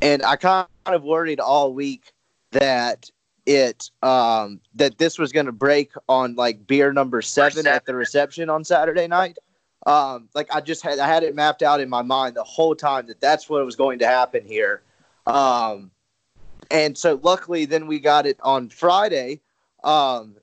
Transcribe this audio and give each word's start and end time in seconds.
and 0.00 0.22
I 0.22 0.36
kind 0.36 0.66
of 0.86 1.02
worried 1.02 1.40
all 1.40 1.72
week 1.72 2.12
that 2.52 3.10
it 3.46 3.90
um 4.02 4.60
that 4.74 4.98
this 4.98 5.18
was 5.18 5.32
going 5.32 5.46
to 5.46 5.52
break 5.52 5.92
on 6.08 6.34
like 6.34 6.66
beer 6.66 6.92
number 6.92 7.22
seven 7.22 7.66
at 7.66 7.86
the 7.86 7.94
reception 7.94 8.50
on 8.50 8.64
Saturday 8.64 9.06
night. 9.06 9.38
Um, 9.86 10.28
like 10.34 10.54
I 10.54 10.60
just 10.60 10.82
had 10.82 10.98
I 10.98 11.06
had 11.06 11.22
it 11.22 11.34
mapped 11.34 11.62
out 11.62 11.80
in 11.80 11.88
my 11.88 12.02
mind 12.02 12.36
the 12.36 12.44
whole 12.44 12.74
time 12.74 13.06
that 13.06 13.20
that's 13.20 13.48
what 13.48 13.64
was 13.64 13.76
going 13.76 14.00
to 14.00 14.06
happen 14.06 14.44
here. 14.44 14.82
Um, 15.26 15.90
and 16.70 16.96
so 16.96 17.20
luckily, 17.22 17.64
then 17.64 17.86
we 17.86 18.00
got 18.00 18.26
it 18.26 18.38
on 18.42 18.68
Friday. 18.68 19.40
Um, 19.84 20.36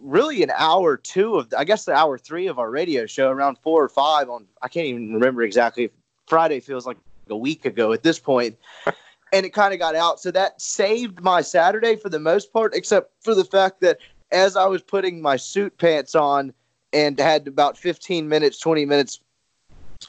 really 0.00 0.42
an 0.42 0.50
hour 0.56 0.96
two 0.96 1.36
of 1.36 1.52
I 1.56 1.64
guess 1.64 1.84
the 1.84 1.94
hour 1.94 2.18
three 2.18 2.46
of 2.46 2.58
our 2.58 2.70
radio 2.70 3.06
show 3.06 3.30
around 3.30 3.58
four 3.58 3.82
or 3.82 3.88
five 3.88 4.28
on 4.28 4.46
I 4.62 4.68
can't 4.68 4.86
even 4.86 5.14
remember 5.14 5.42
exactly. 5.42 5.90
Friday 6.26 6.60
feels 6.60 6.86
like 6.86 6.98
a 7.30 7.36
week 7.36 7.64
ago 7.64 7.92
at 7.92 8.02
this 8.02 8.18
point. 8.18 8.56
And 9.30 9.44
it 9.44 9.52
kind 9.52 9.74
of 9.74 9.78
got 9.78 9.94
out. 9.94 10.20
So 10.20 10.30
that 10.30 10.58
saved 10.58 11.20
my 11.20 11.42
Saturday 11.42 11.96
for 11.96 12.08
the 12.08 12.18
most 12.18 12.50
part, 12.50 12.74
except 12.74 13.12
for 13.22 13.34
the 13.34 13.44
fact 13.44 13.82
that 13.82 13.98
as 14.32 14.56
I 14.56 14.64
was 14.64 14.80
putting 14.80 15.20
my 15.20 15.36
suit 15.36 15.76
pants 15.76 16.14
on 16.14 16.54
and 16.94 17.20
had 17.20 17.46
about 17.46 17.76
15 17.76 18.26
minutes, 18.26 18.58
20 18.58 18.86
minutes 18.86 19.20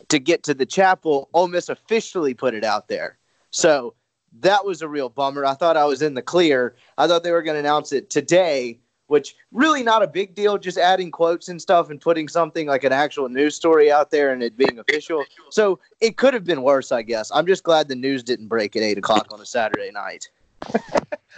to 0.08 0.20
get 0.20 0.44
to 0.44 0.54
the 0.54 0.66
chapel, 0.66 1.30
Ole 1.34 1.50
Miss 1.50 1.68
officially 1.68 2.34
put 2.34 2.54
it 2.54 2.64
out 2.64 2.88
there. 2.88 3.18
So 3.52 3.96
that 4.40 4.66
was 4.66 4.82
a 4.82 4.88
real 4.88 5.10
bummer. 5.10 5.46
I 5.46 5.54
thought 5.54 5.78
I 5.78 5.86
was 5.86 6.02
in 6.02 6.14
the 6.14 6.22
clear. 6.22 6.76
I 6.98 7.08
thought 7.08 7.24
they 7.24 7.32
were 7.32 7.42
going 7.42 7.56
to 7.56 7.60
announce 7.60 7.92
it 7.92 8.10
today, 8.10 8.80
which 9.10 9.36
really 9.52 9.82
not 9.84 10.04
a 10.04 10.08
big 10.08 10.36
deal. 10.36 10.58
Just 10.58 10.78
adding 10.78 11.10
quotes 11.12 11.50
and 11.50 11.60
stuff 11.62 11.90
and 11.90 12.00
putting 12.00 12.28
something 12.28 12.68
like 12.68 12.84
an 12.84 12.94
actual 12.94 13.28
news 13.28 13.56
story 13.56 13.92
out 13.92 14.12
there 14.12 14.32
and 14.32 14.42
it 14.44 14.56
being 14.56 14.78
official. 14.80 15.26
So 15.50 15.80
it 16.00 16.16
could 16.18 16.34
have 16.34 16.46
been 16.46 16.62
worse, 16.62 16.92
I 16.92 17.02
guess. 17.02 17.32
I'm 17.34 17.48
just 17.48 17.64
glad 17.64 17.88
the 17.88 17.96
news 17.96 18.24
didn't 18.24 18.48
break 18.48 18.76
at 18.76 18.84
eight 18.84 18.98
o'clock 19.00 19.28
on 19.32 19.42
a 19.42 19.46
Saturday 19.46 19.92
night 19.92 20.30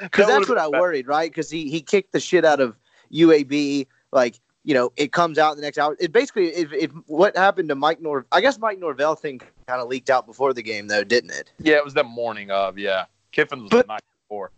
because 0.02 0.28
that's 0.28 0.50
what 0.50 0.58
I 0.58 0.68
worried, 0.68 1.08
right? 1.08 1.32
Because 1.32 1.50
he 1.50 1.70
he 1.70 1.82
kicked 1.82 2.12
the 2.12 2.20
shit 2.20 2.44
out 2.44 2.60
of 2.60 2.78
UAB. 3.14 3.88
Like 4.12 4.40
you 4.64 4.74
know, 4.74 4.92
it 4.98 5.12
comes 5.12 5.38
out 5.38 5.52
in 5.52 5.58
the 5.58 5.64
next 5.64 5.78
hour. 5.78 5.96
It 6.00 6.12
basically, 6.12 6.50
if, 6.50 6.72
if 6.74 6.92
what 7.08 7.36
happened 7.36 7.70
to 7.70 7.76
Mike 7.76 8.02
Nor, 8.02 8.28
I 8.32 8.42
guess 8.42 8.60
Mike 8.60 8.80
Norvell 8.80 9.16
thing 9.16 9.42
kind 9.68 9.82
of 9.82 9.88
leaked 9.88 10.10
out 10.10 10.28
before 10.28 10.54
the 10.54 10.62
game, 10.62 10.88
though, 10.88 11.04
didn't 11.04 11.32
it? 11.32 11.52
Yeah, 11.60 11.78
it 11.78 11.84
was 11.84 11.96
the 11.96 12.04
morning 12.04 12.52
of. 12.52 12.78
Yeah, 12.78 13.06
Kiffin 13.32 13.62
was 13.62 13.70
But- 13.72 13.88
the 13.88 13.94
night 13.94 14.02
before. 14.28 14.52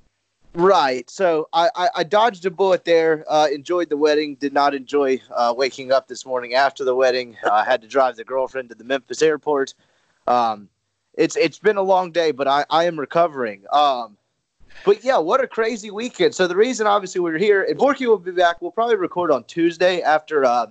Right. 0.56 1.10
So 1.10 1.50
I, 1.52 1.70
I, 1.76 1.90
I 1.98 2.04
dodged 2.04 2.46
a 2.46 2.52
bullet 2.52 2.86
there. 2.86 3.26
Uh, 3.28 3.48
enjoyed 3.52 3.90
the 3.90 3.98
wedding. 3.98 4.36
Did 4.36 4.54
not 4.54 4.76
enjoy 4.76 5.20
uh, 5.36 5.54
waking 5.56 5.92
up 5.92 6.08
this 6.08 6.28
morning 6.28 6.54
after 6.54 6.84
the 6.84 6.94
wedding. 6.94 7.36
I 7.44 7.48
uh, 7.48 7.66
had 7.66 7.82
to 7.82 7.88
drive 7.88 8.18
the 8.18 8.24
girlfriend 8.24 8.70
to 8.70 8.76
the 8.76 8.84
Memphis 8.84 9.24
airport. 9.24 9.74
Um, 10.28 10.70
it's 11.16 11.36
it's 11.36 11.58
been 11.58 11.78
a 11.78 11.82
long 11.82 12.12
day, 12.12 12.32
but 12.32 12.48
I, 12.48 12.66
I 12.70 12.86
am 12.86 13.00
recovering. 13.00 13.64
Um, 13.72 14.16
but 14.86 15.04
yeah, 15.04 15.18
what 15.18 15.44
a 15.44 15.48
crazy 15.48 15.90
weekend. 15.90 16.36
So 16.36 16.48
the 16.48 16.56
reason, 16.56 16.86
obviously, 16.86 17.22
we're 17.22 17.38
here, 17.38 17.64
and 17.64 17.78
Borky 17.78 18.08
will 18.08 18.18
be 18.20 18.32
back. 18.32 18.62
We'll 18.62 18.72
probably 18.72 18.96
record 18.96 19.32
on 19.32 19.44
Tuesday 19.46 20.02
after 20.02 20.46
uh, 20.46 20.68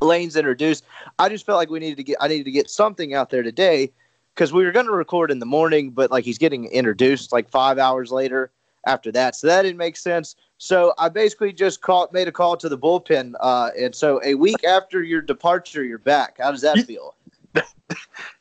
Lane's 0.00 0.36
introduced. 0.36 0.84
I 1.18 1.28
just 1.28 1.44
felt 1.44 1.56
like 1.56 1.70
we 1.70 1.80
needed 1.80 1.96
to 1.96 2.04
get 2.04 2.18
I 2.20 2.28
needed 2.28 2.44
to 2.44 2.52
get 2.52 2.70
something 2.70 3.14
out 3.14 3.30
there 3.30 3.42
today 3.42 3.90
because 4.32 4.52
we 4.52 4.64
were 4.64 4.72
going 4.72 4.86
to 4.86 4.92
record 4.92 5.32
in 5.32 5.40
the 5.40 5.46
morning, 5.46 5.90
but 5.90 6.12
like 6.12 6.24
he's 6.24 6.38
getting 6.38 6.66
introduced 6.66 7.32
like 7.32 7.48
five 7.48 7.78
hours 7.78 8.12
later 8.12 8.52
after 8.86 9.12
that, 9.12 9.36
so 9.36 9.46
that 9.46 9.62
didn't 9.62 9.78
make 9.78 9.96
sense. 9.96 10.36
So 10.58 10.94
I 10.98 11.08
basically 11.08 11.52
just 11.52 11.80
called, 11.80 12.12
made 12.12 12.28
a 12.28 12.32
call 12.32 12.56
to 12.56 12.68
the 12.68 12.78
bullpen, 12.78 13.34
uh, 13.40 13.70
and 13.78 13.94
so 13.94 14.20
a 14.24 14.34
week 14.34 14.64
after 14.64 15.02
your 15.02 15.22
departure, 15.22 15.84
you're 15.84 15.98
back. 15.98 16.38
How 16.38 16.50
does 16.50 16.62
that 16.62 16.78
feel? 16.80 17.14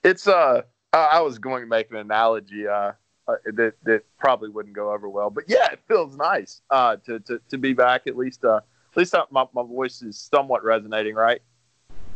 It's 0.03 0.28
uh, 0.28 0.62
I 0.94 0.97
I 0.97 1.19
was 1.19 1.38
going 1.38 1.62
to 1.62 1.68
make 1.68 1.91
an 1.91 1.97
analogy 1.97 2.66
uh, 2.66 2.94
uh 3.28 3.35
that 3.53 3.74
that 3.84 4.03
probably 4.18 4.50
wouldn't 4.50 4.74
go 4.74 4.94
over 4.94 5.09
well, 5.09 5.30
but 5.30 5.44
yeah, 5.47 5.72
it 5.72 5.80
feels 5.88 6.16
nice 6.16 6.62
uh 6.69 6.96
to 7.06 7.19
to, 7.19 7.41
to 7.50 7.57
be 7.57 7.74
back 7.74 8.07
at 8.07 8.18
least 8.18 8.46
uh 8.46 8.62
at 8.91 8.97
least 8.97 9.13
my 9.30 9.46
my 9.53 9.63
voice 9.63 10.01
is 10.01 10.18
somewhat 10.18 10.63
resonating, 10.63 11.16
right? 11.16 11.41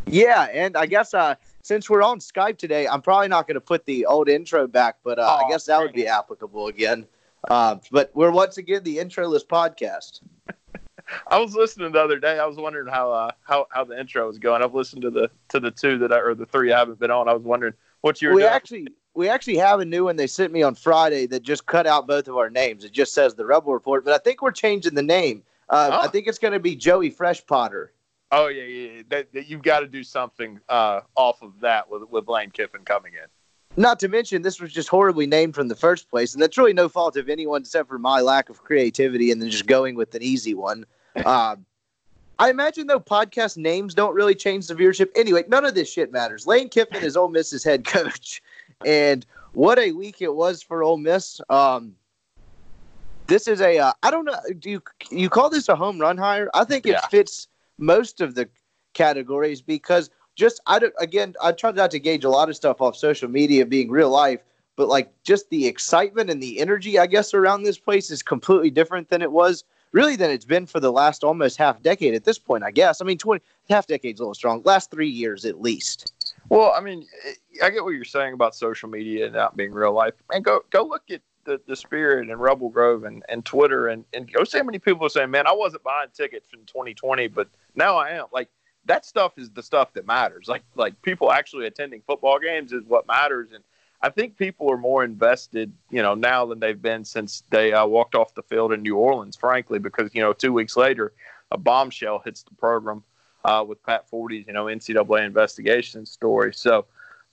Yeah, 0.07 0.43
and 0.53 0.77
I 0.77 0.85
guess 0.85 1.13
uh, 1.13 1.35
since 1.63 1.89
we're 1.89 2.03
on 2.03 2.19
Skype 2.19 2.57
today, 2.57 2.87
I'm 2.87 3.01
probably 3.01 3.27
not 3.27 3.47
going 3.47 3.55
to 3.55 3.61
put 3.61 3.85
the 3.85 4.05
old 4.05 4.29
intro 4.29 4.67
back, 4.67 4.97
but 5.03 5.17
uh, 5.17 5.39
I 5.43 5.49
guess 5.49 5.65
that 5.65 5.81
would 5.81 5.93
be 5.93 6.07
applicable 6.07 6.67
again. 6.67 7.07
Uh, 7.49 7.77
but 7.91 8.11
we're 8.13 8.31
once 8.31 8.57
again 8.57 8.83
the 8.83 8.99
introless 8.99 9.43
podcast. 9.43 10.21
I 11.27 11.37
was 11.39 11.53
listening 11.55 11.91
the 11.91 12.01
other 12.01 12.17
day. 12.19 12.39
I 12.39 12.45
was 12.45 12.57
wondering 12.57 12.87
how 12.87 13.11
uh, 13.11 13.31
how 13.43 13.67
how 13.69 13.83
the 13.83 13.99
intro 13.99 14.25
was 14.27 14.39
going. 14.39 14.63
I've 14.63 14.73
listened 14.73 15.03
to 15.03 15.11
the 15.11 15.29
to 15.49 15.59
the 15.59 15.69
two 15.71 15.97
that 15.99 16.11
I, 16.11 16.19
or 16.19 16.33
the 16.33 16.45
three 16.47 16.71
I 16.73 16.79
haven't 16.79 16.99
been 16.99 17.11
on. 17.11 17.29
I 17.29 17.33
was 17.33 17.43
wondering 17.43 17.73
what 18.01 18.21
you 18.21 18.29
were 18.29 18.35
We 18.35 18.41
doing. 18.41 18.53
actually 18.53 18.87
we 19.13 19.29
actually 19.29 19.57
have 19.57 19.79
a 19.79 19.85
new 19.85 20.05
one 20.05 20.15
they 20.15 20.27
sent 20.27 20.51
me 20.51 20.63
on 20.63 20.73
Friday 20.75 21.25
that 21.27 21.43
just 21.43 21.65
cut 21.67 21.85
out 21.87 22.07
both 22.07 22.27
of 22.27 22.35
our 22.37 22.49
names. 22.49 22.83
It 22.83 22.91
just 22.91 23.13
says 23.13 23.35
the 23.35 23.45
Rebel 23.45 23.71
Report, 23.73 24.03
but 24.03 24.13
I 24.13 24.17
think 24.17 24.41
we're 24.41 24.51
changing 24.51 24.95
the 24.95 25.03
name. 25.03 25.43
Uh, 25.69 25.89
Oh. 25.93 26.01
I 26.01 26.07
think 26.07 26.27
it's 26.27 26.37
going 26.39 26.53
to 26.53 26.59
be 26.59 26.75
Joey 26.75 27.09
Fresh 27.11 27.45
Potter. 27.45 27.93
oh 28.31 28.47
yeah, 28.47 28.63
yeah, 28.63 28.91
yeah. 28.97 29.01
That, 29.09 29.31
that 29.33 29.47
you've 29.47 29.61
got 29.63 29.81
to 29.81 29.87
do 29.87 30.03
something 30.03 30.59
uh, 30.69 31.01
off 31.15 31.41
of 31.43 31.59
that 31.61 31.87
with 31.89 32.03
with 32.09 32.27
Lane 32.27 32.49
Kiffin 32.49 32.81
coming 32.83 33.13
in. 33.13 33.27
Not 33.77 33.99
to 33.99 34.07
mention, 34.07 34.41
this 34.41 34.61
was 34.61 34.71
just 34.71 34.87
horribly 34.89 35.27
named 35.27 35.53
from 35.55 35.67
the 35.67 35.75
first 35.75 36.09
place, 36.09 36.33
and 36.33 36.41
that's 36.41 36.57
really 36.57 36.73
no 36.73 36.87
fault 36.87 37.17
of 37.17 37.27
anyone 37.29 37.61
except 37.61 37.89
for 37.89 37.99
my 37.99 38.21
lack 38.21 38.49
of 38.49 38.63
creativity 38.63 39.31
and 39.31 39.41
then 39.41 39.49
just 39.49 39.65
going 39.65 39.95
with 39.95 40.15
an 40.15 40.23
easy 40.23 40.53
one. 40.53 40.85
Um, 41.25 41.65
I 42.39 42.49
imagine 42.49 42.87
though 42.87 42.99
podcast 42.99 43.55
names 43.55 43.93
don't 43.93 44.13
really 44.13 44.35
change 44.35 44.67
the 44.67 44.75
viewership. 44.75 45.07
Anyway, 45.15 45.45
none 45.47 45.63
of 45.63 45.75
this 45.75 45.89
shit 45.89 46.11
matters. 46.11 46.45
Lane 46.45 46.67
Kiffin 46.67 47.01
is 47.03 47.15
Ole 47.15 47.29
Miss's 47.29 47.63
head 47.63 47.85
coach, 47.85 48.41
and 48.85 49.25
what 49.53 49.79
a 49.79 49.93
week 49.93 50.21
it 50.21 50.35
was 50.35 50.61
for 50.61 50.83
Ole 50.83 50.97
Miss. 50.97 51.39
Um, 51.49 51.95
this 53.27 53.47
is 53.47 53.61
a 53.61 53.79
uh, 53.79 53.93
I 54.03 54.11
don't 54.11 54.25
know. 54.25 54.35
Do 54.59 54.69
you 54.69 54.81
you 55.09 55.29
call 55.29 55.49
this 55.49 55.69
a 55.69 55.75
home 55.77 55.97
run 55.99 56.17
hire? 56.17 56.49
I 56.53 56.65
think 56.65 56.85
it 56.85 56.89
Yeah. 56.91 57.07
fits 57.07 57.47
most 57.77 58.19
of 58.19 58.35
the 58.35 58.49
categories 58.93 59.61
because 59.61 60.09
just 60.35 60.61
I 60.67 60.79
don't 60.79 60.93
again 60.99 61.35
I 61.41 61.51
try 61.51 61.71
not 61.71 61.91
to 61.91 61.99
gauge 61.99 62.23
a 62.23 62.29
lot 62.29 62.49
of 62.49 62.55
stuff 62.55 62.81
off 62.81 62.95
social 62.95 63.29
media 63.29 63.65
being 63.65 63.89
real 63.89 64.09
life, 64.09 64.41
but 64.75 64.87
like 64.87 65.11
just 65.23 65.49
the 65.49 65.67
excitement 65.67 66.29
and 66.29 66.41
the 66.41 66.59
energy 66.59 66.99
I 66.99 67.07
guess 67.07 67.33
around 67.33 67.63
this 67.63 67.77
place 67.77 68.11
is 68.11 68.21
completely 68.21 68.69
different 68.69 69.09
than 69.09 69.21
it 69.21 69.31
was 69.31 69.63
really 69.91 70.15
than 70.15 70.31
it's 70.31 70.45
been 70.45 70.65
for 70.65 70.79
the 70.79 70.91
last 70.91 71.23
almost 71.23 71.57
half 71.57 71.81
decade 71.81 72.13
at 72.13 72.25
this 72.25 72.37
point. 72.37 72.63
I 72.63 72.71
guess 72.71 73.01
I 73.01 73.05
mean 73.05 73.17
twenty 73.17 73.43
half 73.69 73.87
decade's 73.87 74.19
a 74.19 74.23
little 74.23 74.35
strong. 74.35 74.61
Last 74.65 74.91
three 74.91 75.09
years 75.09 75.45
at 75.45 75.61
least. 75.61 76.13
Well, 76.49 76.73
I 76.77 76.81
mean, 76.81 77.07
I 77.63 77.71
get 77.71 77.83
what 77.83 77.91
you're 77.91 78.05
saying 78.05 78.33
about 78.33 78.55
social 78.55 78.87
media 78.87 79.25
and 79.25 79.33
not 79.33 79.57
being 79.57 79.71
real 79.71 79.93
life. 79.93 80.13
And 80.31 80.43
go 80.43 80.61
go 80.69 80.83
look 80.83 81.09
at 81.09 81.21
the, 81.45 81.61
the 81.67 81.75
spirit 81.75 82.29
and 82.29 82.39
Rebel 82.39 82.69
Grove 82.69 83.03
and, 83.03 83.23
and 83.29 83.45
Twitter 83.45 83.87
and, 83.87 84.03
and 84.13 84.31
go 84.31 84.43
see 84.43 84.57
how 84.57 84.63
many 84.63 84.79
people 84.79 85.05
are 85.05 85.09
saying, 85.09 85.31
man, 85.31 85.47
I 85.47 85.53
wasn't 85.53 85.83
buying 85.83 86.09
tickets 86.13 86.49
in 86.53 86.59
2020, 86.65 87.27
but 87.27 87.47
now 87.75 87.97
I 87.97 88.09
am. 88.09 88.25
Like 88.33 88.49
that 88.85 89.05
stuff 89.05 89.33
is 89.37 89.49
the 89.51 89.63
stuff 89.63 89.93
that 89.93 90.05
matters. 90.05 90.47
Like 90.55 90.63
like 90.75 91.01
people 91.01 91.31
actually 91.31 91.67
attending 91.67 92.01
football 92.05 92.39
games 92.39 92.71
is 92.71 92.83
what 92.85 93.07
matters. 93.07 93.51
And 93.53 93.63
I 94.01 94.09
think 94.09 94.37
people 94.37 94.71
are 94.71 94.77
more 94.77 95.03
invested, 95.03 95.71
you 95.89 96.01
know, 96.01 96.13
now 96.13 96.45
than 96.45 96.59
they've 96.59 96.81
been 96.81 97.03
since 97.05 97.43
they 97.49 97.73
uh, 97.73 97.85
walked 97.85 98.15
off 98.15 98.35
the 98.35 98.43
field 98.43 98.73
in 98.73 98.81
New 98.81 98.95
Orleans, 98.95 99.35
frankly, 99.35 99.79
because 99.79 100.13
you 100.13 100.21
know 100.21 100.33
two 100.33 100.53
weeks 100.53 100.77
later 100.77 101.13
a 101.51 101.57
bombshell 101.57 102.21
hits 102.23 102.43
the 102.43 102.55
program 102.55 103.03
uh, 103.43 103.63
with 103.67 103.83
Pat 103.83 104.09
Forde's, 104.09 104.47
you 104.47 104.53
know, 104.53 104.65
NCAA 104.65 105.25
investigation 105.25 106.05
story. 106.05 106.53
So, 106.53 106.85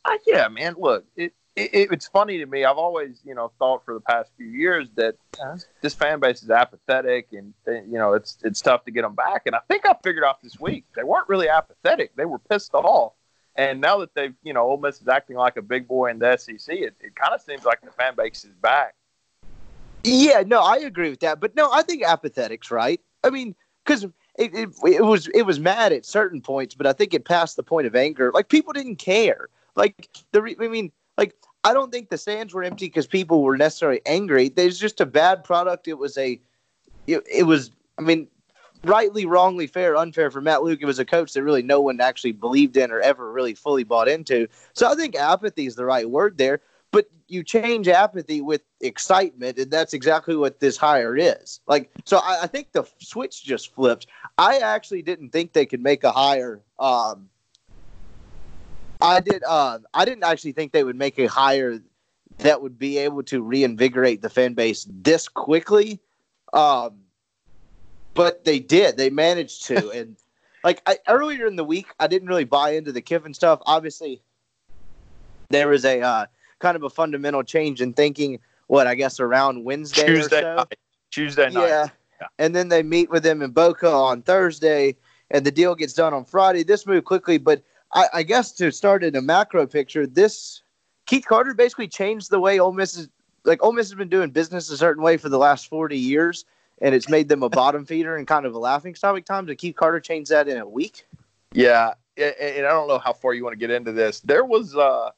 uh, 0.05 0.19
yeah, 0.27 0.49
man, 0.49 0.75
look, 0.79 1.05
it, 1.17 1.33
it, 1.57 1.89
it's 1.93 2.09
funny 2.09 2.39
to 2.39 2.47
me. 2.47 2.65
I've 2.65 2.79
always, 2.79 3.21
you 3.25 3.35
know, 3.35 3.53
thought 3.59 3.85
for 3.85 3.95
the 3.95 4.01
past 4.01 4.31
few 4.37 4.47
years 4.47 4.89
that 4.97 5.17
uh, 5.43 5.57
this 5.81 5.95
fan 5.95 6.21
base 6.21 6.43
is 6.43 6.51
apathetic, 6.51 7.29
and 7.33 7.53
you 7.67 7.99
know, 7.99 8.15
it's 8.15 8.39
it's 8.43 8.61
tough 8.61 8.85
to 8.85 8.91
get 8.91 9.03
them 9.03 9.15
back. 9.15 9.43
And 9.47 9.55
I 9.55 9.61
think 9.69 9.87
I 9.87 9.95
figured 10.03 10.25
out 10.25 10.43
this 10.43 10.59
week 10.59 10.85
they 10.97 11.05
weren't 11.05 11.29
really 11.29 11.49
apathetic; 11.49 12.15
they 12.17 12.25
were 12.25 12.39
pissed 12.39 12.75
off. 12.75 13.13
And 13.55 13.83
now 13.83 13.99
that 13.99 14.15
they've, 14.15 14.35
you 14.43 14.55
know, 14.55 14.63
Ole 14.63 14.79
Miss 14.79 15.01
is 15.01 15.09
acting 15.09 15.37
like 15.37 15.59
a 15.59 15.63
big 15.63 15.87
boy 15.87 16.11
in 16.11 16.19
the 16.19 16.37
SEC, 16.39 16.75
it, 16.75 16.97
it 17.01 17.15
kind 17.15 17.35
of 17.35 17.43
seems 17.43 17.65
like 17.67 17.83
the 17.83 17.91
fan 17.91 18.15
base 18.17 18.45
is 18.45 18.55
back. 18.63 18.95
Yeah, 20.05 20.43
no, 20.47 20.61
I 20.61 20.77
agree 20.79 21.11
with 21.11 21.21
that. 21.21 21.39
But 21.39 21.55
no, 21.55 21.71
I 21.71 21.83
think 21.83 22.03
apathetic's 22.03 22.71
right. 22.71 22.99
I 23.23 23.29
mean, 23.29 23.55
because 23.85 24.05
it, 24.05 24.55
it, 24.55 24.71
it 24.85 25.05
was 25.05 25.29
it 25.29 25.43
was 25.43 25.61
mad 25.61 25.93
at 25.93 26.07
certain 26.07 26.41
points, 26.41 26.75
but 26.75 26.87
I 26.87 26.95
think 26.95 27.13
it 27.13 27.27
passed 27.27 27.57
the 27.57 27.63
point 27.63 27.87
of 27.87 27.95
anger. 27.95 28.31
Like 28.33 28.49
people 28.49 28.73
didn't 28.73 28.97
care. 28.97 29.49
Like 29.77 30.09
the 30.33 30.57
I 30.61 30.69
mean, 30.69 30.93
like 31.23 31.37
I 31.65 31.73
don't 31.73 31.93
think 31.93 32.11
the 32.11 32.19
stands 32.19 32.53
were 32.53 32.65
empty 32.65 32.87
because 32.87 33.07
people 33.07 33.43
were 33.43 33.57
necessarily 33.57 34.01
angry. 34.07 34.49
There's 34.49 34.79
just 34.79 35.01
a 35.01 35.07
bad 35.07 35.45
product. 35.45 35.87
It 35.87 35.99
was 35.99 36.19
a 36.19 36.41
it, 37.07 37.23
it 37.33 37.45
was 37.45 37.71
I 37.99 38.03
mean, 38.03 38.27
rightly, 38.85 39.25
wrongly, 39.27 39.69
fair, 39.69 39.97
unfair 39.97 40.31
for 40.31 40.41
Matt 40.41 40.65
Luke. 40.65 40.81
It 40.83 40.87
was 40.87 40.99
a 40.99 41.05
coach 41.05 41.33
that 41.35 41.45
really 41.45 41.63
no 41.63 41.81
one 41.81 42.01
actually 42.01 42.33
believed 42.33 42.77
in 42.77 42.91
or 42.91 43.01
ever 43.01 43.31
really 43.31 43.55
fully 43.55 43.85
bought 43.85 44.09
into. 44.09 44.49
So 44.73 44.91
I 44.91 44.95
think 44.97 45.15
apathy 45.15 45.67
is 45.67 45.77
the 45.77 45.85
right 45.85 46.09
word 46.09 46.39
there 46.39 46.61
but 46.93 47.07
you 47.27 47.43
change 47.43 47.89
apathy 47.89 48.41
with 48.43 48.63
excitement, 48.81 49.59
and 49.59 49.71
that's 49.71 49.95
exactly 49.95 50.37
what 50.37 50.61
this 50.61 50.77
hire 50.77 51.17
is. 51.17 51.61
Like, 51.67 51.91
so 52.05 52.19
I, 52.19 52.41
I 52.43 52.47
think 52.47 52.73
the 52.73 52.85
switch 52.99 53.43
just 53.43 53.75
flipped. 53.75 54.07
I 54.39 54.59
actually 54.59 55.03
didn't 55.03 55.31
think 55.31 55.55
they 55.55 55.67
could 55.67 55.83
make 55.83 56.05
a 56.05 56.13
hire. 56.13 56.61
Um, 56.79 57.31
I 59.03 59.21
did. 59.21 59.43
Uh, 59.47 59.81
I 59.93 60.05
didn't 60.05 60.25
actually 60.25 60.53
think 60.53 60.73
they 60.73 60.85
would 60.85 60.97
make 60.97 61.19
a 61.19 61.27
hire 61.27 61.81
that 62.39 62.63
would 62.63 62.79
be 62.79 62.99
able 62.99 63.23
to 63.25 63.43
reinvigorate 63.43 64.23
the 64.23 64.31
fan 64.31 64.55
base 64.55 64.87
this 64.89 65.29
quickly. 65.29 66.01
Um, 66.53 67.01
but 68.15 68.45
they 68.45 68.59
did. 68.59 68.97
They 68.97 69.11
managed 69.11 69.67
to, 69.67 69.91
and 69.95 70.17
like 70.65 70.83
I, 70.87 70.99
earlier 71.09 71.47
in 71.47 71.57
the 71.57 71.65
week, 71.65 71.89
I 71.99 72.07
didn't 72.07 72.29
really 72.29 72.45
buy 72.45 72.71
into 72.71 72.93
the 72.93 73.01
Kiffin 73.01 73.35
stuff. 73.35 73.61
Obviously, 73.67 74.23
there 75.51 75.69
was 75.69 75.85
a 75.85 76.01
uh, 76.01 76.27
kind 76.61 76.77
of 76.77 76.83
a 76.83 76.91
fundamental 76.91 77.43
change 77.43 77.81
in 77.81 77.93
thinking. 77.93 78.39
What 78.69 78.87
I 78.87 78.95
guess 78.95 79.21
around 79.21 79.65
Wednesday 79.65 80.07
Tuesday 80.07 80.41
so. 80.41 80.57
night. 80.57 80.79
Tuesday 81.11 81.51
night. 81.51 81.69
Yeah. 81.69 81.89
yeah. 82.21 82.27
And 82.39 82.57
then 82.57 82.69
they 82.69 82.83
meet 82.83 83.11
with 83.11 83.27
him 83.27 83.43
in 83.43 83.51
Boca 83.51 83.91
on 83.91 84.23
Thursday, 84.23 84.97
and 85.31 85.45
the 85.45 85.51
deal 85.51 85.75
gets 85.75 85.93
done 85.93 86.15
on 86.15 86.25
Friday. 86.25 86.63
This 86.63 86.87
moved 86.87 87.05
quickly, 87.05 87.37
but 87.37 87.63
I, 87.93 88.07
I 88.13 88.23
guess 88.23 88.53
to 88.53 88.71
start 88.71 89.05
in 89.05 89.17
a 89.17 89.23
macro 89.23 89.67
picture, 89.67 90.07
this 90.07 90.63
Keith 91.07 91.27
Carter 91.27 91.55
basically 91.55 91.89
changed 91.89 92.31
the 92.31 92.41
way 92.41 92.59
Ole 92.59 92.73
Miss 92.73 92.97
is 92.97 93.09
like 93.45 93.63
Ole 93.63 93.73
Miss 93.73 93.89
has 93.89 93.97
been 93.97 94.09
doing 94.09 94.31
business 94.31 94.71
a 94.71 94.77
certain 94.77 95.03
way 95.03 95.17
for 95.17 95.29
the 95.29 95.39
last 95.39 95.69
forty 95.69 95.99
years, 95.99 96.45
and 96.81 96.95
it's 96.95 97.09
made 97.09 97.29
them 97.29 97.43
a 97.43 97.49
bottom 97.49 97.85
feeder 97.85 98.17
and 98.17 98.27
kind 98.27 98.47
of 98.47 98.55
a 98.55 98.59
laughing 98.59 98.95
stock 98.95 99.17
at 99.17 99.27
times. 99.27 99.49
And 99.49 99.59
Keith 99.59 99.77
Carter 99.77 100.01
changed 100.01 100.31
that 100.31 100.49
in 100.49 100.59
a 100.59 100.67
week. 100.67 101.07
Yeah, 101.53 101.95
and 102.17 102.67
I 102.67 102.71
don't 102.71 102.89
know 102.89 102.99
how 102.99 103.13
far 103.13 103.35
you 103.35 103.45
want 103.45 103.53
to 103.53 103.59
get 103.59 103.71
into 103.71 103.93
this. 103.93 104.21
There 104.21 104.45
was 104.45 104.77
uh 104.77 105.11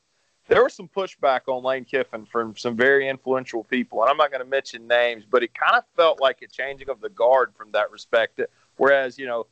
there 0.48 0.62
was 0.62 0.74
some 0.74 0.88
pushback 0.88 1.42
on 1.46 1.62
Lane 1.62 1.84
Kiffin 1.84 2.26
from 2.26 2.56
some 2.56 2.76
very 2.76 3.08
influential 3.08 3.64
people, 3.64 4.02
and 4.02 4.10
I'm 4.10 4.16
not 4.16 4.30
going 4.30 4.42
to 4.42 4.48
mention 4.48 4.86
names, 4.86 5.24
but 5.28 5.42
it 5.42 5.54
kind 5.54 5.76
of 5.76 5.84
felt 5.96 6.20
like 6.20 6.42
a 6.42 6.46
changing 6.46 6.90
of 6.90 7.00
the 7.00 7.08
guard 7.08 7.52
from 7.56 7.70
that 7.72 7.90
respect. 7.90 8.40
Whereas, 8.76 9.18
you 9.18 9.26
know, 9.26 9.46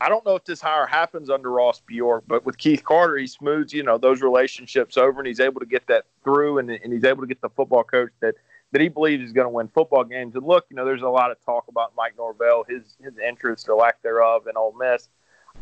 I 0.00 0.08
don't 0.10 0.24
know 0.26 0.36
if 0.36 0.44
this 0.44 0.60
hire 0.60 0.86
happens 0.86 1.30
under 1.30 1.50
Ross 1.50 1.80
Bjork, 1.80 2.24
but 2.26 2.44
with 2.44 2.58
Keith 2.58 2.84
Carter, 2.84 3.16
he 3.16 3.26
smooths, 3.26 3.72
you 3.72 3.82
know, 3.82 3.96
those 3.96 4.20
relationships 4.20 4.98
over, 4.98 5.20
and 5.20 5.26
he's 5.26 5.40
able 5.40 5.60
to 5.60 5.66
get 5.66 5.86
that 5.86 6.04
through, 6.22 6.58
and, 6.58 6.70
and 6.70 6.92
he's 6.92 7.04
able 7.04 7.22
to 7.22 7.26
get 7.26 7.40
the 7.40 7.48
football 7.50 7.82
coach 7.82 8.10
that 8.20 8.34
that 8.72 8.80
he 8.80 8.88
believes 8.88 9.24
is 9.24 9.32
going 9.32 9.46
to 9.46 9.50
win 9.50 9.68
football 9.68 10.04
games. 10.04 10.34
And 10.34 10.44
look, 10.44 10.66
you 10.68 10.76
know, 10.76 10.84
there's 10.84 11.02
a 11.02 11.08
lot 11.08 11.30
of 11.30 11.42
talk 11.44 11.68
about 11.68 11.92
Mike 11.96 12.14
Norvell, 12.18 12.64
his 12.68 12.96
his 13.02 13.14
interest 13.18 13.68
or 13.68 13.76
lack 13.76 14.02
thereof 14.02 14.46
in 14.48 14.56
Ole 14.56 14.74
Miss. 14.78 15.08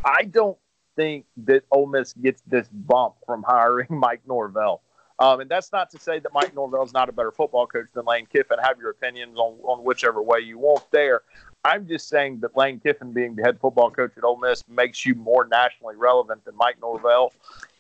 I 0.05 0.25
don't 0.25 0.59
think 0.97 1.27
that 1.45 1.63
Ole 1.71 1.87
Miss 1.87 2.13
gets 2.15 2.43
this 2.47 2.67
bump 2.69 3.15
from 3.27 3.45
hiring 3.47 3.87
Mike 3.91 4.23
Norvell. 4.27 4.83
Um, 5.21 5.41
and 5.41 5.51
that's 5.51 5.71
not 5.71 5.91
to 5.91 5.99
say 6.01 6.19
that 6.19 6.33
Mike 6.33 6.55
Norvell 6.55 6.83
is 6.83 6.93
not 6.93 7.09
a 7.09 7.13
better 7.13 7.31
football 7.31 7.69
coach 7.69 7.87
than 7.95 8.05
Lane 8.05 8.27
Kiffin. 8.27 8.59
Have 8.61 8.79
your 8.79 8.91
opinions 8.91 9.39
on, 9.39 9.61
on 9.63 9.85
whichever 9.85 10.21
way 10.21 10.41
you 10.41 10.59
want 10.59 10.91
there. 10.91 11.23
I'm 11.65 11.89
just 11.89 12.09
saying 12.09 12.41
that 12.41 12.57
Lane 12.57 12.79
Kiffin 12.79 13.13
being 13.13 13.35
the 13.37 13.43
head 13.43 13.59
football 13.59 13.91
coach 13.91 14.13
at 14.17 14.25
Ole 14.25 14.39
Miss 14.39 14.63
makes 14.69 15.07
you 15.07 15.15
more 15.15 15.47
nationally 15.47 15.97
relevant 15.97 16.45
than 16.45 16.55
Mike 16.57 16.77
Norvell. 16.81 17.33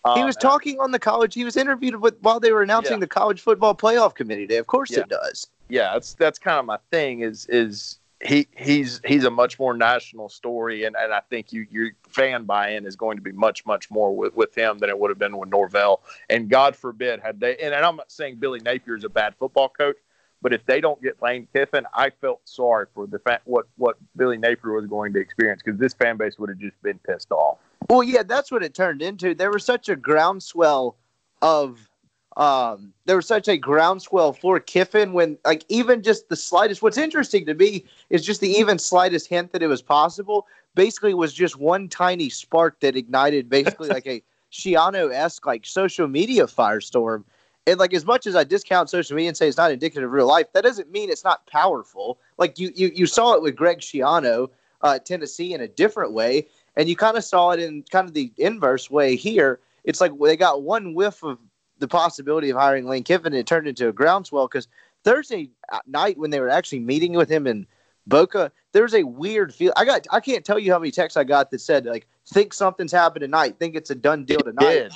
Um, 0.04 0.16
he 0.18 0.24
was 0.24 0.36
talking 0.36 0.80
on 0.80 0.90
the 0.90 0.98
college. 0.98 1.34
He 1.34 1.44
was 1.44 1.56
interviewed 1.56 1.96
with 1.96 2.16
while 2.20 2.40
they 2.40 2.52
were 2.52 2.62
announcing 2.62 2.94
yeah. 2.94 3.00
the 3.00 3.06
college 3.06 3.40
football 3.40 3.74
playoff 3.74 4.14
committee 4.14 4.46
day. 4.46 4.56
Of 4.56 4.66
course, 4.66 4.90
yeah. 4.90 5.00
it 5.00 5.08
does. 5.08 5.46
Yeah, 5.68 5.92
that's 5.92 6.14
that's 6.14 6.38
kind 6.38 6.58
of 6.58 6.64
my 6.64 6.78
thing. 6.90 7.20
Is 7.20 7.46
is 7.46 7.98
he 8.22 8.46
he's 8.56 9.00
he's 9.04 9.24
a 9.24 9.30
much 9.30 9.58
more 9.58 9.74
national 9.74 10.28
story, 10.28 10.84
and, 10.84 10.96
and 10.98 11.12
I 11.12 11.20
think 11.20 11.52
you 11.52 11.66
your 11.70 11.90
fan 12.08 12.44
buy-in 12.44 12.86
is 12.86 12.96
going 12.96 13.16
to 13.16 13.22
be 13.22 13.32
much 13.32 13.66
much 13.66 13.90
more 13.90 14.14
with, 14.14 14.34
with 14.34 14.54
him 14.54 14.78
than 14.78 14.88
it 14.88 14.98
would 14.98 15.10
have 15.10 15.18
been 15.18 15.36
with 15.36 15.50
Norvell. 15.50 16.02
And 16.30 16.48
God 16.48 16.74
forbid 16.74 17.20
had 17.20 17.40
they 17.40 17.56
and, 17.56 17.74
and 17.74 17.84
I'm 17.84 17.96
not 17.96 18.10
saying 18.10 18.36
Billy 18.36 18.60
Napier 18.60 18.96
is 18.96 19.04
a 19.04 19.08
bad 19.08 19.34
football 19.36 19.68
coach, 19.68 19.96
but 20.44 20.52
if 20.52 20.64
they 20.66 20.78
don't 20.78 21.02
get 21.02 21.20
Lane 21.22 21.48
Kiffin, 21.54 21.86
I 21.94 22.10
felt 22.10 22.42
sorry 22.44 22.84
for 22.94 23.06
the 23.06 23.18
fact 23.18 23.46
what 23.46 23.64
what 23.76 23.96
Billy 24.14 24.36
Napier 24.36 24.72
was 24.72 24.86
going 24.86 25.14
to 25.14 25.18
experience 25.18 25.62
because 25.64 25.80
this 25.80 25.94
fan 25.94 26.18
base 26.18 26.38
would 26.38 26.50
have 26.50 26.58
just 26.58 26.80
been 26.82 26.98
pissed 26.98 27.32
off. 27.32 27.58
Well, 27.88 28.02
yeah, 28.02 28.22
that's 28.22 28.52
what 28.52 28.62
it 28.62 28.74
turned 28.74 29.00
into. 29.00 29.34
There 29.34 29.50
was 29.50 29.64
such 29.64 29.88
a 29.88 29.96
groundswell 29.96 30.96
of 31.40 31.88
um, 32.36 32.92
there 33.06 33.16
was 33.16 33.26
such 33.26 33.48
a 33.48 33.56
groundswell 33.56 34.34
for 34.34 34.60
Kiffin 34.60 35.14
when, 35.14 35.38
like, 35.46 35.64
even 35.68 36.02
just 36.02 36.28
the 36.28 36.36
slightest. 36.36 36.82
What's 36.82 36.98
interesting 36.98 37.46
to 37.46 37.54
me 37.54 37.84
is 38.10 38.22
just 38.24 38.40
the 38.40 38.50
even 38.50 38.78
slightest 38.78 39.28
hint 39.28 39.52
that 39.52 39.62
it 39.62 39.68
was 39.68 39.80
possible. 39.80 40.46
Basically, 40.74 41.14
was 41.14 41.32
just 41.32 41.56
one 41.56 41.88
tiny 41.88 42.28
spark 42.28 42.80
that 42.80 42.96
ignited 42.96 43.48
basically 43.48 43.88
like 43.88 44.06
a 44.06 44.22
Schiano 44.52 45.10
esque 45.12 45.46
like 45.46 45.64
social 45.64 46.06
media 46.06 46.44
firestorm. 46.44 47.24
And 47.66 47.78
like, 47.78 47.94
as 47.94 48.04
much 48.04 48.26
as 48.26 48.36
I 48.36 48.44
discount 48.44 48.90
social 48.90 49.16
media 49.16 49.28
and 49.28 49.36
say 49.36 49.48
it's 49.48 49.56
not 49.56 49.70
indicative 49.70 50.04
of 50.04 50.12
real 50.12 50.26
life, 50.26 50.52
that 50.52 50.64
doesn't 50.64 50.90
mean 50.90 51.10
it's 51.10 51.24
not 51.24 51.46
powerful. 51.46 52.18
Like 52.36 52.58
you, 52.58 52.70
you, 52.74 52.90
you 52.94 53.06
saw 53.06 53.34
it 53.34 53.42
with 53.42 53.56
Greg 53.56 53.80
Schiano, 53.80 54.50
uh, 54.82 54.98
Tennessee, 54.98 55.54
in 55.54 55.62
a 55.62 55.68
different 55.68 56.12
way, 56.12 56.46
and 56.76 56.88
you 56.88 56.96
kind 56.96 57.16
of 57.16 57.24
saw 57.24 57.50
it 57.50 57.60
in 57.60 57.82
kind 57.90 58.06
of 58.06 58.14
the 58.14 58.32
inverse 58.36 58.90
way 58.90 59.16
here. 59.16 59.60
It's 59.84 60.00
like 60.00 60.12
they 60.18 60.36
got 60.36 60.62
one 60.62 60.94
whiff 60.94 61.22
of 61.22 61.38
the 61.78 61.88
possibility 61.88 62.50
of 62.50 62.58
hiring 62.58 62.86
Lane 62.86 63.02
Kiffin, 63.02 63.26
and 63.26 63.36
it 63.36 63.46
turned 63.46 63.66
into 63.66 63.88
a 63.88 63.92
groundswell 63.92 64.46
because 64.46 64.68
Thursday 65.02 65.50
night 65.86 66.18
when 66.18 66.30
they 66.30 66.40
were 66.40 66.50
actually 66.50 66.80
meeting 66.80 67.12
with 67.12 67.28
him 67.28 67.46
in 67.46 67.66
Boca, 68.06 68.52
there 68.72 68.82
was 68.82 68.94
a 68.94 69.04
weird 69.04 69.54
feel. 69.54 69.72
I 69.76 69.84
got 69.84 70.06
I 70.10 70.20
can't 70.20 70.44
tell 70.44 70.58
you 70.58 70.72
how 70.72 70.78
many 70.78 70.90
texts 70.90 71.16
I 71.16 71.24
got 71.24 71.50
that 71.50 71.60
said 71.60 71.86
like 71.86 72.06
think 72.26 72.52
something's 72.52 72.92
happened 72.92 73.22
tonight, 73.22 73.56
think 73.58 73.74
it's 73.76 73.90
a 73.90 73.94
done 73.94 74.24
deal 74.24 74.40
tonight. 74.40 74.92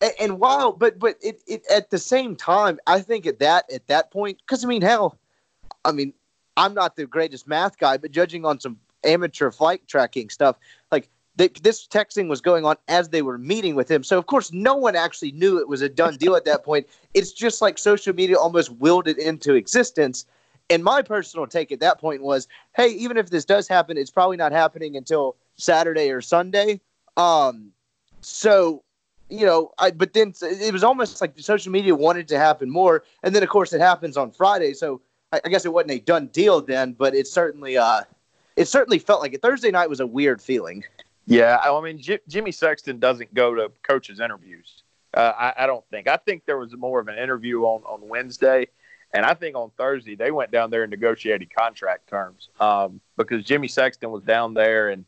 And, 0.00 0.12
and 0.20 0.40
while 0.40 0.72
but 0.72 0.98
but 0.98 1.16
it, 1.22 1.42
it 1.46 1.64
at 1.70 1.90
the 1.90 1.98
same 1.98 2.36
time, 2.36 2.78
I 2.86 3.00
think 3.00 3.26
at 3.26 3.38
that 3.40 3.70
at 3.72 3.86
that 3.88 4.10
point, 4.10 4.38
because 4.40 4.64
I 4.64 4.68
mean 4.68 4.82
hell, 4.82 5.18
I 5.84 5.92
mean 5.92 6.12
I'm 6.56 6.74
not 6.74 6.96
the 6.96 7.06
greatest 7.06 7.46
math 7.46 7.78
guy, 7.78 7.96
but 7.96 8.10
judging 8.10 8.44
on 8.44 8.60
some 8.60 8.78
amateur 9.04 9.50
flight 9.50 9.82
tracking 9.86 10.28
stuff, 10.28 10.56
like 10.90 11.08
this 11.36 11.86
texting 11.86 12.28
was 12.28 12.40
going 12.40 12.66
on 12.66 12.76
as 12.88 13.08
they 13.08 13.22
were 13.22 13.38
meeting 13.38 13.74
with 13.74 13.90
him. 13.90 14.04
So 14.04 14.18
of 14.18 14.26
course, 14.26 14.52
no 14.52 14.74
one 14.74 14.94
actually 14.94 15.32
knew 15.32 15.58
it 15.58 15.68
was 15.68 15.80
a 15.80 15.88
done 15.88 16.16
deal 16.16 16.36
at 16.36 16.44
that 16.44 16.64
point. 16.64 16.86
It's 17.14 17.32
just 17.32 17.62
like 17.62 17.78
social 17.78 18.14
media 18.14 18.36
almost 18.36 18.70
willed 18.72 19.08
it 19.08 19.18
into 19.18 19.54
existence. 19.54 20.26
And 20.68 20.84
my 20.84 21.02
personal 21.02 21.46
take 21.46 21.72
at 21.72 21.80
that 21.80 21.98
point 21.98 22.22
was, 22.22 22.46
hey, 22.76 22.88
even 22.88 23.16
if 23.16 23.30
this 23.30 23.44
does 23.44 23.66
happen, 23.66 23.96
it's 23.96 24.10
probably 24.10 24.36
not 24.36 24.52
happening 24.52 24.96
until 24.96 25.36
Saturday 25.56 26.10
or 26.10 26.20
Sunday. 26.20 26.80
Um, 27.16 27.72
so 28.20 28.82
you 29.30 29.46
know, 29.46 29.72
I 29.78 29.90
but 29.90 30.12
then 30.12 30.34
it 30.42 30.72
was 30.72 30.84
almost 30.84 31.20
like 31.20 31.38
social 31.38 31.72
media 31.72 31.94
wanted 31.94 32.28
to 32.28 32.38
happen 32.38 32.68
more, 32.68 33.04
and 33.22 33.34
then 33.34 33.42
of 33.42 33.48
course 33.48 33.72
it 33.72 33.80
happens 33.80 34.16
on 34.16 34.32
Friday. 34.32 34.74
So 34.74 35.00
I, 35.32 35.40
I 35.44 35.48
guess 35.48 35.64
it 35.64 35.72
wasn't 35.72 35.92
a 35.92 36.00
done 36.00 36.26
deal 36.28 36.60
then, 36.60 36.92
but 36.92 37.14
it 37.14 37.26
certainly 37.26 37.76
uh, 37.76 38.02
it 38.56 38.66
certainly 38.66 38.98
felt 38.98 39.20
like 39.20 39.32
it. 39.32 39.42
Thursday 39.42 39.70
night 39.70 39.88
was 39.88 40.00
a 40.00 40.06
weird 40.06 40.42
feeling. 40.42 40.84
Yeah, 41.26 41.58
I 41.62 41.80
mean, 41.80 41.98
J- 41.98 42.20
Jimmy 42.28 42.50
Sexton 42.50 42.98
doesn't 42.98 43.32
go 43.34 43.54
to 43.54 43.70
coaches' 43.82 44.18
interviews. 44.18 44.82
Uh, 45.14 45.32
I, 45.36 45.54
I, 45.58 45.66
don't 45.66 45.84
think. 45.90 46.08
I 46.08 46.16
think 46.16 46.44
there 46.46 46.58
was 46.58 46.74
more 46.76 47.00
of 47.00 47.08
an 47.08 47.18
interview 47.18 47.62
on, 47.62 47.82
on 47.82 48.08
Wednesday, 48.08 48.66
And 49.12 49.24
I 49.24 49.34
think 49.34 49.56
on 49.56 49.70
Thursday 49.76 50.14
they 50.14 50.30
went 50.30 50.50
down 50.50 50.70
there 50.70 50.82
and 50.82 50.90
negotiated 50.90 51.54
contract 51.54 52.08
terms 52.08 52.48
um, 52.60 53.00
because 53.16 53.44
Jimmy 53.44 53.68
Sexton 53.68 54.10
was 54.10 54.22
down 54.22 54.54
there. 54.54 54.90
And 54.90 55.04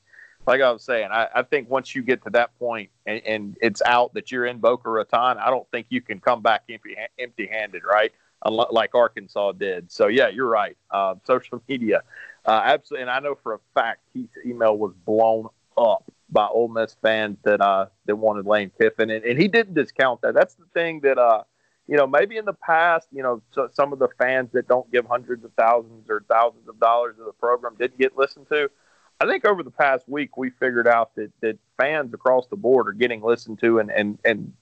like 0.46 0.60
I 0.60 0.70
was 0.70 0.82
saying, 0.82 1.08
I, 1.12 1.28
I 1.34 1.42
think 1.42 1.70
once 1.70 1.94
you 1.94 2.02
get 2.02 2.22
to 2.24 2.30
that 2.30 2.58
point 2.58 2.90
and, 3.06 3.22
and, 3.24 3.56
it's 3.60 3.82
out 3.82 4.14
that 4.14 4.32
you're 4.32 4.46
in 4.46 4.58
Boca 4.58 4.90
Raton, 4.90 5.38
I 5.38 5.50
don't 5.50 5.68
think 5.70 5.86
you 5.90 6.00
can 6.00 6.20
come 6.20 6.42
back 6.42 6.64
empty 6.68 6.96
empty 7.18 7.46
handed, 7.46 7.82
right? 7.84 8.12
Like 8.44 8.94
Arkansas 8.94 9.52
did. 9.52 9.92
So 9.92 10.08
yeah, 10.08 10.28
you're 10.28 10.48
right. 10.48 10.76
Uh, 10.90 11.14
social 11.24 11.62
media, 11.68 12.02
uh, 12.44 12.60
absolutely. 12.64 13.02
And 13.02 13.10
I 13.10 13.20
know 13.20 13.36
for 13.40 13.54
a 13.54 13.58
fact 13.74 14.00
Keith's 14.12 14.36
email 14.44 14.76
was 14.76 14.94
blown 15.04 15.48
up 15.76 16.10
by 16.28 16.46
Ole 16.46 16.68
Miss 16.68 16.96
fans 17.02 17.38
that 17.44 17.60
uh, 17.60 17.86
that 18.06 18.16
wanted 18.16 18.46
Lane 18.46 18.72
Kiffin, 18.76 19.10
and, 19.10 19.24
and 19.24 19.38
he 19.38 19.46
didn't 19.46 19.74
discount 19.74 20.22
that. 20.22 20.34
That's 20.34 20.54
the 20.54 20.66
thing 20.74 21.00
that 21.00 21.18
uh, 21.18 21.44
you 21.86 21.96
know, 21.96 22.06
maybe 22.06 22.36
in 22.36 22.44
the 22.44 22.52
past, 22.52 23.08
you 23.12 23.22
know, 23.22 23.42
so, 23.50 23.68
some 23.72 23.92
of 23.92 23.98
the 23.98 24.08
fans 24.18 24.50
that 24.52 24.68
don't 24.68 24.90
give 24.92 25.06
hundreds 25.06 25.44
of 25.44 25.52
thousands 25.58 26.08
or 26.08 26.24
thousands 26.28 26.68
of 26.68 26.78
dollars 26.78 27.16
to 27.16 27.24
the 27.24 27.32
program 27.32 27.74
didn't 27.78 27.98
get 27.98 28.16
listened 28.16 28.46
to. 28.48 28.70
I 29.22 29.26
think 29.26 29.44
over 29.44 29.62
the 29.62 29.70
past 29.70 30.08
week, 30.08 30.36
we 30.36 30.50
figured 30.50 30.88
out 30.88 31.14
that, 31.14 31.30
that 31.42 31.56
fans 31.76 32.12
across 32.12 32.48
the 32.48 32.56
board 32.56 32.88
are 32.88 32.92
getting 32.92 33.22
listened 33.22 33.60
to, 33.60 33.78
and, 33.78 33.88
and, 33.88 34.18
and 34.24 34.52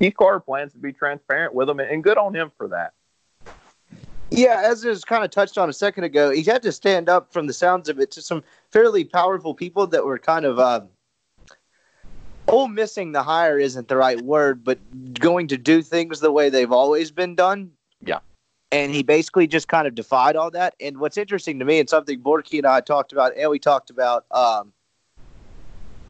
Keith 0.00 0.14
Carter 0.18 0.40
plans 0.40 0.72
to 0.72 0.78
be 0.78 0.92
transparent 0.92 1.54
with 1.54 1.68
them, 1.68 1.78
and 1.78 2.02
good 2.02 2.18
on 2.18 2.34
him 2.34 2.50
for 2.56 2.66
that. 2.66 2.94
Yeah, 4.32 4.60
as 4.64 4.84
it 4.84 4.88
was 4.88 5.04
kind 5.04 5.22
of 5.22 5.30
touched 5.30 5.56
on 5.56 5.68
a 5.68 5.72
second 5.72 6.02
ago, 6.02 6.32
he 6.32 6.42
had 6.42 6.62
to 6.62 6.72
stand 6.72 7.08
up 7.08 7.32
from 7.32 7.46
the 7.46 7.52
sounds 7.52 7.88
of 7.88 8.00
it 8.00 8.10
to 8.10 8.20
some 8.20 8.42
fairly 8.72 9.04
powerful 9.04 9.54
people 9.54 9.86
that 9.86 10.04
were 10.04 10.18
kind 10.18 10.44
of 10.44 10.58
uh, 10.58 10.80
oh, 12.48 12.66
missing 12.66 13.12
the 13.12 13.22
hire 13.22 13.60
isn't 13.60 13.86
the 13.86 13.96
right 13.96 14.20
word, 14.20 14.64
but 14.64 14.80
going 15.14 15.46
to 15.46 15.56
do 15.56 15.80
things 15.80 16.18
the 16.18 16.32
way 16.32 16.50
they've 16.50 16.72
always 16.72 17.12
been 17.12 17.36
done. 17.36 17.70
Yeah. 18.04 18.18
And 18.70 18.94
he 18.94 19.02
basically 19.02 19.46
just 19.46 19.68
kind 19.68 19.86
of 19.86 19.94
defied 19.94 20.36
all 20.36 20.50
that. 20.50 20.74
And 20.80 20.98
what's 20.98 21.16
interesting 21.16 21.58
to 21.58 21.64
me, 21.64 21.80
and 21.80 21.88
something 21.88 22.20
Borky 22.20 22.58
and 22.58 22.66
I 22.66 22.80
talked 22.80 23.12
about, 23.12 23.36
and 23.36 23.50
we 23.50 23.58
talked 23.58 23.90
about, 23.90 24.26
um, 24.30 24.72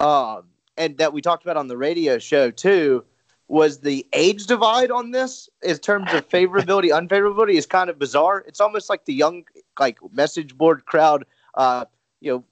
um, 0.00 0.44
and 0.76 0.98
that 0.98 1.12
we 1.12 1.20
talked 1.20 1.44
about 1.44 1.56
on 1.56 1.68
the 1.68 1.76
radio 1.76 2.18
show 2.18 2.50
too, 2.50 3.04
was 3.46 3.80
the 3.80 4.06
age 4.12 4.46
divide 4.46 4.90
on 4.90 5.12
this 5.12 5.48
in 5.62 5.76
terms 5.78 6.12
of 6.12 6.28
favorability, 6.28 6.90
unfavorability 7.08 7.54
is 7.54 7.66
kind 7.66 7.90
of 7.90 7.98
bizarre. 7.98 8.44
It's 8.46 8.60
almost 8.60 8.90
like 8.90 9.04
the 9.04 9.14
young, 9.14 9.44
like 9.78 9.98
message 10.12 10.56
board 10.56 10.84
crowd, 10.84 11.24
uh, 11.54 11.84
you 12.20 12.32
know, 12.32 12.44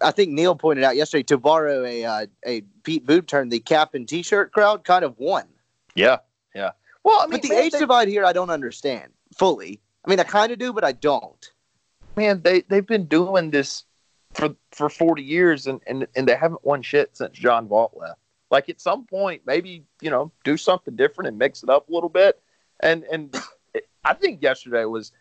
I 0.00 0.10
think 0.10 0.32
Neil 0.32 0.54
pointed 0.54 0.84
out 0.84 0.96
yesterday 0.96 1.22
to 1.24 1.38
borrow 1.38 1.84
a 1.84 2.04
uh, 2.04 2.26
a 2.44 2.60
Pete 2.82 3.06
Boone 3.06 3.22
term, 3.22 3.48
the 3.48 3.60
cap 3.60 3.94
and 3.94 4.06
t-shirt 4.06 4.52
crowd 4.52 4.84
kind 4.84 5.04
of 5.04 5.18
won. 5.18 5.44
Yeah, 5.94 6.18
yeah. 6.54 6.72
Well, 7.04 7.20
I 7.20 7.26
mean, 7.26 7.40
but 7.40 7.42
the 7.42 7.54
age 7.54 7.72
they, 7.72 7.78
divide 7.78 8.08
here, 8.08 8.24
I 8.24 8.32
don't 8.32 8.50
understand 8.50 9.11
fully. 9.36 9.80
I 10.04 10.10
mean, 10.10 10.20
I 10.20 10.24
kind 10.24 10.52
of 10.52 10.58
do, 10.58 10.72
but 10.72 10.84
I 10.84 10.92
don't. 10.92 11.50
Man, 12.16 12.42
they 12.42 12.62
they've 12.62 12.86
been 12.86 13.06
doing 13.06 13.50
this 13.50 13.84
for 14.34 14.54
for 14.70 14.88
forty 14.88 15.22
years, 15.22 15.66
and 15.66 15.80
and 15.86 16.06
and 16.14 16.28
they 16.28 16.36
haven't 16.36 16.64
won 16.64 16.82
shit 16.82 17.16
since 17.16 17.36
John 17.38 17.68
Vaught 17.68 17.96
left. 17.96 18.18
Like 18.50 18.68
at 18.68 18.80
some 18.80 19.06
point, 19.06 19.42
maybe 19.46 19.84
you 20.00 20.10
know, 20.10 20.32
do 20.44 20.56
something 20.56 20.96
different 20.96 21.28
and 21.28 21.38
mix 21.38 21.62
it 21.62 21.70
up 21.70 21.88
a 21.88 21.92
little 21.92 22.10
bit. 22.10 22.40
And 22.80 23.04
and 23.04 23.34
it, 23.74 23.88
I 24.04 24.14
think 24.14 24.42
yesterday 24.42 24.84
was. 24.84 25.12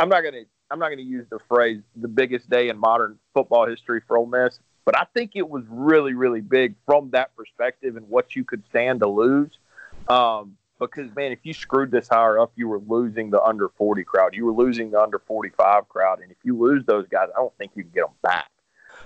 I'm 0.00 0.08
not 0.08 0.20
gonna 0.20 0.44
I'm 0.70 0.78
not 0.78 0.90
to 0.90 1.02
use 1.02 1.26
the 1.30 1.38
phrase 1.38 1.80
the 1.96 2.08
biggest 2.08 2.50
day 2.50 2.68
in 2.68 2.78
modern 2.78 3.18
football 3.34 3.66
history 3.66 4.00
for 4.06 4.18
Ole 4.18 4.26
Miss, 4.26 4.58
but 4.84 4.96
I 4.96 5.04
think 5.14 5.32
it 5.34 5.48
was 5.48 5.64
really, 5.68 6.14
really 6.14 6.40
big 6.40 6.74
from 6.84 7.10
that 7.10 7.34
perspective 7.36 7.96
and 7.96 8.08
what 8.08 8.36
you 8.36 8.44
could 8.44 8.64
stand 8.68 9.00
to 9.00 9.08
lose. 9.08 9.50
Um, 10.08 10.56
because 10.78 11.14
man, 11.14 11.32
if 11.32 11.40
you 11.42 11.52
screwed 11.52 11.90
this 11.90 12.08
hire 12.08 12.38
up, 12.38 12.52
you 12.56 12.68
were 12.68 12.80
losing 12.80 13.30
the 13.30 13.42
under 13.42 13.68
40 13.68 14.04
crowd. 14.04 14.34
You 14.34 14.46
were 14.46 14.52
losing 14.52 14.90
the 14.90 15.00
under 15.00 15.18
45 15.18 15.88
crowd, 15.88 16.20
and 16.20 16.30
if 16.30 16.38
you 16.44 16.56
lose 16.58 16.84
those 16.86 17.06
guys, 17.08 17.28
I 17.34 17.40
don't 17.40 17.56
think 17.58 17.72
you 17.74 17.82
can 17.82 17.92
get 17.92 18.02
them 18.02 18.14
back. 18.22 18.50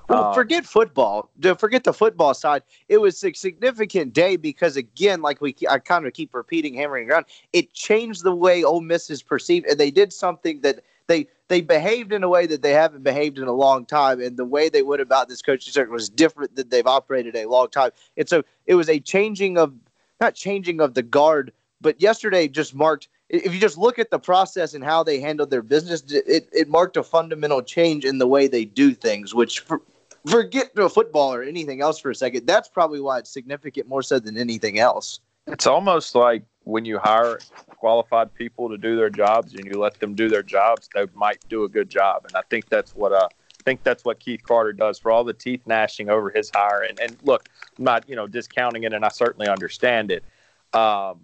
Well, 0.09 0.25
um, 0.27 0.35
forget 0.35 0.65
football. 0.65 1.31
Forget 1.59 1.85
the 1.85 1.93
football 1.93 2.35
side. 2.35 2.63
It 2.89 2.99
was 2.99 3.23
a 3.23 3.33
significant 3.33 4.13
day 4.13 4.37
because, 4.37 4.77
again, 4.77 5.23
like 5.23 5.41
we, 5.41 5.55
I 5.69 5.79
kind 5.79 6.07
of 6.07 6.13
keep 6.13 6.35
repeating, 6.35 6.75
hammering 6.75 7.11
around. 7.11 7.27
It 7.53 7.73
changed 7.73 8.25
the 8.25 8.35
way 8.35 8.65
Ole 8.65 8.81
Miss 8.81 9.11
is 9.11 9.23
perceived, 9.23 9.67
and 9.67 9.79
they 9.79 9.91
did 9.91 10.13
something 10.13 10.61
that 10.63 10.81
they 11.07 11.27
they 11.49 11.61
behaved 11.61 12.13
in 12.13 12.23
a 12.23 12.29
way 12.29 12.47
that 12.47 12.63
they 12.63 12.73
haven't 12.73 13.03
behaved 13.03 13.39
in 13.39 13.47
a 13.47 13.53
long 13.53 13.85
time, 13.85 14.21
and 14.21 14.37
the 14.37 14.45
way 14.45 14.69
they 14.69 14.83
went 14.83 15.03
about 15.03 15.29
this 15.29 15.43
coaching 15.43 15.73
circuit 15.73 15.93
was 15.93 16.09
different 16.09 16.57
than 16.57 16.69
they've 16.69 16.87
operated 16.87 17.37
a 17.37 17.47
long 17.47 17.69
time. 17.69 17.91
And 18.17 18.29
so 18.29 18.43
it 18.67 18.75
was 18.75 18.89
a 18.89 19.01
changing 19.01 19.59
of 19.59 19.75
not 20.21 20.35
changing 20.35 20.81
of 20.81 20.95
the 20.95 21.03
guard, 21.03 21.53
but 21.83 22.01
yesterday 22.01 22.49
just 22.49 22.75
marked. 22.75 23.09
If 23.29 23.53
you 23.53 23.61
just 23.61 23.77
look 23.77 23.99
at 23.99 24.11
the 24.11 24.19
process 24.19 24.75
and 24.75 24.85
how 24.85 25.03
they 25.03 25.21
handled 25.21 25.51
their 25.51 25.63
business, 25.63 26.03
it, 26.11 26.49
it 26.53 26.69
marked 26.69 26.97
a 26.97 27.03
fundamental 27.03 27.63
change 27.63 28.05
in 28.05 28.19
the 28.19 28.27
way 28.27 28.47
they 28.47 28.65
do 28.65 28.95
things, 28.95 29.35
which 29.35 29.61
for, 29.61 29.83
forget 30.27 30.71
a 30.77 30.89
football 30.89 31.35
or 31.35 31.43
anything 31.43 31.81
else 31.81 31.99
for 31.99 32.11
a 32.11 32.15
second. 32.15 32.47
That's 32.47 32.69
probably 32.69 33.01
why 33.01 33.19
it's 33.19 33.31
significant 33.31 33.89
more 33.89 34.03
so 34.03 34.19
than 34.19 34.39
anything 34.39 34.79
else. 34.79 35.21
It's 35.47 35.67
almost 35.67 36.15
like 36.15 36.45
when 36.65 36.85
you 36.85 36.99
hire 36.99 37.41
qualified 37.77 38.33
people 38.35 38.69
to 38.69 38.79
do 38.79 38.97
their 38.97 39.11
jobs 39.11 39.55
and 39.55 39.67
you 39.67 39.81
let 39.81 39.99
them 39.99 40.15
do 40.15 40.29
their 40.29 40.43
jobs, 40.43 40.89
they 40.95 41.07
might 41.15 41.39
do 41.49 41.65
a 41.65 41.69
good 41.69 41.91
job. 41.91 42.25
And 42.27 42.37
I 42.37 42.43
think 42.49 42.69
that's 42.69 42.95
what 42.95 43.13
uh, 43.13 43.29
I 43.33 43.63
think 43.65 43.83
that's 43.83 44.05
what 44.05 44.21
Keith 44.21 44.43
Carter 44.43 44.73
does 44.73 44.99
for 44.99 45.11
all 45.11 45.25
the 45.25 45.33
teeth 45.33 45.63
gnashing 45.67 46.09
over 46.09 46.31
his 46.31 46.51
hire. 46.55 46.83
And, 46.83 46.99
and 47.01 47.17
look, 47.23 47.49
I'm 47.79 47.85
not 47.85 48.09
you 48.09 48.15
know 48.15 48.27
discounting 48.27 48.85
it, 48.85 48.93
and 48.93 49.05
I 49.05 49.09
certainly 49.09 49.49
understand 49.49 50.11
it. 50.11 50.25
Um, 50.73 51.21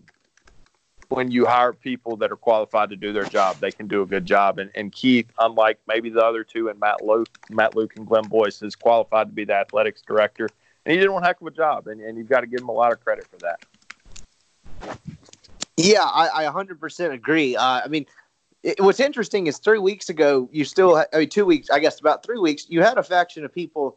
when 1.09 1.31
you 1.31 1.47
hire 1.47 1.73
people 1.73 2.17
that 2.17 2.31
are 2.31 2.37
qualified 2.37 2.91
to 2.91 2.97
do 2.97 3.13
their 3.13 3.25
job, 3.25 3.57
they 3.61 3.71
can 3.71 3.87
do 3.89 4.03
a 4.03 4.07
good 4.07 4.27
job. 4.27 4.59
And, 4.59 4.71
and 4.75 4.93
Keith, 4.93 5.31
unlike 5.39 5.79
maybe 5.87 6.11
the 6.11 6.25
other 6.25 6.45
two, 6.45 6.69
and 6.69 6.79
Matt 6.79 7.05
Luke, 7.05 7.29
Matt 7.51 7.75
Luke 7.75 7.95
and 7.97 8.07
Glenn 8.07 8.25
Boyce, 8.25 8.63
is 8.63 8.77
qualified 8.77 9.29
to 9.29 9.33
be 9.33 9.45
the 9.45 9.55
athletics 9.55 10.03
director, 10.03 10.49
and 10.85 10.95
he 10.95 11.01
did 11.01 11.09
one 11.09 11.23
heck 11.23 11.41
of 11.41 11.47
a 11.47 11.51
job. 11.51 11.87
And, 11.87 12.01
and 12.01 12.19
you've 12.19 12.29
got 12.29 12.41
to 12.41 12.47
give 12.47 12.61
him 12.61 12.69
a 12.69 12.73
lot 12.73 12.93
of 12.93 13.03
credit 13.03 13.27
for 13.27 13.39
that. 13.39 14.99
Yeah, 15.77 16.03
I, 16.03 16.47
I 16.47 16.53
100% 16.53 17.13
agree. 17.13 17.57
Uh, 17.57 17.81
I 17.85 17.89
mean, 17.89 18.05
it, 18.63 18.81
what's 18.81 19.01
interesting 19.01 19.47
is 19.47 19.59
three 19.59 19.79
weeks 19.79 20.09
ago, 20.09 20.49
you 20.53 20.65
still, 20.65 20.97
I 20.97 21.19
mean, 21.21 21.29
two 21.29 21.47
weeks, 21.47 21.71
I 21.71 21.79
guess 21.79 22.01
about 22.01 22.25
three 22.25 22.39
weeks, 22.39 22.67
you 22.69 22.83
had 22.83 22.99
a 22.99 23.03
faction 23.03 23.45
of 23.45 23.55
people, 23.55 23.97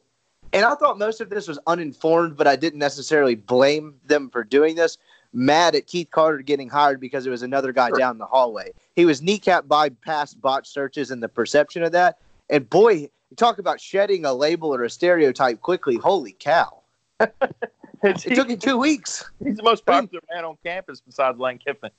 and 0.53 0.63
I 0.63 0.75
thought 0.75 0.97
most 0.99 1.21
of 1.21 1.29
this 1.29 1.47
was 1.47 1.59
uninformed, 1.67 2.37
but 2.37 2.47
I 2.47 2.55
didn't 2.55 2.79
necessarily 2.79 3.35
blame 3.35 3.95
them 4.05 4.29
for 4.29 4.43
doing 4.43 4.75
this. 4.75 4.97
Mad 5.33 5.75
at 5.75 5.87
Keith 5.87 6.09
Carter 6.11 6.41
getting 6.41 6.69
hired 6.69 6.99
because 6.99 7.25
it 7.25 7.29
was 7.29 7.41
another 7.41 7.71
guy 7.71 7.89
sure. 7.89 7.97
down 7.97 8.17
the 8.17 8.25
hallway. 8.25 8.71
He 8.95 9.05
was 9.05 9.21
kneecapped 9.21 9.67
by 9.67 9.89
past 9.89 10.41
botch 10.41 10.67
searches 10.67 11.11
and 11.11 11.23
the 11.23 11.29
perception 11.29 11.83
of 11.83 11.91
that. 11.93 12.17
And 12.49 12.69
boy, 12.69 13.09
talk 13.37 13.59
about 13.59 13.79
shedding 13.79 14.25
a 14.25 14.33
label 14.33 14.73
or 14.73 14.83
a 14.83 14.89
stereotype 14.89 15.61
quickly. 15.61 15.97
Holy 15.97 16.35
cow. 16.37 16.81
it 17.19 18.35
took 18.35 18.49
him 18.49 18.59
two 18.59 18.77
weeks. 18.77 19.29
He's 19.43 19.55
the 19.55 19.63
most 19.63 19.85
popular 19.85 20.21
I 20.29 20.35
mean, 20.35 20.41
man 20.41 20.45
on 20.45 20.57
campus 20.63 21.01
besides 21.01 21.39
Lane 21.39 21.59
Kiffin. 21.59 21.91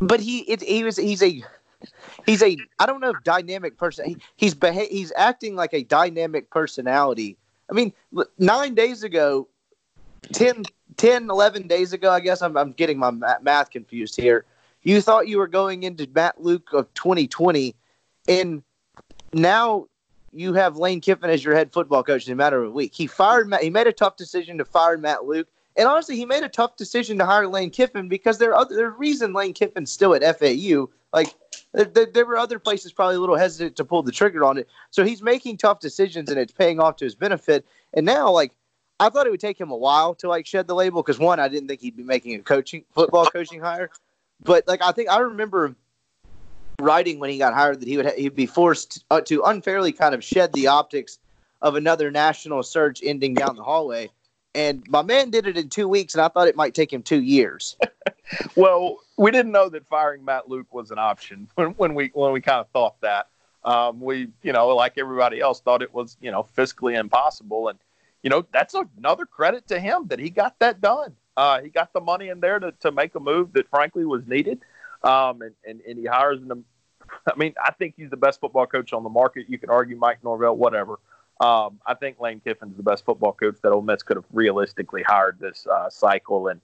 But 0.00 0.20
he 0.20 0.40
it, 0.40 0.62
he 0.62 0.84
was 0.84 0.96
he's 0.96 1.22
a 1.22 1.42
he's 2.24 2.42
a 2.42 2.56
I 2.78 2.86
don't 2.86 3.00
know 3.00 3.10
if 3.10 3.22
dynamic 3.24 3.76
person. 3.76 4.06
He, 4.06 4.16
he's 4.36 4.54
beha- 4.54 4.88
he's 4.90 5.12
acting 5.16 5.56
like 5.56 5.74
a 5.74 5.82
dynamic 5.82 6.50
personality. 6.50 7.36
I 7.70 7.74
mean, 7.74 7.92
nine 8.38 8.74
days 8.74 9.02
ago, 9.02 9.48
10, 10.32 10.64
10 10.96 11.30
11 11.30 11.66
days 11.66 11.92
ago, 11.92 12.10
I 12.10 12.20
guess 12.20 12.42
I'm, 12.42 12.56
I'm 12.56 12.72
getting 12.72 12.98
my 12.98 13.10
math 13.42 13.70
confused 13.70 14.16
here. 14.16 14.44
You 14.82 15.00
thought 15.00 15.28
you 15.28 15.38
were 15.38 15.48
going 15.48 15.82
into 15.82 16.08
Matt 16.14 16.42
Luke 16.42 16.72
of 16.72 16.92
2020, 16.94 17.74
and 18.28 18.62
now 19.32 19.86
you 20.32 20.52
have 20.54 20.76
Lane 20.76 21.00
Kiffin 21.00 21.30
as 21.30 21.44
your 21.44 21.54
head 21.54 21.72
football 21.72 22.02
coach 22.02 22.26
in 22.26 22.32
a 22.32 22.36
matter 22.36 22.62
of 22.62 22.70
a 22.70 22.72
week. 22.72 22.94
He 22.94 23.06
fired 23.06 23.48
Matt, 23.48 23.62
he 23.62 23.70
made 23.70 23.86
a 23.86 23.92
tough 23.92 24.16
decision 24.16 24.58
to 24.58 24.64
fire 24.64 24.98
Matt 24.98 25.24
Luke. 25.24 25.48
And 25.76 25.88
honestly, 25.88 26.16
he 26.16 26.24
made 26.24 26.42
a 26.42 26.48
tough 26.48 26.76
decision 26.76 27.18
to 27.18 27.26
hire 27.26 27.46
Lane 27.46 27.70
Kiffin 27.70 28.08
because 28.08 28.38
there 28.38 28.50
are 28.52 28.60
other 28.60 28.76
there's 28.76 28.98
reason 28.98 29.32
Lane 29.32 29.52
Kiffin's 29.52 29.92
still 29.92 30.14
at 30.14 30.38
FAU. 30.38 30.88
Like 31.12 31.34
there, 31.72 32.06
there, 32.06 32.24
were 32.24 32.38
other 32.38 32.58
places 32.58 32.92
probably 32.92 33.16
a 33.16 33.20
little 33.20 33.36
hesitant 33.36 33.76
to 33.76 33.84
pull 33.84 34.02
the 34.02 34.12
trigger 34.12 34.44
on 34.44 34.56
it. 34.56 34.68
So 34.90 35.04
he's 35.04 35.22
making 35.22 35.58
tough 35.58 35.80
decisions 35.80 36.30
and 36.30 36.38
it's 36.38 36.52
paying 36.52 36.80
off 36.80 36.96
to 36.96 37.04
his 37.04 37.14
benefit. 37.14 37.66
And 37.92 38.06
now, 38.06 38.30
like 38.30 38.52
I 38.98 39.10
thought 39.10 39.26
it 39.26 39.30
would 39.30 39.40
take 39.40 39.60
him 39.60 39.70
a 39.70 39.76
while 39.76 40.14
to 40.16 40.28
like 40.28 40.46
shed 40.46 40.66
the 40.66 40.74
label 40.74 41.02
because 41.02 41.18
one, 41.18 41.38
I 41.38 41.48
didn't 41.48 41.68
think 41.68 41.80
he'd 41.80 41.96
be 41.96 42.02
making 42.02 42.34
a 42.34 42.42
coaching 42.42 42.84
football 42.94 43.26
coaching 43.26 43.60
hire. 43.60 43.90
But 44.42 44.66
like 44.66 44.82
I 44.82 44.92
think 44.92 45.10
I 45.10 45.18
remember 45.18 45.74
writing 46.80 47.18
when 47.18 47.30
he 47.30 47.38
got 47.38 47.54
hired 47.54 47.80
that 47.80 47.88
he 47.88 47.96
would 47.96 48.12
he'd 48.12 48.34
be 48.34 48.46
forced 48.46 49.04
uh, 49.10 49.20
to 49.22 49.42
unfairly 49.42 49.92
kind 49.92 50.14
of 50.14 50.24
shed 50.24 50.52
the 50.52 50.66
optics 50.66 51.18
of 51.62 51.74
another 51.74 52.10
national 52.10 52.62
search 52.62 53.00
ending 53.02 53.34
down 53.34 53.56
the 53.56 53.62
hallway. 53.62 54.10
And 54.54 54.86
my 54.88 55.02
man 55.02 55.30
did 55.30 55.46
it 55.46 55.58
in 55.58 55.68
two 55.68 55.88
weeks, 55.88 56.14
and 56.14 56.22
I 56.22 56.28
thought 56.28 56.48
it 56.48 56.56
might 56.56 56.74
take 56.74 56.90
him 56.90 57.02
two 57.02 57.20
years. 57.20 57.76
well, 58.56 58.98
we 59.18 59.30
didn't 59.30 59.52
know 59.52 59.68
that 59.68 59.86
firing 59.86 60.24
Matt 60.24 60.48
Luke 60.48 60.72
was 60.72 60.90
an 60.90 60.98
option 60.98 61.48
when, 61.54 61.70
when 61.72 61.94
we 61.94 62.10
when 62.14 62.32
we 62.32 62.40
kind 62.40 62.60
of 62.60 62.68
thought 62.70 63.00
that. 63.02 63.28
Um, 63.64 64.00
we, 64.00 64.28
you 64.42 64.52
know, 64.52 64.68
like 64.68 64.96
everybody 64.96 65.40
else, 65.40 65.60
thought 65.60 65.82
it 65.82 65.92
was, 65.92 66.16
you 66.20 66.30
know, 66.30 66.46
fiscally 66.56 66.96
impossible. 66.96 67.66
And, 67.66 67.80
you 68.22 68.30
know, 68.30 68.44
that's 68.52 68.74
another 68.98 69.26
credit 69.26 69.68
to 69.68 69.78
him 69.78 70.08
that 70.08 70.18
he 70.18 70.30
got 70.30 70.58
that 70.58 70.80
done. 70.80 71.14
Uh, 71.36 71.60
he 71.60 71.68
got 71.68 71.92
the 71.92 72.00
money 72.00 72.28
in 72.28 72.40
there 72.40 72.58
to, 72.58 72.72
to 72.80 72.90
make 72.90 73.14
a 73.14 73.20
move 73.20 73.52
that 73.52 73.68
frankly 73.68 74.04
was 74.04 74.26
needed 74.26 74.60
um, 75.02 75.42
and, 75.42 75.54
and, 75.66 75.80
and 75.82 75.98
he 75.98 76.06
hires 76.06 76.40
an 76.40 76.64
I 77.26 77.36
mean, 77.36 77.54
I 77.62 77.72
think 77.72 77.94
he's 77.96 78.10
the 78.10 78.16
best 78.16 78.40
football 78.40 78.66
coach 78.66 78.92
on 78.92 79.02
the 79.02 79.08
market. 79.08 79.46
You 79.48 79.58
can 79.58 79.70
argue 79.70 79.96
Mike 79.96 80.18
Norvell, 80.22 80.56
whatever. 80.56 80.98
Um, 81.40 81.80
I 81.86 81.94
think 81.94 82.18
Lane 82.18 82.40
Kiffin's 82.44 82.76
the 82.76 82.82
best 82.82 83.04
football 83.04 83.32
coach 83.32 83.56
that 83.62 83.70
Ole 83.70 83.82
Miss 83.82 84.02
could 84.02 84.16
have 84.16 84.24
realistically 84.32 85.02
hired 85.02 85.38
this 85.38 85.66
uh, 85.66 85.90
cycle. 85.90 86.48
And 86.48 86.60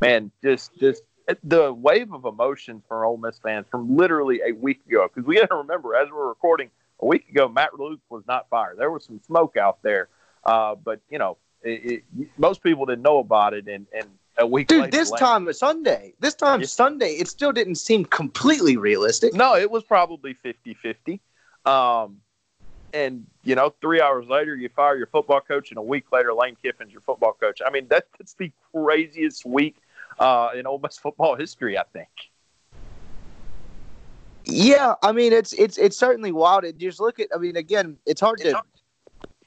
man, 0.00 0.30
just 0.42 0.76
just 0.78 1.02
the 1.42 1.72
wave 1.72 2.12
of 2.12 2.24
emotion 2.24 2.82
for 2.88 3.04
Ole 3.04 3.18
Miss 3.18 3.38
fans 3.38 3.66
from 3.70 3.96
literally 3.96 4.40
a 4.46 4.52
week 4.52 4.80
ago. 4.86 5.08
Because 5.08 5.26
we 5.26 5.36
got 5.36 5.50
to 5.50 5.56
remember, 5.56 5.94
as 5.94 6.08
we're 6.10 6.28
recording 6.28 6.70
a 7.00 7.06
week 7.06 7.28
ago, 7.28 7.48
Matt 7.48 7.78
Luke 7.78 8.00
was 8.08 8.24
not 8.26 8.48
fired. 8.48 8.78
There 8.78 8.90
was 8.90 9.04
some 9.04 9.20
smoke 9.26 9.56
out 9.56 9.82
there, 9.82 10.08
uh, 10.46 10.74
but 10.74 11.00
you 11.10 11.18
know, 11.18 11.36
it, 11.62 12.02
it, 12.18 12.28
most 12.38 12.62
people 12.62 12.86
didn't 12.86 13.02
know 13.02 13.18
about 13.18 13.54
it, 13.54 13.68
and 13.68 13.86
and 13.94 14.08
a 14.38 14.46
week. 14.46 14.68
Dude, 14.68 14.82
later, 14.82 14.90
this 14.90 15.10
Lane- 15.10 15.18
time 15.18 15.52
Sunday, 15.52 16.14
this 16.20 16.34
time 16.34 16.60
Yeah. 16.60 16.66
Sunday, 16.66 17.12
it 17.14 17.28
still 17.28 17.52
didn't 17.52 17.76
seem 17.76 18.04
completely 18.04 18.76
realistic. 18.76 19.34
No, 19.34 19.56
it 19.56 19.70
was 19.70 19.84
probably 19.84 20.34
50 20.34 20.74
50. 20.74 21.20
Um, 21.64 22.20
and, 22.92 23.26
you 23.42 23.56
know, 23.56 23.74
three 23.80 24.00
hours 24.00 24.26
later, 24.28 24.54
you 24.54 24.68
fire 24.68 24.96
your 24.96 25.08
football 25.08 25.40
coach, 25.40 25.70
and 25.70 25.78
a 25.78 25.82
week 25.82 26.12
later, 26.12 26.32
Lane 26.32 26.56
Kiffin's 26.62 26.92
your 26.92 27.00
football 27.00 27.32
coach. 27.32 27.60
I 27.64 27.70
mean, 27.70 27.88
that, 27.88 28.06
that's 28.18 28.34
the 28.34 28.52
craziest 28.72 29.44
week 29.44 29.76
uh, 30.20 30.50
in 30.54 30.66
Ole 30.66 30.78
Miss 30.78 30.96
football 30.96 31.34
history, 31.34 31.76
I 31.76 31.84
think. 31.92 32.08
Yeah, 34.46 34.94
I 35.02 35.12
mean 35.12 35.32
it's 35.32 35.54
it's 35.54 35.78
it's 35.78 35.96
certainly 35.96 36.30
wild. 36.30 36.64
And 36.64 36.78
just 36.78 37.00
look 37.00 37.18
at, 37.18 37.28
I 37.34 37.38
mean, 37.38 37.56
again, 37.56 37.96
it's 38.04 38.20
hard 38.20 38.38
to 38.40 38.60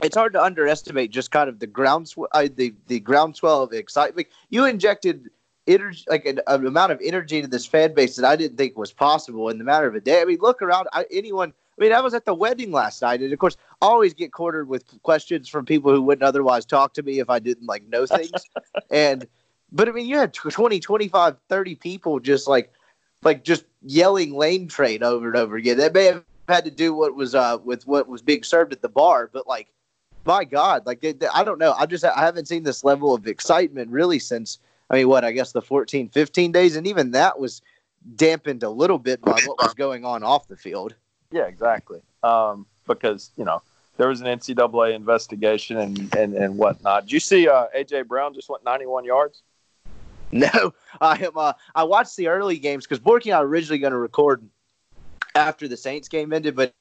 it's 0.01 0.15
hard 0.15 0.33
to 0.33 0.43
underestimate 0.43 1.11
just 1.11 1.31
kind 1.31 1.49
of 1.49 1.59
the 1.59 1.67
groundswell, 1.67 2.27
uh, 2.31 2.47
the 2.55 2.73
the 2.87 2.99
groundswell 2.99 3.63
of 3.63 3.73
excitement. 3.73 4.27
You 4.49 4.65
injected 4.65 5.29
energy, 5.67 6.03
like 6.07 6.25
an, 6.25 6.39
an 6.47 6.65
amount 6.65 6.91
of 6.91 7.01
energy 7.03 7.41
to 7.41 7.47
this 7.47 7.65
fan 7.65 7.93
base 7.93 8.15
that 8.15 8.25
I 8.25 8.35
didn't 8.35 8.57
think 8.57 8.77
was 8.77 8.93
possible 8.93 9.49
in 9.49 9.57
the 9.57 9.63
matter 9.63 9.87
of 9.87 9.95
a 9.95 9.99
day. 9.99 10.21
I 10.21 10.25
mean, 10.25 10.37
look 10.39 10.61
around. 10.61 10.87
I, 10.93 11.05
anyone. 11.11 11.53
I 11.79 11.83
mean, 11.83 11.93
I 11.93 12.01
was 12.01 12.15
at 12.15 12.25
the 12.25 12.33
wedding 12.33 12.71
last 12.71 13.03
night, 13.03 13.21
and 13.21 13.31
of 13.31 13.37
course, 13.37 13.55
I 13.81 13.85
always 13.85 14.15
get 14.15 14.31
quartered 14.31 14.67
with 14.67 14.83
questions 15.03 15.47
from 15.47 15.65
people 15.65 15.91
who 15.91 16.01
wouldn't 16.01 16.23
otherwise 16.23 16.65
talk 16.65 16.93
to 16.93 17.03
me 17.03 17.19
if 17.19 17.29
I 17.29 17.37
didn't 17.37 17.67
like 17.67 17.87
know 17.87 18.07
things. 18.07 18.31
and, 18.89 19.27
but 19.71 19.87
I 19.87 19.91
mean, 19.91 20.07
you 20.07 20.17
had 20.17 20.33
20, 20.33 20.79
25, 20.79 21.35
30 21.47 21.75
people 21.75 22.19
just 22.19 22.47
like, 22.47 22.73
like 23.21 23.43
just 23.43 23.65
yelling 23.83 24.33
lane 24.33 24.67
train 24.67 25.03
over 25.03 25.27
and 25.27 25.35
over 25.35 25.55
again. 25.55 25.77
That 25.77 25.93
may 25.93 26.05
have 26.05 26.23
had 26.47 26.65
to 26.65 26.71
do 26.71 26.95
what 26.95 27.13
was 27.13 27.35
uh 27.35 27.57
with 27.63 27.85
what 27.85 28.07
was 28.07 28.23
being 28.23 28.41
served 28.41 28.73
at 28.73 28.81
the 28.81 28.89
bar, 28.89 29.29
but 29.31 29.45
like, 29.45 29.67
my 30.27 30.43
God, 30.43 30.85
like 30.85 31.01
they, 31.01 31.13
they- 31.13 31.27
I 31.33 31.43
don't 31.43 31.57
know. 31.57 31.73
I 31.73 31.85
just 31.87 32.03
I 32.03 32.19
haven't 32.23 32.47
seen 32.47 32.63
this 32.63 32.83
level 32.83 33.13
of 33.15 33.25
excitement 33.25 33.89
really 33.89 34.19
since 34.19 34.59
I 34.89 34.95
mean, 34.95 35.09
what 35.09 35.25
I 35.25 35.31
guess 35.31 35.51
the 35.51 35.61
14, 35.61 36.09
15 36.09 36.51
days, 36.51 36.75
and 36.75 36.87
even 36.87 37.11
that 37.11 37.39
was 37.39 37.61
dampened 38.15 38.63
a 38.63 38.69
little 38.69 38.97
bit 38.99 39.21
by 39.21 39.37
what 39.45 39.61
was 39.61 39.73
going 39.73 40.05
on 40.05 40.23
off 40.23 40.47
the 40.47 40.55
field. 40.55 40.95
Yeah, 41.31 41.43
exactly. 41.43 41.99
Um, 42.23 42.65
because, 42.87 43.31
you 43.35 43.43
know, 43.43 43.61
there 43.97 44.07
was 44.07 44.21
an 44.21 44.27
NCAA 44.27 44.93
investigation 44.95 45.77
and, 45.77 46.15
and, 46.15 46.35
and 46.35 46.57
whatnot. 46.57 47.03
Did 47.03 47.11
you 47.11 47.19
see 47.19 47.49
uh, 47.49 47.65
A.J. 47.73 48.03
Brown 48.03 48.33
just 48.33 48.47
went 48.47 48.63
91 48.63 49.03
yards? 49.05 49.41
No, 50.29 50.73
I 50.99 51.23
am. 51.23 51.37
Uh, 51.37 51.53
I 51.73 51.85
watched 51.85 52.17
the 52.17 52.27
early 52.27 52.59
games 52.59 52.85
because 52.85 52.99
Borky 52.99 53.27
and 53.27 53.35
I 53.35 53.39
were 53.39 53.47
originally 53.47 53.79
going 53.79 53.93
to 53.93 53.97
record 53.97 54.45
after 55.35 55.69
the 55.69 55.77
Saints 55.77 56.09
game 56.09 56.33
ended, 56.33 56.53
but 56.53 56.73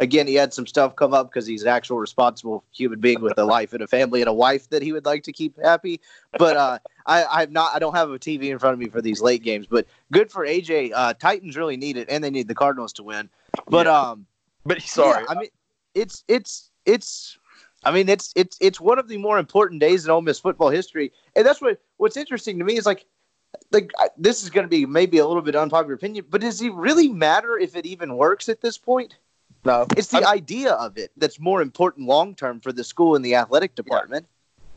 again, 0.00 0.26
he 0.26 0.34
had 0.34 0.52
some 0.52 0.66
stuff 0.66 0.96
come 0.96 1.14
up 1.14 1.30
because 1.30 1.46
he's 1.46 1.62
an 1.62 1.68
actual 1.68 1.98
responsible 1.98 2.64
human 2.72 2.98
being 2.98 3.20
with 3.20 3.38
a 3.38 3.44
life 3.44 3.72
and 3.72 3.82
a 3.82 3.86
family 3.86 4.20
and 4.20 4.28
a 4.28 4.32
wife 4.32 4.68
that 4.70 4.82
he 4.82 4.92
would 4.92 5.04
like 5.04 5.22
to 5.24 5.32
keep 5.32 5.60
happy. 5.62 6.00
But 6.38 6.56
uh, 6.56 6.78
I, 7.06 7.24
I'm 7.30 7.52
not. 7.52 7.74
I 7.74 7.78
don't 7.78 7.94
have 7.94 8.10
a 8.10 8.18
TV 8.18 8.50
in 8.50 8.58
front 8.58 8.72
of 8.72 8.80
me 8.80 8.88
for 8.88 9.00
these 9.00 9.20
late 9.20 9.42
games. 9.42 9.66
But 9.66 9.86
good 10.10 10.32
for 10.32 10.44
AJ. 10.44 10.92
Uh, 10.94 11.14
Titans 11.14 11.56
really 11.56 11.76
need 11.76 11.96
it, 11.96 12.08
and 12.10 12.24
they 12.24 12.30
need 12.30 12.48
the 12.48 12.54
Cardinals 12.54 12.92
to 12.94 13.02
win. 13.02 13.28
But 13.68 13.86
Yeah. 13.86 14.00
um, 14.00 14.26
But 14.64 14.82
sorry. 14.82 15.22
yeah, 15.22 15.26
I 15.28 15.34
mean, 15.38 15.50
it's 15.94 16.24
it's 16.26 16.70
it's. 16.86 17.38
I 17.84 17.92
mean, 17.92 18.08
it's 18.08 18.32
it's 18.36 18.58
it's 18.60 18.80
one 18.80 18.98
of 18.98 19.08
the 19.08 19.16
more 19.16 19.38
important 19.38 19.80
days 19.80 20.04
in 20.04 20.10
Ole 20.10 20.22
Miss 20.22 20.38
football 20.38 20.70
history, 20.70 21.12
and 21.36 21.46
that's 21.46 21.60
what 21.60 21.80
what's 21.98 22.16
interesting 22.16 22.58
to 22.58 22.64
me 22.64 22.76
is 22.76 22.84
like, 22.84 23.06
like 23.72 23.90
I, 23.98 24.08
this 24.18 24.42
is 24.42 24.50
going 24.50 24.64
to 24.64 24.68
be 24.68 24.84
maybe 24.84 25.18
a 25.18 25.26
little 25.26 25.42
bit 25.42 25.56
unpopular 25.56 25.94
opinion, 25.94 26.26
but 26.28 26.42
does 26.42 26.60
it 26.60 26.74
really 26.74 27.08
matter 27.08 27.58
if 27.58 27.76
it 27.76 27.86
even 27.86 28.16
works 28.16 28.50
at 28.50 28.60
this 28.60 28.76
point? 28.76 29.16
No. 29.64 29.86
It's 29.96 30.08
the 30.08 30.26
I- 30.26 30.34
idea 30.34 30.72
of 30.72 30.96
it 30.96 31.12
that's 31.16 31.38
more 31.40 31.62
important 31.62 32.06
long 32.06 32.34
term 32.34 32.60
for 32.60 32.72
the 32.72 32.84
school 32.84 33.16
and 33.16 33.24
the 33.24 33.34
athletic 33.34 33.74
department. 33.74 34.26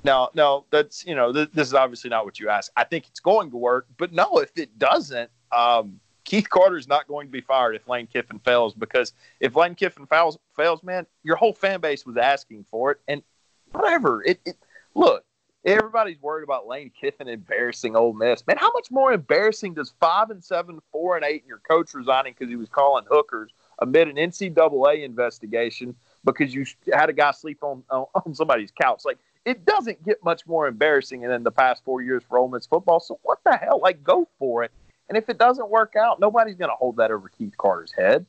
No, 0.03 0.29
no, 0.33 0.65
that's 0.69 1.05
you 1.05 1.15
know, 1.15 1.31
th- 1.31 1.51
this 1.53 1.67
is 1.67 1.73
obviously 1.73 2.09
not 2.09 2.25
what 2.25 2.39
you 2.39 2.49
asked. 2.49 2.71
I 2.75 2.83
think 2.83 3.07
it's 3.07 3.19
going 3.19 3.51
to 3.51 3.57
work, 3.57 3.87
but 3.97 4.11
no, 4.11 4.39
if 4.39 4.51
it 4.57 4.77
doesn't, 4.77 5.29
um, 5.55 5.99
Keith 6.25 6.49
Carter 6.49 6.77
is 6.77 6.87
not 6.87 7.07
going 7.07 7.27
to 7.27 7.31
be 7.31 7.41
fired 7.41 7.75
if 7.75 7.87
Lane 7.87 8.07
Kiffin 8.07 8.39
fails 8.39 8.73
because 8.73 9.13
if 9.39 9.55
Lane 9.55 9.75
Kiffin 9.75 10.05
fails, 10.05 10.37
fails, 10.55 10.83
man, 10.83 11.05
your 11.23 11.35
whole 11.35 11.53
fan 11.53 11.79
base 11.79 12.05
was 12.05 12.17
asking 12.17 12.65
for 12.69 12.91
it, 12.91 13.01
and 13.07 13.23
whatever. 13.71 14.23
It, 14.23 14.39
it 14.45 14.55
look, 14.93 15.23
everybody's 15.65 16.21
worried 16.21 16.43
about 16.43 16.67
Lane 16.67 16.91
Kiffin 16.99 17.27
embarrassing 17.27 17.95
Ole 17.95 18.13
Miss, 18.13 18.45
man. 18.45 18.57
How 18.57 18.71
much 18.73 18.91
more 18.91 19.13
embarrassing 19.13 19.73
does 19.73 19.93
five 19.99 20.29
and 20.29 20.43
seven, 20.43 20.79
four 20.91 21.15
and 21.15 21.25
eight, 21.25 21.41
and 21.41 21.47
your 21.47 21.59
coach 21.59 21.93
resigning 21.93 22.33
because 22.37 22.49
he 22.49 22.57
was 22.57 22.69
calling 22.69 23.05
hookers 23.09 23.51
amid 23.79 24.07
an 24.07 24.15
NCAA 24.15 25.03
investigation 25.03 25.95
because 26.25 26.53
you 26.53 26.65
had 26.93 27.09
a 27.09 27.13
guy 27.13 27.31
sleep 27.31 27.63
on 27.63 27.83
on, 27.89 28.05
on 28.25 28.33
somebody's 28.33 28.71
couch, 28.71 29.03
like 29.05 29.17
it 29.45 29.65
doesn't 29.65 30.03
get 30.05 30.23
much 30.23 30.45
more 30.47 30.67
embarrassing 30.67 31.21
than 31.21 31.43
the 31.43 31.51
past 31.51 31.83
four 31.83 32.01
years 32.01 32.23
for 32.27 32.37
Ole 32.37 32.49
Miss 32.49 32.65
football. 32.65 32.99
So 32.99 33.19
what 33.23 33.39
the 33.43 33.57
hell? 33.57 33.79
Like, 33.81 34.03
go 34.03 34.27
for 34.39 34.63
it. 34.63 34.71
And 35.09 35.17
if 35.17 35.27
it 35.29 35.37
doesn't 35.37 35.69
work 35.69 35.95
out, 35.95 36.19
nobody's 36.19 36.55
going 36.55 36.69
to 36.69 36.75
hold 36.75 36.97
that 36.97 37.11
over 37.11 37.27
Keith 37.29 37.57
Carter's 37.57 37.91
head. 37.91 38.25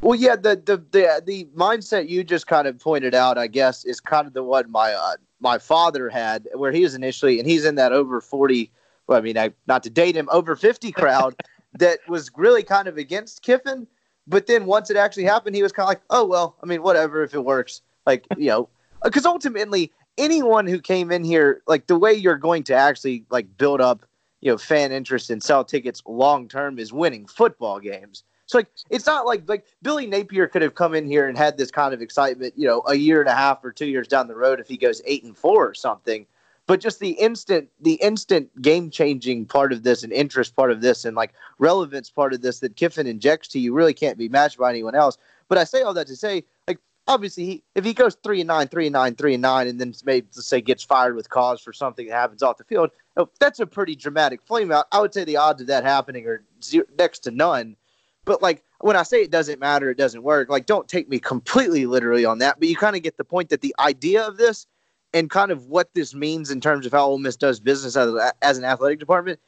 Well, 0.00 0.18
yeah, 0.18 0.34
the, 0.34 0.56
the 0.56 0.78
the 0.90 1.22
the 1.24 1.44
mindset 1.56 2.08
you 2.08 2.24
just 2.24 2.48
kind 2.48 2.66
of 2.66 2.78
pointed 2.78 3.14
out, 3.14 3.38
I 3.38 3.46
guess, 3.46 3.84
is 3.84 4.00
kind 4.00 4.26
of 4.26 4.32
the 4.32 4.42
one 4.42 4.70
my 4.70 4.92
uh, 4.92 5.14
my 5.40 5.58
father 5.58 6.08
had, 6.08 6.48
where 6.54 6.72
he 6.72 6.82
was 6.82 6.96
initially, 6.96 7.38
and 7.38 7.48
he's 7.48 7.64
in 7.64 7.76
that 7.76 7.92
over 7.92 8.20
forty. 8.20 8.72
Well, 9.06 9.18
I 9.18 9.20
mean, 9.20 9.38
I, 9.38 9.52
not 9.68 9.84
to 9.84 9.90
date 9.90 10.16
him, 10.16 10.28
over 10.32 10.56
fifty 10.56 10.90
crowd 10.90 11.36
that 11.78 12.00
was 12.08 12.32
really 12.36 12.64
kind 12.64 12.88
of 12.88 12.96
against 12.96 13.42
Kiffin. 13.42 13.86
But 14.26 14.46
then 14.46 14.66
once 14.66 14.90
it 14.90 14.96
actually 14.96 15.24
happened, 15.24 15.56
he 15.56 15.62
was 15.62 15.72
kind 15.72 15.84
of 15.84 15.88
like, 15.88 16.02
oh 16.10 16.24
well, 16.24 16.56
I 16.62 16.66
mean, 16.66 16.82
whatever 16.82 17.22
if 17.22 17.34
it 17.34 17.44
works. 17.44 17.82
Like 18.06 18.26
you 18.36 18.46
know, 18.46 18.68
because 19.04 19.26
ultimately, 19.26 19.92
anyone 20.18 20.66
who 20.66 20.80
came 20.80 21.10
in 21.10 21.24
here, 21.24 21.62
like 21.66 21.86
the 21.86 21.98
way 21.98 22.12
you're 22.12 22.36
going 22.36 22.62
to 22.64 22.74
actually 22.74 23.24
like 23.30 23.56
build 23.56 23.80
up, 23.80 24.06
you 24.40 24.50
know, 24.50 24.58
fan 24.58 24.92
interest 24.92 25.30
and 25.30 25.42
sell 25.42 25.64
tickets 25.64 26.02
long 26.06 26.48
term 26.48 26.78
is 26.78 26.92
winning 26.92 27.26
football 27.26 27.80
games. 27.80 28.24
So 28.46 28.58
like 28.58 28.68
it's 28.90 29.06
not 29.06 29.24
like 29.26 29.48
like 29.48 29.66
Billy 29.82 30.06
Napier 30.06 30.46
could 30.46 30.62
have 30.62 30.74
come 30.74 30.94
in 30.94 31.06
here 31.06 31.28
and 31.28 31.38
had 31.38 31.56
this 31.56 31.70
kind 31.70 31.94
of 31.94 32.02
excitement, 32.02 32.54
you 32.56 32.66
know, 32.66 32.82
a 32.86 32.94
year 32.94 33.20
and 33.20 33.30
a 33.30 33.34
half 33.34 33.64
or 33.64 33.72
two 33.72 33.86
years 33.86 34.06
down 34.06 34.28
the 34.28 34.36
road 34.36 34.60
if 34.60 34.68
he 34.68 34.76
goes 34.76 35.00
eight 35.06 35.24
and 35.24 35.36
four 35.36 35.66
or 35.66 35.74
something. 35.74 36.26
But 36.72 36.80
just 36.80 37.00
the 37.00 37.10
instant 37.10 37.68
the 37.82 37.96
instant 37.96 38.62
game 38.62 38.88
changing 38.88 39.44
part 39.44 39.74
of 39.74 39.82
this 39.82 40.02
and 40.02 40.10
interest 40.10 40.56
part 40.56 40.70
of 40.70 40.80
this 40.80 41.04
and 41.04 41.14
like 41.14 41.34
relevance 41.58 42.08
part 42.08 42.32
of 42.32 42.40
this 42.40 42.60
that 42.60 42.76
Kiffin 42.76 43.06
injects 43.06 43.46
to 43.48 43.58
you 43.58 43.74
really 43.74 43.92
can't 43.92 44.16
be 44.16 44.30
matched 44.30 44.56
by 44.56 44.70
anyone 44.70 44.94
else. 44.94 45.18
But 45.50 45.58
I 45.58 45.64
say 45.64 45.82
all 45.82 45.92
that 45.92 46.06
to 46.06 46.16
say, 46.16 46.44
like 46.66 46.78
obviously 47.06 47.44
he, 47.44 47.64
if 47.74 47.84
he 47.84 47.92
goes 47.92 48.16
three 48.24 48.40
and 48.40 48.48
nine, 48.48 48.68
three 48.68 48.86
and 48.86 48.94
nine, 48.94 49.16
three 49.16 49.34
and 49.34 49.42
nine, 49.42 49.68
and 49.68 49.78
then 49.78 49.92
maybe 50.06 50.26
let's 50.34 50.46
say 50.46 50.62
gets 50.62 50.82
fired 50.82 51.14
with 51.14 51.28
cause 51.28 51.60
for 51.60 51.74
something 51.74 52.06
that 52.06 52.14
happens 52.14 52.42
off 52.42 52.56
the 52.56 52.64
field, 52.64 52.88
oh, 53.18 53.28
that's 53.38 53.60
a 53.60 53.66
pretty 53.66 53.94
dramatic 53.94 54.40
flame 54.42 54.72
out. 54.72 54.86
I 54.92 55.00
would 55.02 55.12
say 55.12 55.24
the 55.24 55.36
odds 55.36 55.60
of 55.60 55.66
that 55.66 55.84
happening 55.84 56.26
are 56.26 56.42
zero, 56.64 56.86
next 56.96 57.18
to 57.24 57.30
none. 57.30 57.76
But 58.24 58.40
like 58.40 58.62
when 58.80 58.96
I 58.96 59.02
say 59.02 59.20
it 59.20 59.30
doesn't 59.30 59.60
matter, 59.60 59.90
it 59.90 59.98
doesn't 59.98 60.22
work. 60.22 60.48
Like 60.48 60.64
don't 60.64 60.88
take 60.88 61.10
me 61.10 61.18
completely 61.18 61.84
literally 61.84 62.24
on 62.24 62.38
that, 62.38 62.58
but 62.58 62.68
you 62.70 62.76
kind 62.76 62.96
of 62.96 63.02
get 63.02 63.18
the 63.18 63.24
point 63.24 63.50
that 63.50 63.60
the 63.60 63.74
idea 63.78 64.26
of 64.26 64.38
this 64.38 64.66
and 65.14 65.30
kind 65.30 65.50
of 65.50 65.66
what 65.66 65.92
this 65.94 66.14
means 66.14 66.50
in 66.50 66.60
terms 66.60 66.86
of 66.86 66.92
how 66.92 67.06
Ole 67.06 67.18
Miss 67.18 67.36
does 67.36 67.60
business 67.60 67.96
as, 67.96 68.14
as 68.40 68.58
an 68.58 68.64
athletic 68.64 68.98
department 68.98 69.40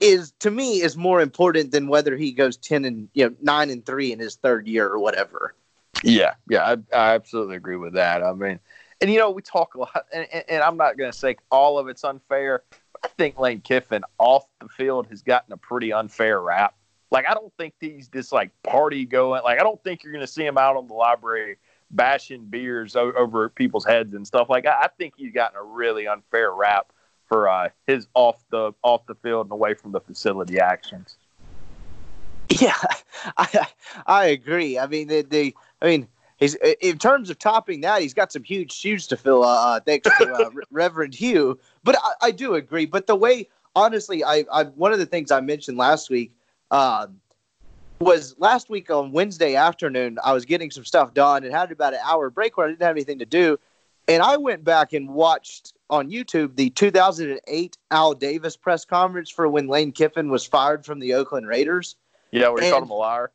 is 0.00 0.32
to 0.40 0.50
me 0.50 0.80
is 0.80 0.96
more 0.96 1.20
important 1.20 1.72
than 1.72 1.88
whether 1.88 2.16
he 2.16 2.32
goes 2.32 2.56
ten 2.56 2.84
and 2.84 3.08
you 3.12 3.28
know 3.28 3.34
nine 3.42 3.70
and 3.70 3.84
three 3.84 4.12
in 4.12 4.18
his 4.18 4.36
third 4.36 4.66
year 4.66 4.88
or 4.88 4.98
whatever. 4.98 5.54
Yeah, 6.02 6.34
yeah, 6.48 6.64
I, 6.64 6.96
I 6.96 7.14
absolutely 7.14 7.56
agree 7.56 7.76
with 7.76 7.92
that. 7.94 8.22
I 8.22 8.32
mean, 8.32 8.58
and 9.00 9.10
you 9.10 9.18
know, 9.18 9.30
we 9.30 9.42
talk 9.42 9.74
a 9.74 9.80
lot, 9.80 10.06
and, 10.12 10.26
and, 10.32 10.44
and 10.48 10.62
I'm 10.62 10.76
not 10.76 10.96
going 10.96 11.10
to 11.10 11.16
say 11.16 11.36
all 11.50 11.78
of 11.78 11.88
it's 11.88 12.04
unfair. 12.04 12.62
But 12.70 13.04
I 13.04 13.08
think 13.16 13.38
Lane 13.38 13.60
Kiffin 13.60 14.02
off 14.18 14.46
the 14.60 14.68
field 14.68 15.06
has 15.08 15.22
gotten 15.22 15.52
a 15.52 15.56
pretty 15.56 15.92
unfair 15.92 16.40
rap. 16.40 16.74
Like, 17.10 17.28
I 17.28 17.34
don't 17.34 17.52
think 17.58 17.74
he's 17.80 18.08
this 18.08 18.30
like 18.30 18.50
party 18.62 19.04
going. 19.04 19.42
Like, 19.42 19.58
I 19.58 19.62
don't 19.62 19.82
think 19.82 20.04
you're 20.04 20.12
going 20.12 20.24
to 20.24 20.32
see 20.32 20.44
him 20.44 20.58
out 20.58 20.76
on 20.76 20.86
the 20.86 20.94
library 20.94 21.56
bashing 21.90 22.46
beers 22.46 22.96
o- 22.96 23.12
over 23.12 23.48
people's 23.48 23.84
heads 23.84 24.14
and 24.14 24.26
stuff. 24.26 24.48
Like, 24.48 24.66
I, 24.66 24.82
I 24.82 24.88
think 24.98 25.14
he's 25.16 25.32
gotten 25.32 25.58
a 25.58 25.62
really 25.62 26.06
unfair 26.06 26.52
rap 26.52 26.92
for 27.28 27.48
uh, 27.48 27.68
his 27.86 28.08
off 28.14 28.44
the 28.50 28.72
off 28.82 29.06
the 29.06 29.14
field 29.14 29.46
and 29.46 29.52
away 29.52 29.74
from 29.74 29.92
the 29.92 30.00
facility 30.00 30.58
actions. 30.58 31.16
Yeah, 32.48 32.74
I 33.36 33.66
I 34.06 34.24
agree. 34.26 34.78
I 34.78 34.86
mean, 34.86 35.08
the, 35.08 35.22
the 35.22 35.54
I 35.80 35.86
mean, 35.86 36.08
he's 36.38 36.54
in 36.54 36.98
terms 36.98 37.30
of 37.30 37.38
topping 37.38 37.82
that, 37.82 38.02
he's 38.02 38.14
got 38.14 38.32
some 38.32 38.42
huge 38.42 38.72
shoes 38.72 39.06
to 39.08 39.16
fill. 39.16 39.44
Uh, 39.44 39.76
uh, 39.76 39.80
thanks 39.80 40.08
to 40.18 40.32
uh, 40.32 40.50
Reverend 40.70 41.14
Hugh. 41.14 41.58
But 41.84 41.96
I, 42.02 42.26
I 42.26 42.30
do 42.32 42.54
agree. 42.54 42.86
But 42.86 43.06
the 43.06 43.14
way, 43.16 43.48
honestly, 43.76 44.24
I, 44.24 44.44
I 44.52 44.64
one 44.64 44.92
of 44.92 44.98
the 44.98 45.06
things 45.06 45.30
I 45.30 45.40
mentioned 45.40 45.78
last 45.78 46.10
week, 46.10 46.34
um, 46.72 47.20
was 48.00 48.34
last 48.38 48.70
week 48.70 48.90
on 48.90 49.12
Wednesday 49.12 49.54
afternoon. 49.54 50.18
I 50.24 50.32
was 50.32 50.44
getting 50.46 50.70
some 50.70 50.84
stuff 50.84 51.12
done 51.12 51.44
and 51.44 51.54
had 51.54 51.70
about 51.70 51.92
an 51.92 52.00
hour 52.02 52.30
break 52.30 52.56
where 52.56 52.66
I 52.66 52.70
didn't 52.70 52.82
have 52.82 52.96
anything 52.96 53.18
to 53.18 53.26
do, 53.26 53.58
and 54.08 54.22
I 54.22 54.38
went 54.38 54.64
back 54.64 54.92
and 54.92 55.10
watched 55.10 55.74
on 55.90 56.10
YouTube 56.10 56.56
the 56.56 56.70
2008 56.70 57.76
Al 57.90 58.14
Davis 58.14 58.56
press 58.56 58.84
conference 58.84 59.28
for 59.28 59.48
when 59.48 59.68
Lane 59.68 59.92
Kiffin 59.92 60.30
was 60.30 60.46
fired 60.46 60.84
from 60.84 60.98
the 60.98 61.14
Oakland 61.14 61.46
Raiders. 61.46 61.96
Yeah, 62.30 62.48
where 62.48 62.62
he 62.62 62.70
called 62.70 62.84
him 62.84 62.90
a 62.90 62.94
liar. 62.94 63.30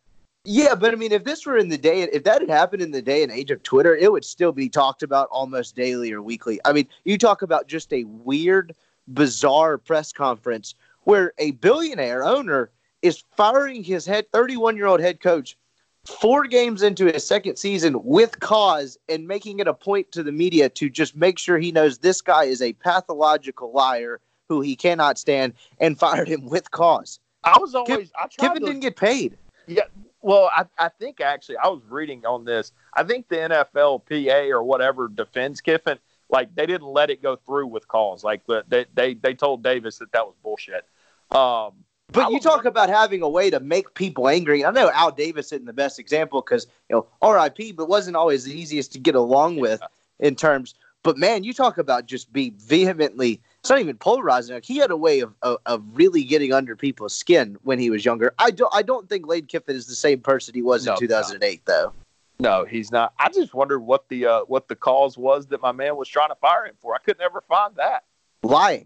Yeah, 0.46 0.76
but 0.76 0.94
I 0.94 0.96
mean, 0.96 1.12
if 1.12 1.24
this 1.24 1.46
were 1.46 1.58
in 1.58 1.70
the 1.70 1.78
day, 1.78 2.04
if 2.04 2.24
that 2.24 2.42
had 2.42 2.50
happened 2.50 2.82
in 2.82 2.92
the 2.92 3.02
day 3.02 3.24
and 3.24 3.32
age 3.32 3.52
of 3.52 3.62
Twitter, 3.64 3.96
it 3.96 4.12
would 4.12 4.26
still 4.26 4.52
be 4.52 4.70
talked 4.70 5.04
about 5.04 5.28
almost 5.32 5.76
daily 5.76 6.12
or 6.12 6.22
weekly. 6.22 6.60
I 6.66 6.74
mean, 6.74 6.88
you 7.04 7.18
talk 7.18 7.42
about 7.42 7.68
just 7.68 7.92
a 7.94 8.04
weird, 8.04 8.76
bizarre 9.08 9.78
press 9.78 10.12
conference 10.12 10.76
where 11.04 11.34
a 11.38 11.52
billionaire 11.52 12.24
owner 12.24 12.72
is 13.06 13.24
firing 13.38 13.84
his 13.84 14.06
head 14.06 14.26
31 14.32 14.76
year 14.76 14.88
old 14.88 15.00
head 15.00 15.20
coach 15.20 15.58
four 16.06 16.46
games 16.46 16.82
into 16.82 17.06
his 17.06 17.26
second 17.26 17.56
season 17.56 18.04
with 18.04 18.40
cause 18.40 18.98
and 19.10 19.28
making 19.28 19.60
it 19.60 19.68
a 19.68 19.74
point 19.74 20.12
to 20.12 20.24
the 20.24 20.32
media 20.32 20.70
to 20.70 20.90
just 20.90 21.16
make 21.16 21.40
sure 21.40 21.58
he 21.58 21.72
knows 21.72 22.00
this 22.00 22.22
guy 22.22 22.44
is 22.44 22.62
a 22.62 22.74
pathological 22.74 23.72
liar 23.72 24.20
who 24.50 24.62
he 24.62 24.76
cannot 24.76 25.18
stand 25.18 25.54
and 25.80 25.98
fired 26.06 26.28
him 26.28 26.46
with 26.46 26.70
cause. 26.72 27.20
I 27.44 27.60
was 27.60 27.76
always 27.76 28.12
I 28.20 28.28
tried 28.28 28.50
Kiffin 28.50 28.62
to, 28.62 28.66
didn't 28.66 28.82
get 28.82 28.96
paid. 28.96 29.38
Yeah, 29.68 29.84
well, 30.22 30.50
I, 30.56 30.66
I 30.80 30.90
think 30.90 31.22
actually 31.22 31.58
I 31.58 31.68
was 31.68 31.82
reading 31.88 32.26
on 32.26 32.46
this. 32.46 32.72
I 32.96 33.04
think 33.04 33.28
the 33.28 33.36
NFLPA 33.36 34.50
or 34.50 34.64
whatever 34.64 35.08
defends 35.08 35.62
Kiffin. 35.62 36.00
Like 36.30 36.56
they 36.56 36.66
didn't 36.66 36.88
let 36.88 37.12
it 37.12 37.22
go 37.22 37.36
through 37.36 37.68
with 37.68 37.88
calls. 37.88 38.24
Like 38.24 38.42
they 38.68 38.86
they 38.96 39.14
they 39.14 39.36
told 39.36 39.62
Davis 39.62 40.00
that 40.00 40.12
that 40.14 40.26
was 40.26 40.34
bullshit. 40.42 40.86
Um, 41.30 41.74
But 42.12 42.32
you 42.32 42.40
talk 42.40 42.66
about 42.66 42.90
having 42.90 43.22
a 43.22 43.30
way 43.30 43.50
to 43.50 43.60
make 43.60 43.94
people 43.94 44.30
angry. 44.30 44.64
I 44.64 44.72
know 44.72 44.90
Al 44.92 45.12
Davis 45.12 45.52
isn't 45.52 45.66
the 45.66 45.74
best 45.74 46.00
example 46.00 46.42
because 46.42 46.68
you 46.90 46.96
know 46.96 47.08
R.I.P. 47.22 47.74
but 47.74 47.90
wasn't 47.90 48.16
always 48.16 48.44
the 48.46 48.54
easiest 48.58 48.94
to 48.94 49.00
get 49.00 49.16
along 49.16 49.58
with 49.58 49.82
in 50.20 50.36
terms. 50.36 50.76
But 51.04 51.18
man, 51.18 51.44
you 51.44 51.54
talk 51.54 51.78
about 51.78 52.06
just 52.06 52.32
be 52.32 52.52
vehemently. 52.58 53.42
It's 53.60 53.70
not 53.70 53.80
even 53.80 53.98
polarizing. 53.98 54.56
Like, 54.56 54.66
he 54.66 54.78
had 54.78 54.92
a 54.92 54.98
way 54.98 55.20
of, 55.20 55.34
of 55.42 55.58
of 55.66 55.84
really 55.94 56.24
getting 56.24 56.54
under 56.54 56.76
people's 56.76 57.14
skin 57.14 57.58
when 57.64 57.80
he 57.80 57.90
was 57.90 58.06
younger. 58.06 58.34
I 58.40 58.52
don't. 58.52 58.74
I 58.74 58.82
don't 58.82 59.10
think 59.10 59.28
Lane 59.28 59.46
Kiffin 59.46 59.76
is 59.76 59.88
the 59.88 59.96
same 59.96 60.20
person 60.20 60.54
he 60.54 60.62
was 60.62 60.86
No, 60.86 60.94
in 60.94 61.00
2008, 61.00 61.62
though. 61.66 61.92
no, 62.40 62.66
he's 62.66 62.92
not. 62.92 63.14
I 63.20 63.30
just 63.30 63.54
wondered 63.54 63.80
what 63.80 64.08
the 64.10 64.26
uh, 64.28 64.42
what 64.42 64.68
the 64.68 64.76
cause 64.76 65.18
was 65.18 65.48
that 65.48 65.62
my 65.62 65.72
man 65.72 65.96
was 65.96 66.08
trying 66.08 66.30
to 66.30 66.36
fire 66.36 66.66
him 66.66 66.76
for. 66.80 66.96
I 66.96 67.00
could 67.00 67.18
never 67.20 67.42
find 67.42 67.76
that. 67.76 68.04
Lying. 68.44 68.86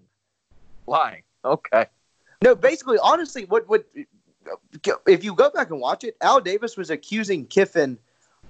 Lying. 0.87 1.23
Okay. 1.45 1.85
No, 2.41 2.55
basically, 2.55 2.97
honestly, 3.01 3.45
what 3.45 3.67
what 3.67 3.85
if 5.07 5.23
you 5.23 5.33
go 5.35 5.49
back 5.49 5.69
and 5.69 5.79
watch 5.79 6.03
it? 6.03 6.15
Al 6.21 6.39
Davis 6.39 6.77
was 6.77 6.89
accusing 6.89 7.45
Kiffin 7.45 7.97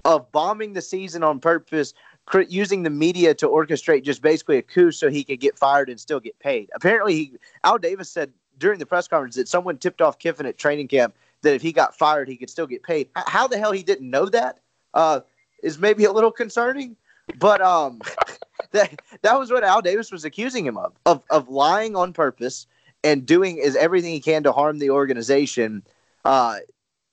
of 0.04 0.30
bombing 0.32 0.72
the 0.72 0.82
season 0.82 1.22
on 1.22 1.40
purpose, 1.40 1.92
cr- 2.24 2.42
using 2.42 2.84
the 2.84 2.90
media 2.90 3.34
to 3.34 3.48
orchestrate 3.48 4.04
just 4.04 4.22
basically 4.22 4.56
a 4.58 4.62
coup 4.62 4.92
so 4.92 5.10
he 5.10 5.24
could 5.24 5.40
get 5.40 5.58
fired 5.58 5.90
and 5.90 5.98
still 5.98 6.20
get 6.20 6.38
paid. 6.38 6.70
Apparently, 6.74 7.14
he 7.14 7.32
Al 7.64 7.78
Davis 7.78 8.08
said 8.08 8.32
during 8.58 8.78
the 8.78 8.86
press 8.86 9.08
conference 9.08 9.34
that 9.34 9.48
someone 9.48 9.76
tipped 9.76 10.00
off 10.00 10.18
Kiffin 10.18 10.46
at 10.46 10.56
training 10.56 10.86
camp 10.86 11.14
that 11.42 11.54
if 11.54 11.62
he 11.62 11.72
got 11.72 11.96
fired, 11.96 12.28
he 12.28 12.36
could 12.36 12.50
still 12.50 12.66
get 12.66 12.82
paid. 12.82 13.08
How 13.16 13.48
the 13.48 13.58
hell 13.58 13.72
he 13.72 13.82
didn't 13.82 14.08
know 14.08 14.26
that 14.26 14.60
uh, 14.94 15.20
is 15.62 15.78
maybe 15.78 16.04
a 16.04 16.12
little 16.12 16.30
concerning. 16.30 16.96
But 17.38 17.60
um, 17.60 18.00
that 18.70 19.00
that 19.22 19.38
was 19.38 19.50
what 19.50 19.64
Al 19.64 19.82
Davis 19.82 20.12
was 20.12 20.24
accusing 20.24 20.64
him 20.64 20.76
of 20.76 20.92
of 21.06 21.24
of 21.30 21.48
lying 21.48 21.96
on 21.96 22.12
purpose 22.12 22.66
and 23.04 23.24
doing 23.26 23.58
is 23.58 23.76
everything 23.76 24.12
he 24.12 24.20
can 24.20 24.42
to 24.44 24.52
harm 24.52 24.78
the 24.78 24.90
organization 24.90 25.82
uh, 26.24 26.56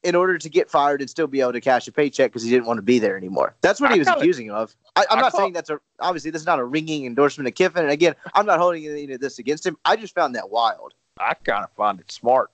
in 0.03 0.15
order 0.15 0.37
to 0.37 0.49
get 0.49 0.69
fired 0.69 1.01
and 1.01 1.09
still 1.09 1.27
be 1.27 1.41
able 1.41 1.53
to 1.53 1.61
cash 1.61 1.87
a 1.87 1.91
paycheck 1.91 2.31
because 2.31 2.43
he 2.43 2.49
didn't 2.49 2.65
want 2.65 2.77
to 2.77 2.81
be 2.83 2.99
there 2.99 3.17
anymore. 3.17 3.55
That's 3.61 3.81
what 3.81 3.91
I 3.91 3.93
he 3.93 3.99
was 3.99 4.07
accusing 4.07 4.47
him 4.47 4.55
of. 4.55 4.75
I, 4.95 5.05
I'm 5.09 5.17
I 5.17 5.21
not 5.21 5.31
call- 5.31 5.41
saying 5.41 5.53
that's 5.53 5.69
a 5.69 5.79
obviously 5.99 6.31
this 6.31 6.41
is 6.41 6.45
not 6.47 6.59
a 6.59 6.63
ringing 6.63 7.05
endorsement 7.05 7.47
of 7.47 7.55
Kiffin. 7.55 7.83
And 7.83 7.91
again, 7.91 8.15
I'm 8.33 8.45
not 8.45 8.59
holding 8.59 8.85
any 8.85 9.11
of 9.13 9.19
this 9.21 9.39
against 9.39 9.65
him. 9.65 9.77
I 9.85 9.95
just 9.95 10.13
found 10.13 10.35
that 10.35 10.49
wild. 10.49 10.93
I 11.19 11.33
kind 11.33 11.63
of 11.63 11.71
find 11.71 11.99
it 11.99 12.11
smart. 12.11 12.51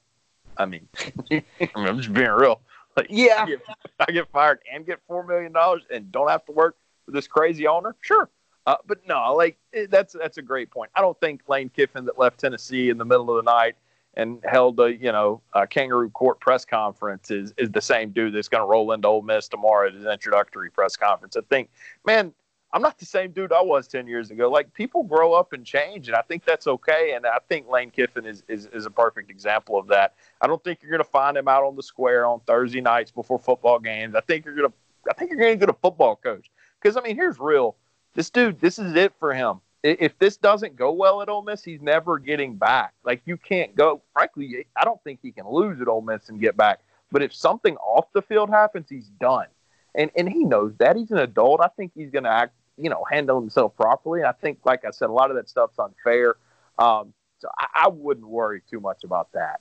I 0.56 0.66
mean, 0.66 0.88
I 1.32 1.42
I'm 1.74 1.96
just 1.98 2.12
being 2.12 2.30
real. 2.30 2.60
Like, 2.96 3.08
Yeah. 3.10 3.42
I 3.42 3.46
get, 3.46 3.60
I 4.08 4.12
get 4.12 4.28
fired 4.30 4.60
and 4.72 4.86
get 4.86 5.00
four 5.08 5.26
million 5.26 5.52
dollars 5.52 5.82
and 5.90 6.10
don't 6.12 6.28
have 6.28 6.44
to 6.46 6.52
work 6.52 6.76
for 7.04 7.10
this 7.10 7.26
crazy 7.26 7.66
owner. 7.66 7.94
Sure, 8.00 8.30
uh, 8.66 8.76
but 8.86 8.98
no, 9.06 9.34
like 9.34 9.56
eh, 9.72 9.86
that's 9.90 10.14
that's 10.14 10.38
a 10.38 10.42
great 10.42 10.70
point. 10.70 10.90
I 10.94 11.00
don't 11.00 11.18
think 11.20 11.42
Lane 11.48 11.68
Kiffin 11.68 12.04
that 12.06 12.18
left 12.18 12.40
Tennessee 12.40 12.90
in 12.90 12.98
the 12.98 13.04
middle 13.04 13.36
of 13.36 13.44
the 13.44 13.50
night 13.50 13.76
and 14.14 14.40
held 14.44 14.78
a 14.80 14.96
you 14.96 15.12
know 15.12 15.40
a 15.52 15.66
kangaroo 15.66 16.10
court 16.10 16.40
press 16.40 16.64
conference 16.64 17.30
is 17.30 17.52
is 17.58 17.70
the 17.70 17.80
same 17.80 18.10
dude 18.10 18.34
that's 18.34 18.48
going 18.48 18.62
to 18.62 18.66
roll 18.66 18.92
into 18.92 19.08
Ole 19.08 19.22
Miss 19.22 19.48
tomorrow 19.48 19.88
at 19.88 19.94
his 19.94 20.06
introductory 20.06 20.70
press 20.70 20.96
conference. 20.96 21.36
I 21.36 21.42
think, 21.48 21.70
man, 22.06 22.32
I'm 22.74 22.82
not 22.82 22.98
the 22.98 23.06
same 23.06 23.30
dude 23.30 23.52
I 23.52 23.62
was 23.62 23.86
10 23.86 24.08
years 24.08 24.32
ago. 24.32 24.50
Like 24.50 24.74
people 24.74 25.04
grow 25.04 25.32
up 25.32 25.52
and 25.52 25.64
change, 25.64 26.08
and 26.08 26.16
I 26.16 26.22
think 26.22 26.44
that's 26.44 26.66
okay. 26.66 27.12
And 27.14 27.24
I 27.24 27.38
think 27.48 27.68
Lane 27.68 27.92
Kiffin 27.92 28.26
is, 28.26 28.42
is, 28.48 28.66
is 28.66 28.84
a 28.84 28.90
perfect 28.90 29.30
example 29.30 29.78
of 29.78 29.86
that. 29.86 30.14
I 30.40 30.48
don't 30.48 30.62
think 30.64 30.80
you're 30.82 30.90
going 30.90 31.04
to 31.04 31.08
find 31.08 31.36
him 31.36 31.46
out 31.46 31.62
on 31.62 31.76
the 31.76 31.84
square 31.84 32.26
on 32.26 32.40
Thursday 32.48 32.80
nights 32.80 33.12
before 33.12 33.38
football 33.38 33.78
games. 33.78 34.16
I 34.16 34.20
think 34.22 34.44
you're 34.44 34.56
going 34.56 34.68
to, 34.68 34.74
I 35.08 35.14
think 35.14 35.30
you're 35.30 35.38
going 35.38 35.52
to 35.52 35.66
get 35.66 35.68
a 35.68 35.78
football 35.78 36.16
coach. 36.16 36.50
Because 36.82 36.96
I 36.96 37.00
mean, 37.00 37.14
here's 37.14 37.38
real. 37.38 37.76
This 38.14 38.30
dude, 38.30 38.60
this 38.60 38.78
is 38.78 38.94
it 38.94 39.12
for 39.18 39.34
him. 39.34 39.60
If 39.82 40.18
this 40.18 40.38
doesn't 40.38 40.76
go 40.76 40.92
well 40.92 41.20
at 41.20 41.28
Ole 41.28 41.42
Miss, 41.42 41.62
he's 41.62 41.82
never 41.82 42.18
getting 42.18 42.56
back. 42.56 42.94
Like 43.04 43.20
you 43.26 43.36
can't 43.36 43.74
go. 43.74 44.00
Frankly, 44.14 44.66
I 44.76 44.84
don't 44.84 45.02
think 45.04 45.20
he 45.22 45.30
can 45.30 45.46
lose 45.46 45.80
at 45.80 45.88
Ole 45.88 46.00
Miss 46.00 46.30
and 46.30 46.40
get 46.40 46.56
back. 46.56 46.80
But 47.12 47.22
if 47.22 47.34
something 47.34 47.76
off 47.76 48.06
the 48.14 48.22
field 48.22 48.48
happens, 48.48 48.88
he's 48.88 49.08
done. 49.20 49.46
And 49.94 50.10
and 50.16 50.28
he 50.28 50.44
knows 50.44 50.74
that 50.78 50.96
he's 50.96 51.10
an 51.10 51.18
adult. 51.18 51.60
I 51.60 51.68
think 51.76 51.92
he's 51.94 52.10
going 52.10 52.24
to 52.24 52.30
act, 52.30 52.54
you 52.78 52.88
know, 52.88 53.04
handle 53.10 53.38
himself 53.38 53.76
properly. 53.76 54.24
I 54.24 54.32
think, 54.32 54.58
like 54.64 54.84
I 54.84 54.90
said, 54.90 55.10
a 55.10 55.12
lot 55.12 55.30
of 55.30 55.36
that 55.36 55.48
stuff's 55.50 55.78
unfair. 55.78 56.36
Um, 56.78 57.12
so 57.38 57.48
I, 57.58 57.84
I 57.84 57.88
wouldn't 57.88 58.26
worry 58.26 58.62
too 58.68 58.80
much 58.80 59.04
about 59.04 59.32
that. 59.32 59.60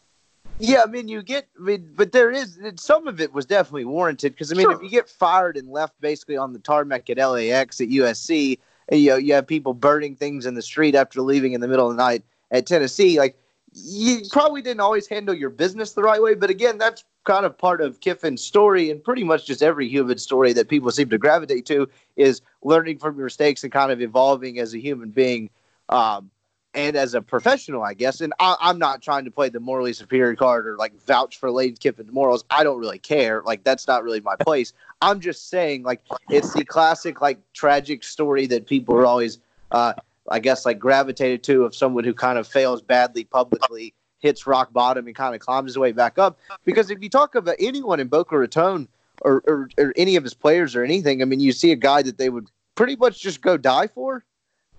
Yeah, 0.60 0.82
I 0.86 0.90
mean, 0.90 1.08
you 1.08 1.22
get, 1.24 1.48
I 1.60 1.64
mean, 1.64 1.92
but 1.96 2.12
there 2.12 2.32
is 2.32 2.60
some 2.76 3.08
of 3.08 3.20
it 3.20 3.34
was 3.34 3.46
definitely 3.46 3.86
warranted 3.86 4.34
because 4.34 4.52
I 4.52 4.56
mean, 4.56 4.66
Sure. 4.66 4.74
if 4.74 4.82
you 4.82 4.90
get 4.90 5.10
fired 5.10 5.58
and 5.58 5.70
left 5.70 6.00
basically 6.00 6.38
on 6.38 6.54
the 6.54 6.60
tarmac 6.60 7.10
at 7.10 7.18
LAX 7.18 7.82
at 7.82 7.90
USC, 7.90 8.60
and 8.90 9.00
you 9.00 9.10
know, 9.10 9.16
you 9.18 9.34
have 9.34 9.48
people 9.48 9.74
burning 9.74 10.16
things 10.16 10.46
in 10.46 10.54
the 10.54 10.62
street 10.62 10.96
after 10.96 11.22
leaving 11.22 11.54
in 11.54 11.62
the 11.62 11.68
middle 11.68 11.90
of 11.90 11.98
the 11.98 12.04
night 12.04 12.24
at 12.52 12.66
Tennessee, 12.66 13.18
like 13.18 13.38
you 13.74 14.22
probably 14.32 14.62
didn't 14.62 14.82
always 14.82 15.08
handle 15.08 15.34
your 15.34 15.50
business 15.50 15.94
the 15.94 16.04
right 16.04 16.22
way. 16.22 16.36
But 16.36 16.52
again, 16.52 16.78
that's 16.78 17.04
kind 17.24 17.46
of 17.46 17.58
part 17.58 17.82
of 17.82 18.00
Kiffin's 18.02 18.44
story, 18.44 18.92
and 18.92 19.04
pretty 19.04 19.24
much 19.24 19.48
just 19.48 19.64
every 19.64 19.88
human 19.88 20.18
story 20.18 20.54
that 20.54 20.68
people 20.68 20.92
seem 20.92 21.10
to 21.10 21.18
gravitate 21.18 21.66
to 21.68 21.90
is 22.16 22.42
learning 22.64 23.00
from 23.00 23.16
your 23.18 23.26
mistakes 23.26 23.64
and 23.64 23.72
kind 23.72 23.92
of 23.92 24.02
evolving 24.02 24.60
as 24.60 24.74
a 24.74 24.80
human 24.80 25.10
being. 25.10 25.50
Um, 25.90 26.30
and 26.74 26.96
as 26.96 27.14
a 27.14 27.22
professional, 27.22 27.84
I 27.84 27.94
guess. 27.94 28.22
And 28.22 28.34
I, 28.40 28.56
I'm 28.60 28.80
not 28.80 29.02
trying 29.02 29.26
to 29.26 29.32
play 29.32 29.50
the 29.50 29.60
morally 29.60 29.94
superior 29.94 30.36
card 30.36 30.68
or 30.68 30.78
like 30.78 30.94
vouch 31.06 31.38
for 31.38 31.52
Lane 31.52 31.76
Kiffin's 31.76 32.12
morals. 32.12 32.44
I 32.50 32.64
don't 32.64 32.80
really 32.80 33.00
care. 33.00 33.42
Like 33.46 33.64
that's 33.64 33.88
not 33.88 34.04
really 34.04 34.22
my 34.22 34.36
place. 34.40 34.74
I'm 35.02 35.20
just 35.20 35.50
saying, 35.50 35.84
like 35.84 36.02
it's 36.30 36.54
the 36.54 36.66
classic, 36.66 37.22
like 37.22 37.40
tragic 37.54 38.04
story 38.04 38.48
that 38.48 38.66
people 38.66 38.96
are 38.96 39.06
always, 39.06 39.40
uh, 39.72 39.94
I 40.30 40.40
guess, 40.40 40.66
like 40.66 40.80
gravitated 40.80 41.44
to 41.44 41.64
of 41.66 41.76
someone 41.76 42.04
who 42.04 42.14
kind 42.14 42.38
of 42.38 42.48
fails 42.48 42.82
badly 42.82 43.26
publicly, 43.26 43.94
hits 44.20 44.48
rock 44.48 44.72
bottom, 44.72 45.06
and 45.08 45.16
kind 45.16 45.36
of 45.36 45.42
climbs 45.42 45.72
his 45.72 45.78
way 45.78 45.92
back 45.92 46.18
up. 46.18 46.40
Because 46.64 46.90
if 46.90 47.04
you 47.04 47.10
talk 47.10 47.36
about 47.36 47.56
anyone 47.60 48.00
in 48.00 48.08
Boca 48.08 48.38
Raton 48.38 48.88
or, 49.22 49.44
or, 49.46 49.70
or 49.78 49.94
any 49.98 50.16
of 50.16 50.24
his 50.24 50.34
players 50.34 50.76
or 50.76 50.84
anything, 50.84 51.22
I 51.22 51.26
mean, 51.26 51.42
you 51.42 51.52
see 51.52 51.72
a 51.72 51.76
guy 51.76 52.02
that 52.02 52.18
they 52.18 52.30
would 52.30 52.48
pretty 52.76 52.96
much 52.96 53.22
just 53.22 53.42
go 53.42 53.58
die 53.58 53.88
for. 53.88 54.24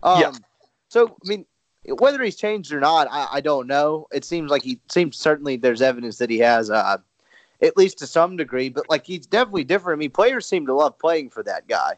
Um, 0.02 0.20
Yeah. 0.20 0.33
So 0.88 1.09
I 1.09 1.28
mean, 1.28 1.44
whether 1.88 2.22
he's 2.22 2.36
changed 2.36 2.72
or 2.72 2.80
not, 2.80 3.08
I, 3.10 3.28
I 3.32 3.40
don't 3.40 3.66
know. 3.66 4.06
It 4.12 4.24
seems 4.24 4.50
like 4.50 4.62
he 4.62 4.80
seems 4.90 5.16
certainly 5.16 5.56
there's 5.56 5.82
evidence 5.82 6.18
that 6.18 6.30
he 6.30 6.38
has, 6.38 6.70
uh, 6.70 6.98
at 7.62 7.76
least 7.76 7.98
to 7.98 8.06
some 8.06 8.36
degree. 8.36 8.68
But 8.68 8.88
like 8.88 9.06
he's 9.06 9.26
definitely 9.26 9.64
different. 9.64 9.98
I 9.98 10.00
mean, 10.00 10.10
players 10.10 10.46
seem 10.46 10.66
to 10.66 10.74
love 10.74 10.98
playing 10.98 11.30
for 11.30 11.42
that 11.42 11.68
guy. 11.68 11.94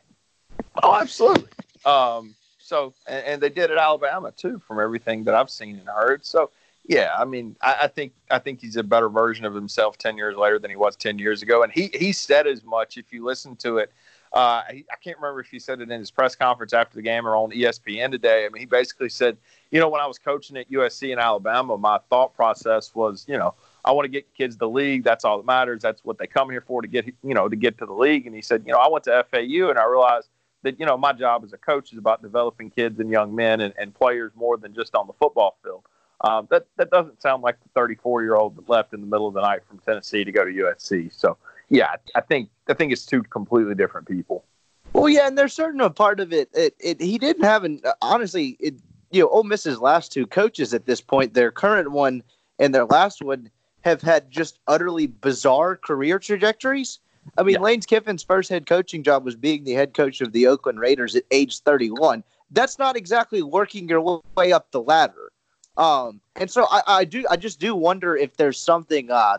Oh, 0.83 0.94
absolutely. 0.94 1.49
Um, 1.85 2.35
so, 2.59 2.94
and, 3.07 3.25
and 3.27 3.42
they 3.42 3.49
did 3.49 3.70
at 3.70 3.79
Alabama 3.79 4.33
too, 4.37 4.61
from 4.66 4.81
everything 4.81 5.25
that 5.25 5.35
I've 5.35 5.51
seen 5.51 5.79
and 5.79 5.88
heard. 5.88 6.25
So, 6.27 6.51
yeah, 6.88 7.14
I 7.18 7.25
mean, 7.25 7.57
I, 7.62 7.77
I 7.83 7.87
think 7.88 8.12
I 8.31 8.38
think 8.38 8.61
he's 8.61 8.77
a 8.77 8.83
better 8.83 9.09
version 9.09 9.44
of 9.44 9.55
himself 9.55 9.99
ten 9.99 10.16
years 10.16 10.37
later 10.37 10.59
than 10.59 10.70
he 10.70 10.77
was 10.77 10.96
ten 10.96 11.18
years 11.18 11.42
ago, 11.42 11.62
and 11.62 11.72
he 11.72 11.90
he 11.94 12.12
said 12.12 12.46
as 12.46 12.62
much. 12.64 12.96
If 12.96 13.12
you 13.12 13.25
listen 13.25 13.57
to 13.57 13.79
it, 13.79 13.92
uh, 14.37 14.62
he, 14.70 14.85
I 14.92 14.96
can't 14.96 15.16
remember 15.16 15.40
if 15.40 15.46
he 15.46 15.59
said 15.59 15.81
it 15.81 15.90
in 15.90 15.99
his 15.99 16.11
press 16.11 16.37
conference 16.37 16.75
after 16.75 16.94
the 16.94 17.01
game 17.01 17.27
or 17.27 17.35
on 17.35 17.53
ESPN 17.53 18.11
today. 18.11 18.44
I 18.44 18.51
mean, 18.51 18.61
he 18.61 18.66
basically 18.66 19.09
said, 19.09 19.38
you 19.70 19.81
know, 19.81 19.88
when 19.88 20.03
I 20.03 20.07
was 20.07 20.18
coaching 20.18 20.59
at 20.59 20.70
USC 20.70 21.11
in 21.11 21.18
Alabama, 21.18 21.79
my 21.79 21.99
thought 22.11 22.37
process 22.37 22.94
was, 22.94 23.25
you 23.27 23.38
know, 23.38 23.55
I 23.83 23.92
want 23.92 24.05
to 24.05 24.11
get 24.11 24.27
kids 24.35 24.59
the 24.59 24.68
league. 24.68 25.05
That's 25.05 25.25
all 25.25 25.38
that 25.38 25.46
matters. 25.46 25.81
That's 25.81 26.05
what 26.05 26.18
they 26.18 26.27
come 26.27 26.51
here 26.51 26.61
for 26.61 26.83
to 26.83 26.88
get, 26.88 27.07
you 27.07 27.33
know, 27.33 27.49
to 27.49 27.57
get 27.57 27.79
to 27.79 27.87
the 27.87 27.94
league. 27.94 28.27
And 28.27 28.37
he 28.37 28.42
said, 28.42 28.62
you 28.66 28.72
know, 28.72 28.79
I 28.79 28.90
went 28.90 29.05
to 29.05 29.25
FAU 29.31 29.70
and 29.70 29.79
I 29.79 29.87
realized 29.87 30.29
that, 30.64 30.79
you 30.79 30.85
know, 30.85 30.99
my 30.99 31.14
job 31.14 31.42
as 31.42 31.55
a 31.55 31.59
coach 31.59 31.92
is 31.92 31.99
about 31.99 32.20
developing 32.20 32.68
kids 32.68 33.01
and 33.01 33.11
young 33.11 33.35
men 33.35 33.62
and, 33.62 33.72
and 33.79 33.94
players 33.94 34.33
more 34.37 34.59
than 34.59 34.75
just 34.75 34.94
on 34.94 35.07
the 35.07 35.14
football 35.14 35.57
field. 35.64 35.85
Um, 36.20 36.46
that 36.51 36.66
that 36.77 36.90
doesn't 36.90 37.22
sound 37.22 37.42
like 37.42 37.57
the 37.62 37.70
34 37.75 38.22
year 38.22 38.37
old 38.37 38.57
that 38.57 38.68
left 38.68 38.92
in 38.92 39.01
the 39.01 39.07
middle 39.07 39.29
of 39.29 39.35
the 39.35 39.40
night 39.40 39.61
from 39.66 39.79
Tennessee 39.79 40.25
to 40.25 40.33
go 40.33 40.44
to 40.44 40.51
USC. 40.51 41.11
So 41.14 41.38
yeah, 41.69 41.97
I 42.15 42.21
think 42.21 42.51
I 42.69 42.75
think 42.75 42.93
it's 42.93 43.07
two 43.07 43.23
completely 43.23 43.75
different 43.75 44.07
people. 44.07 44.45
Well, 44.93 45.09
yeah, 45.09 45.27
and 45.27 45.37
there's 45.37 45.53
certain 45.53 45.81
a 45.81 45.91
part 45.91 46.21
of 46.21 46.33
it. 46.33 46.49
It, 46.55 46.75
it 46.81 47.01
he 47.01 47.19
didn't 47.19 47.45
have 47.45 47.65
an 47.65 47.83
honestly. 48.01 48.57
It 48.61 48.75
you 49.11 49.23
know, 49.23 49.29
Ole 49.29 49.45
Miss's 49.45 49.79
last 49.79 50.13
two 50.13 50.27
coaches 50.27 50.75
at 50.75 50.87
this 50.87 51.01
point, 51.01 51.35
their 51.35 51.53
current 51.53 51.93
one 51.93 52.23
and 52.59 52.75
their 52.75 52.85
last 52.87 53.23
one 53.23 53.51
have 53.83 54.03
had 54.03 54.31
just 54.31 54.59
utterly 54.67 55.07
bizarre 55.07 55.77
career 55.77 56.19
trajectories. 56.19 56.99
I 57.39 57.43
mean, 57.43 57.55
yeah. 57.55 57.61
Lane 57.61 57.81
Kiffin's 57.81 58.23
first 58.23 58.51
head 58.51 58.67
coaching 58.67 59.03
job 59.03 59.25
was 59.25 59.37
being 59.37 59.65
the 59.65 59.73
head 59.73 59.95
coach 59.95 60.21
of 60.21 60.33
the 60.33 60.47
Oakland 60.47 60.81
Raiders 60.81 61.15
at 61.15 61.23
age 61.31 61.61
31. 61.61 62.25
That's 62.51 62.79
not 62.79 62.97
exactly 62.97 63.43
working 63.43 63.89
your 63.89 64.23
way 64.37 64.53
up 64.53 64.71
the 64.71 64.81
ladder. 64.81 65.33
Um, 65.77 66.21
and 66.37 66.51
so 66.51 66.67
I, 66.71 66.83
I 66.87 67.05
do, 67.05 67.25
I 67.31 67.37
just 67.37 67.61
do 67.61 67.75
wonder 67.75 68.17
if 68.17 68.37
there's 68.37 68.59
something 68.59 69.11
uh, 69.11 69.39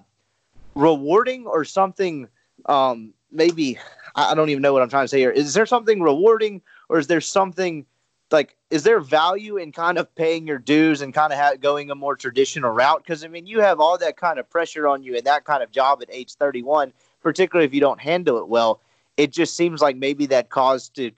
rewarding 0.77 1.45
or 1.45 1.65
something 1.65 2.27
um, 2.65 3.13
maybe 3.31 3.77
I 4.15 4.33
don't 4.33 4.49
even 4.49 4.61
know 4.61 4.73
what 4.73 4.81
I'm 4.81 4.89
trying 4.89 5.05
to 5.05 5.09
say 5.09 5.19
here. 5.19 5.31
Is 5.31 5.53
there 5.53 5.65
something 5.65 6.01
rewarding 6.01 6.61
or 6.89 6.97
is 6.97 7.07
there 7.07 7.21
something 7.21 7.85
like 8.31 8.57
is 8.69 8.83
there 8.83 8.99
value 8.99 9.57
in 9.57 9.71
kind 9.71 9.97
of 9.97 10.13
paying 10.15 10.45
your 10.47 10.57
dues 10.57 11.01
and 11.01 11.13
kind 11.13 11.31
of 11.31 11.39
ha- 11.39 11.55
going 11.59 11.91
a 11.91 11.95
more 11.95 12.15
traditional 12.15 12.71
route? 12.71 13.03
Because 13.03 13.23
I 13.23 13.27
mean, 13.27 13.45
you 13.45 13.61
have 13.61 13.79
all 13.79 13.97
that 13.97 14.17
kind 14.17 14.39
of 14.39 14.49
pressure 14.49 14.87
on 14.87 15.03
you 15.03 15.15
and 15.15 15.25
that 15.25 15.45
kind 15.45 15.63
of 15.63 15.71
job 15.71 16.01
at 16.01 16.09
age 16.11 16.33
31, 16.33 16.91
particularly 17.21 17.65
if 17.65 17.73
you 17.73 17.79
don't 17.79 18.01
handle 18.01 18.37
it 18.39 18.47
well. 18.47 18.81
It 19.15 19.31
just 19.31 19.55
seems 19.55 19.81
like 19.81 19.95
maybe 19.95 20.25
that 20.27 20.49
caused 20.49 20.95
to 20.95 21.11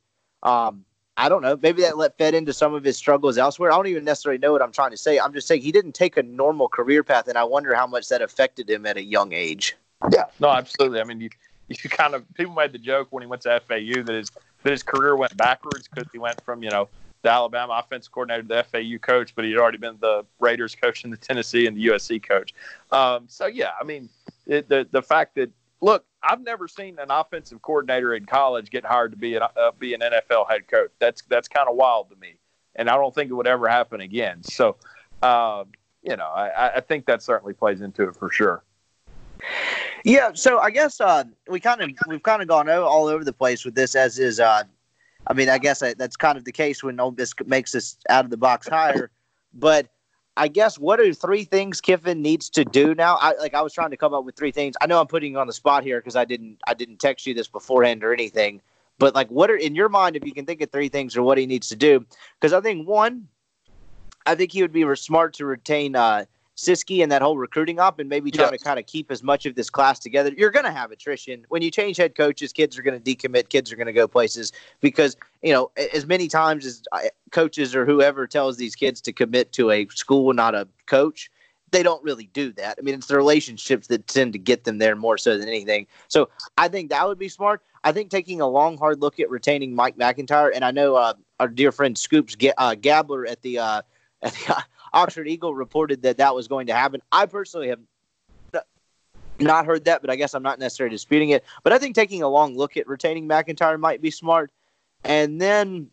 um, 0.44 0.86
I 1.20 1.28
don't 1.28 1.42
know. 1.42 1.60
Maybe 1.62 1.82
that 1.82 1.98
let 1.98 2.18
fed 2.18 2.34
into 2.34 2.54
some 2.54 2.74
of 2.74 2.86
his 2.86 2.96
struggles 2.96 3.38
elsewhere. 3.38 3.74
I 3.74 3.76
don't 3.76 3.88
even 3.88 4.06
necessarily 4.06 4.40
know 4.40 4.54
what 4.54 4.62
I'm 4.62 4.72
trying 4.72 4.92
to 4.92 4.98
say. 4.98 5.20
I'm 5.20 5.34
just 5.34 5.48
saying 5.48 5.62
he 5.62 5.74
didn't 5.74 5.92
take 5.92 6.16
a 6.16 6.24
normal 6.24 6.70
career 6.70 7.04
path, 7.04 7.28
and 7.28 7.38
I 7.38 7.44
wonder 7.44 7.76
how 7.76 7.86
much 7.86 8.08
that 8.08 8.22
affected 8.22 8.70
him 8.70 8.86
at 8.86 8.96
a 8.96 9.04
young 9.04 9.34
age. 9.34 9.76
Yeah, 10.14 10.26
no, 10.40 10.50
absolutely. 10.50 11.02
I 11.02 11.04
mean, 11.04 11.20
you 11.20 11.30
you 11.68 11.90
kind 11.90 12.16
of 12.16 12.24
people 12.36 12.54
made 12.54 12.72
the 12.72 12.80
joke 12.80 13.10
when 13.12 13.22
he 13.22 13.28
went 13.28 13.42
to 13.42 13.62
FAU 13.68 14.02
that 14.04 14.16
his 14.16 14.32
that 14.64 14.72
his 14.72 14.82
career 14.82 15.18
went 15.18 15.36
backwards 15.36 15.90
because 15.90 16.10
he 16.14 16.20
went 16.20 16.42
from 16.46 16.64
you 16.64 16.70
know 16.70 16.88
the 17.22 17.30
Alabama 17.30 17.82
offensive 17.84 18.14
coordinator 18.14 18.44
to 18.44 18.48
the 18.48 18.64
FAU 18.64 18.98
coach, 18.98 19.36
but 19.36 19.44
he'd 19.44 19.58
already 19.58 19.78
been 19.78 19.98
the 20.00 20.26
Raiders 20.40 20.74
coach 20.74 21.04
and 21.04 21.12
the 21.12 21.18
Tennessee 21.18 21.68
and 21.68 21.76
the 21.76 21.88
USC 21.88 22.24
coach. 22.24 22.54
Um, 22.94 23.26
so 23.28 23.46
yeah, 23.46 23.72
I 23.80 23.84
mean, 23.84 24.08
it, 24.48 24.70
the 24.70 24.88
the 24.90 25.02
fact 25.02 25.36
that 25.36 25.52
look, 25.82 26.06
I've 26.22 26.42
never 26.42 26.68
seen 26.68 26.98
an 27.00 27.12
offensive 27.12 27.62
coordinator 27.62 28.14
in 28.14 28.26
college 28.26 28.70
get 28.70 28.86
hired 28.86 29.12
to 29.12 29.18
be 29.18 29.36
an 29.36 29.44
uh, 29.44 29.72
be 29.78 29.94
an 29.94 30.02
NFL 30.02 30.50
head 30.50 30.68
coach. 30.68 30.92
That's 31.00 31.22
that's 31.30 31.48
kind 31.48 31.70
of 31.70 31.76
wild 31.76 32.10
to 32.10 32.16
me, 32.18 32.36
and 32.76 32.90
I 32.90 32.96
don't 32.96 33.14
think 33.14 33.30
it 33.32 33.34
would 33.34 33.48
ever 33.48 33.68
happen 33.68 34.02
again. 34.02 34.44
So, 34.44 34.76
uh, 35.22 35.64
you 36.04 36.18
know, 36.18 36.26
I, 36.26 36.76
I 36.76 36.80
think 36.82 37.06
that 37.06 37.22
certainly 37.22 37.54
plays 37.54 37.82
into 37.82 38.08
it 38.08 38.16
for 38.16 38.30
sure. 38.30 38.64
Yeah, 40.04 40.32
so 40.34 40.60
I 40.60 40.72
guess 40.72 41.00
uh, 41.00 41.24
we 41.48 41.60
kind 41.60 41.82
of 41.82 41.92
we've 42.08 42.24
kind 42.24 42.42
of 42.42 42.48
gone 42.48 42.70
all 42.70 43.08
over 43.08 43.24
the 43.24 43.34
place 43.34 43.64
with 43.64 43.76
this, 43.76 43.96
as 43.96 44.20
is. 44.20 44.40
Uh, 44.40 44.64
I 45.28 45.34
mean, 45.34 45.50
I 45.50 45.58
guess 45.58 45.80
that's 45.80 46.16
kind 46.16 46.38
of 46.38 46.46
the 46.46 46.52
case 46.52 46.84
when 46.84 47.00
Ole 47.00 47.12
Miss 47.12 47.34
makes 47.46 47.72
this 47.74 47.98
out 48.10 48.26
of 48.26 48.32
the 48.32 48.38
box 48.38 48.68
hire, 48.68 49.12
but 49.54 49.88
I 50.40 50.48
guess 50.48 50.80
what 50.80 51.02
are 51.02 51.14
three 51.14 51.44
things 51.44 51.82
Kiffin 51.82 52.22
needs 52.22 52.50
to 52.52 52.64
do 52.64 52.96
now? 52.96 53.18
I 53.20 53.36
like 53.36 53.54
I 53.54 53.62
was 53.62 53.74
trying 53.74 53.90
to 53.92 53.98
come 53.98 54.14
up 54.14 54.24
with 54.24 54.38
three 54.38 54.54
things. 54.54 54.76
I 54.80 54.88
know 54.88 55.02
I'm 55.02 55.08
putting 55.08 55.34
you 55.34 55.40
on 55.40 55.48
the 55.48 55.54
spot 55.54 55.84
here 55.84 56.00
because 56.00 56.16
I 56.16 56.24
didn't 56.24 56.60
I 56.66 56.74
didn't 56.74 57.00
text 57.00 57.28
you 57.28 57.34
this 57.34 57.50
beforehand 57.50 58.06
or 58.06 58.14
anything. 58.14 58.62
But 59.00 59.14
like 59.14 59.30
what 59.30 59.52
are 59.52 59.58
in 59.58 59.76
your 59.76 59.90
mind 59.90 60.16
if 60.16 60.26
you 60.26 60.32
can 60.32 60.46
think 60.46 60.62
of 60.62 60.72
three 60.72 60.88
things 60.88 61.18
or 61.18 61.24
what 61.24 61.38
he 61.38 61.46
needs 61.46 61.68
to 61.70 61.76
do? 61.76 62.06
Because 62.40 62.54
I 62.54 62.62
think 62.62 62.88
one, 62.88 63.28
I 64.26 64.36
think 64.36 64.54
he 64.54 64.62
would 64.62 64.72
be 64.72 64.86
smart 64.96 65.34
to 65.36 65.46
retain 65.46 65.98
uh, 65.98 66.24
Siskey 66.60 67.02
and 67.02 67.12
that 67.12 67.22
whole 67.22 67.38
recruiting 67.38 67.80
up 67.80 68.00
and 68.00 68.10
maybe 68.10 68.32
trying 68.32 68.52
to 68.52 68.58
kind 68.58 68.80
of 68.80 68.86
keep 68.86 69.12
as 69.12 69.24
much 69.24 69.46
of 69.46 69.56
this 69.56 69.70
class 69.70 69.98
together. 69.98 70.32
You're 70.36 70.52
going 70.52 70.66
to 70.66 70.72
have 70.72 70.92
attrition. 70.92 71.46
When 71.50 71.62
you 71.62 71.72
change 71.72 71.98
head 71.98 72.16
coaches, 72.16 72.52
kids 72.52 72.78
are 72.78 72.82
going 72.82 73.02
to 73.02 73.16
decommit, 73.16 73.50
kids 73.50 73.72
are 73.72 73.78
going 73.78 73.88
to 73.88 73.94
go 73.94 74.08
places 74.08 74.52
because, 74.82 75.16
you 75.42 75.54
know, 75.54 75.72
as 75.94 76.06
many 76.06 76.28
times 76.28 76.66
as 76.66 76.84
uh, 76.92 77.00
coaches 77.32 77.76
or 77.76 77.86
whoever 77.86 78.28
tells 78.28 78.58
these 78.58 78.76
kids 78.76 79.00
to 79.02 79.14
commit 79.14 79.54
to 79.54 79.72
a 79.72 79.88
school, 79.88 80.34
not 80.34 80.54
a 80.54 80.68
coach, 80.86 81.32
they 81.72 81.82
don't 81.82 82.04
really 82.04 82.30
do 82.34 82.52
that. 82.54 82.78
I 82.78 82.82
mean, 82.82 82.96
it's 82.96 83.08
the 83.08 83.16
relationships 83.16 83.88
that 83.88 84.08
tend 84.08 84.34
to 84.34 84.40
get 84.40 84.66
them 84.66 84.80
there 84.80 84.96
more 84.96 85.18
so 85.18 85.38
than 85.38 85.48
anything. 85.48 85.88
So 86.08 86.30
I 86.58 86.68
think 86.68 86.90
that 86.90 87.08
would 87.08 87.20
be 87.20 87.30
smart. 87.30 87.62
I 87.84 87.94
think 87.94 88.10
taking 88.10 88.42
a 88.42 88.48
long, 88.48 88.78
hard 88.78 89.00
look 89.00 89.20
at 89.20 89.30
retaining 89.30 89.74
Mike 89.74 89.98
McIntyre, 89.98 90.52
and 90.54 90.66
I 90.66 90.72
know 90.72 90.96
uh, 90.96 91.14
our 91.40 91.48
dear 91.48 91.72
friend 91.72 91.98
Scoops 91.98 92.36
uh, 92.58 92.76
Gabler 92.76 93.26
at 93.26 93.42
the 93.44 93.60
uh, 93.60 93.82
at 94.22 94.34
the 94.34 94.64
Oxford 94.94 95.28
Eagle 95.28 95.54
reported 95.54 96.02
that 96.04 96.18
that 96.18 96.36
was 96.36 96.48
going 96.48 96.68
to 96.68 96.74
happen. 96.74 97.02
I 97.12 97.26
personally 97.26 97.70
have 97.70 97.80
not 99.40 99.66
heard 99.66 99.86
that, 99.86 100.02
but 100.02 100.10
I 100.10 100.16
guess 100.16 100.34
I'm 100.34 100.44
not 100.44 100.60
necessarily 100.60 100.94
disputing 100.94 101.30
it. 101.30 101.44
But 101.64 101.74
I 101.74 101.78
think 101.78 101.96
taking 101.96 102.22
a 102.22 102.28
long 102.28 102.56
look 102.58 102.78
at 102.78 102.88
retaining 102.88 103.28
McIntyre 103.28 103.80
might 103.80 104.02
be 104.02 104.12
smart. 104.12 104.52
And 105.04 105.40
then 105.40 105.90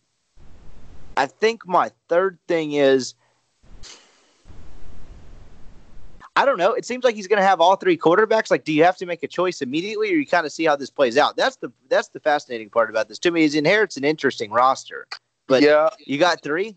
I 1.16 1.26
think 1.26 1.66
my 1.66 1.90
third 2.08 2.38
thing 2.48 2.72
is 2.72 3.14
I 6.38 6.44
don't 6.44 6.58
know. 6.58 6.74
It 6.74 6.84
seems 6.84 7.02
like 7.02 7.14
he's 7.14 7.26
going 7.26 7.40
to 7.40 7.46
have 7.46 7.62
all 7.62 7.76
three 7.76 7.96
quarterbacks. 7.96 8.50
Like, 8.50 8.64
do 8.64 8.70
you 8.70 8.84
have 8.84 8.98
to 8.98 9.06
make 9.06 9.22
a 9.22 9.26
choice 9.26 9.62
immediately, 9.62 10.12
or 10.12 10.16
you 10.16 10.26
kind 10.26 10.44
of 10.44 10.52
see 10.52 10.64
how 10.66 10.76
this 10.76 10.90
plays 10.90 11.16
out? 11.16 11.34
That's 11.34 11.56
the 11.56 11.72
that's 11.88 12.08
the 12.08 12.20
fascinating 12.20 12.68
part 12.68 12.90
about 12.90 13.08
this. 13.08 13.18
To 13.20 13.30
me, 13.30 13.48
he 13.48 13.56
inherits 13.56 13.96
an 13.96 14.04
interesting 14.04 14.50
roster, 14.50 15.06
but 15.46 15.62
yeah, 15.62 15.88
you 15.98 16.18
got 16.18 16.42
three. 16.42 16.76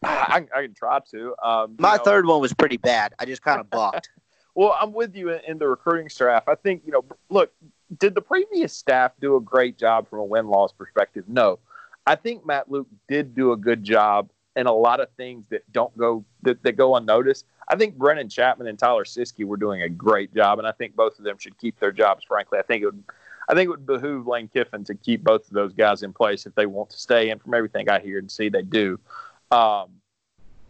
I, 0.04 0.46
I 0.54 0.62
can 0.62 0.74
try 0.74 1.00
to. 1.10 1.34
Um, 1.42 1.76
My 1.78 1.96
know, 1.96 2.02
third 2.02 2.26
one 2.26 2.40
was 2.40 2.52
pretty 2.52 2.78
bad. 2.78 3.14
I 3.18 3.24
just 3.24 3.42
kind 3.42 3.60
of 3.60 3.68
balked. 3.70 4.08
well, 4.54 4.76
I'm 4.80 4.92
with 4.92 5.14
you 5.14 5.30
in, 5.30 5.40
in, 5.46 5.58
the 5.58 5.68
recruiting 5.68 6.08
staff. 6.08 6.48
I 6.48 6.54
think 6.54 6.82
you 6.86 6.92
know. 6.92 7.04
Look, 7.28 7.52
did 7.98 8.14
the 8.14 8.22
previous 8.22 8.72
staff 8.72 9.12
do 9.20 9.36
a 9.36 9.40
great 9.40 9.78
job 9.78 10.08
from 10.08 10.20
a 10.20 10.24
win 10.24 10.46
loss 10.46 10.72
perspective? 10.72 11.24
No. 11.28 11.58
I 12.06 12.16
think 12.16 12.46
Matt 12.46 12.70
Luke 12.70 12.88
did 13.08 13.34
do 13.34 13.52
a 13.52 13.56
good 13.56 13.84
job 13.84 14.30
in 14.56 14.66
a 14.66 14.72
lot 14.72 15.00
of 15.00 15.08
things 15.16 15.46
that 15.50 15.70
don't 15.72 15.96
go 15.96 16.24
that, 16.42 16.62
that 16.62 16.72
go 16.72 16.96
unnoticed. 16.96 17.46
I 17.68 17.76
think 17.76 17.96
Brennan 17.96 18.28
Chapman 18.28 18.66
and 18.66 18.78
Tyler 18.78 19.04
Siskey 19.04 19.44
were 19.44 19.56
doing 19.56 19.82
a 19.82 19.88
great 19.88 20.34
job, 20.34 20.58
and 20.58 20.66
I 20.66 20.72
think 20.72 20.96
both 20.96 21.18
of 21.18 21.24
them 21.24 21.38
should 21.38 21.56
keep 21.58 21.78
their 21.78 21.92
jobs. 21.92 22.24
Frankly, 22.26 22.58
I 22.58 22.62
think 22.62 22.82
it 22.82 22.86
would. 22.86 23.04
I 23.48 23.54
think 23.54 23.66
it 23.66 23.70
would 23.70 23.86
behoove 23.86 24.28
Lane 24.28 24.48
Kiffin 24.48 24.84
to 24.84 24.94
keep 24.94 25.24
both 25.24 25.46
of 25.48 25.52
those 25.52 25.72
guys 25.72 26.04
in 26.04 26.12
place 26.12 26.46
if 26.46 26.54
they 26.54 26.66
want 26.66 26.90
to 26.90 26.98
stay. 26.98 27.30
And 27.30 27.42
from 27.42 27.52
everything 27.54 27.88
I 27.88 27.98
hear 27.98 28.18
and 28.18 28.30
see, 28.30 28.48
they 28.48 28.62
do. 28.62 28.98
Um, 29.50 30.00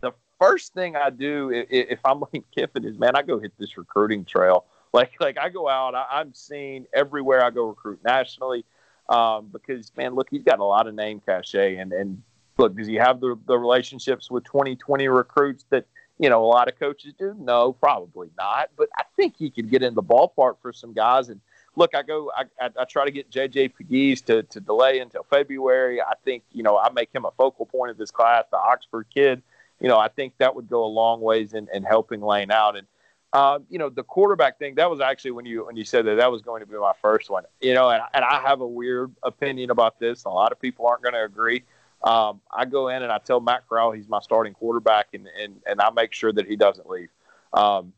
the 0.00 0.12
first 0.38 0.72
thing 0.72 0.96
I 0.96 1.10
do 1.10 1.50
if, 1.50 1.66
if 1.70 2.00
I'm 2.04 2.20
Lane 2.32 2.44
Kiffin 2.54 2.84
is, 2.84 2.98
man, 2.98 3.16
I 3.16 3.22
go 3.22 3.38
hit 3.38 3.52
this 3.58 3.76
recruiting 3.76 4.24
trail. 4.24 4.64
Like, 4.92 5.12
like 5.20 5.38
I 5.38 5.48
go 5.50 5.68
out, 5.68 5.94
I, 5.94 6.20
am 6.20 6.34
seen 6.34 6.86
everywhere 6.92 7.44
I 7.44 7.50
go 7.50 7.64
recruit 7.64 8.00
nationally. 8.04 8.64
Um, 9.08 9.48
because 9.52 9.92
man, 9.96 10.14
look, 10.14 10.28
he's 10.30 10.42
got 10.42 10.60
a 10.60 10.64
lot 10.64 10.86
of 10.86 10.94
name 10.94 11.20
cachet, 11.24 11.76
and 11.76 11.92
and 11.92 12.22
look, 12.58 12.76
does 12.76 12.86
he 12.86 12.94
have 12.94 13.20
the 13.20 13.36
the 13.46 13.58
relationships 13.58 14.30
with 14.30 14.44
2020 14.44 15.08
recruits 15.08 15.64
that 15.70 15.86
you 16.18 16.30
know 16.30 16.44
a 16.44 16.46
lot 16.46 16.68
of 16.68 16.78
coaches 16.78 17.12
do? 17.18 17.34
No, 17.38 17.72
probably 17.72 18.30
not. 18.38 18.70
But 18.76 18.88
I 18.96 19.02
think 19.16 19.34
he 19.36 19.50
could 19.50 19.68
get 19.68 19.82
in 19.82 19.94
the 19.94 20.02
ballpark 20.02 20.56
for 20.62 20.72
some 20.72 20.92
guys. 20.92 21.28
And 21.28 21.40
look, 21.76 21.94
I 21.94 22.02
go, 22.02 22.30
I, 22.36 22.44
I, 22.60 22.70
I 22.80 22.84
try 22.84 23.04
to 23.04 23.10
get 23.10 23.30
JJ 23.30 23.72
Pegues 23.74 24.22
to 24.26 24.42
to 24.44 24.60
delay 24.60 25.00
until 25.00 25.24
February. 25.24 26.00
I 26.00 26.14
think 26.24 26.44
you 26.52 26.62
know 26.62 26.78
I 26.78 26.90
make 26.90 27.14
him 27.14 27.24
a 27.24 27.30
focal 27.32 27.66
point 27.66 27.90
of 27.90 27.98
this 27.98 28.10
class, 28.10 28.44
the 28.50 28.58
Oxford 28.58 29.06
kid 29.12 29.42
you 29.80 29.88
know, 29.88 29.98
I 29.98 30.08
think 30.08 30.34
that 30.38 30.54
would 30.54 30.68
go 30.68 30.84
a 30.84 30.86
long 30.86 31.20
ways 31.20 31.54
in, 31.54 31.68
in 31.72 31.82
helping 31.82 32.20
Lane 32.20 32.50
out. 32.50 32.76
And 32.76 32.86
uh, 33.32 33.60
you 33.68 33.78
know, 33.78 33.88
the 33.88 34.02
quarterback 34.02 34.58
thing 34.58 34.74
that 34.74 34.90
was 34.90 35.00
actually 35.00 35.30
when 35.30 35.46
you 35.46 35.64
when 35.64 35.76
you 35.76 35.84
said 35.84 36.04
that 36.06 36.16
that 36.16 36.30
was 36.30 36.42
going 36.42 36.60
to 36.60 36.66
be 36.66 36.76
my 36.76 36.92
first 37.00 37.30
one. 37.30 37.44
You 37.60 37.74
know, 37.74 37.88
and, 37.88 38.02
and 38.12 38.24
I 38.24 38.40
have 38.42 38.60
a 38.60 38.66
weird 38.66 39.12
opinion 39.22 39.70
about 39.70 39.98
this. 39.98 40.24
A 40.24 40.28
lot 40.28 40.52
of 40.52 40.60
people 40.60 40.86
aren't 40.86 41.02
going 41.02 41.14
to 41.14 41.24
agree. 41.24 41.62
Um, 42.02 42.40
I 42.50 42.64
go 42.64 42.88
in 42.88 43.02
and 43.02 43.12
I 43.12 43.18
tell 43.18 43.40
Matt 43.40 43.68
Corral 43.68 43.92
he's 43.92 44.08
my 44.08 44.20
starting 44.20 44.52
quarterback, 44.52 45.08
and 45.14 45.28
and, 45.40 45.60
and 45.66 45.80
I 45.80 45.90
make 45.90 46.12
sure 46.12 46.32
that 46.32 46.46
he 46.46 46.56
doesn't 46.56 46.88
leave. 46.88 47.08
Um, 47.52 47.92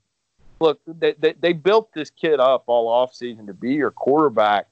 look, 0.62 0.80
they, 0.86 1.14
they, 1.18 1.34
they 1.34 1.52
built 1.52 1.92
this 1.92 2.08
kid 2.08 2.40
up 2.40 2.64
all 2.66 2.88
offseason 2.88 3.46
to 3.48 3.52
be 3.52 3.74
your 3.74 3.90
quarterback, 3.90 4.68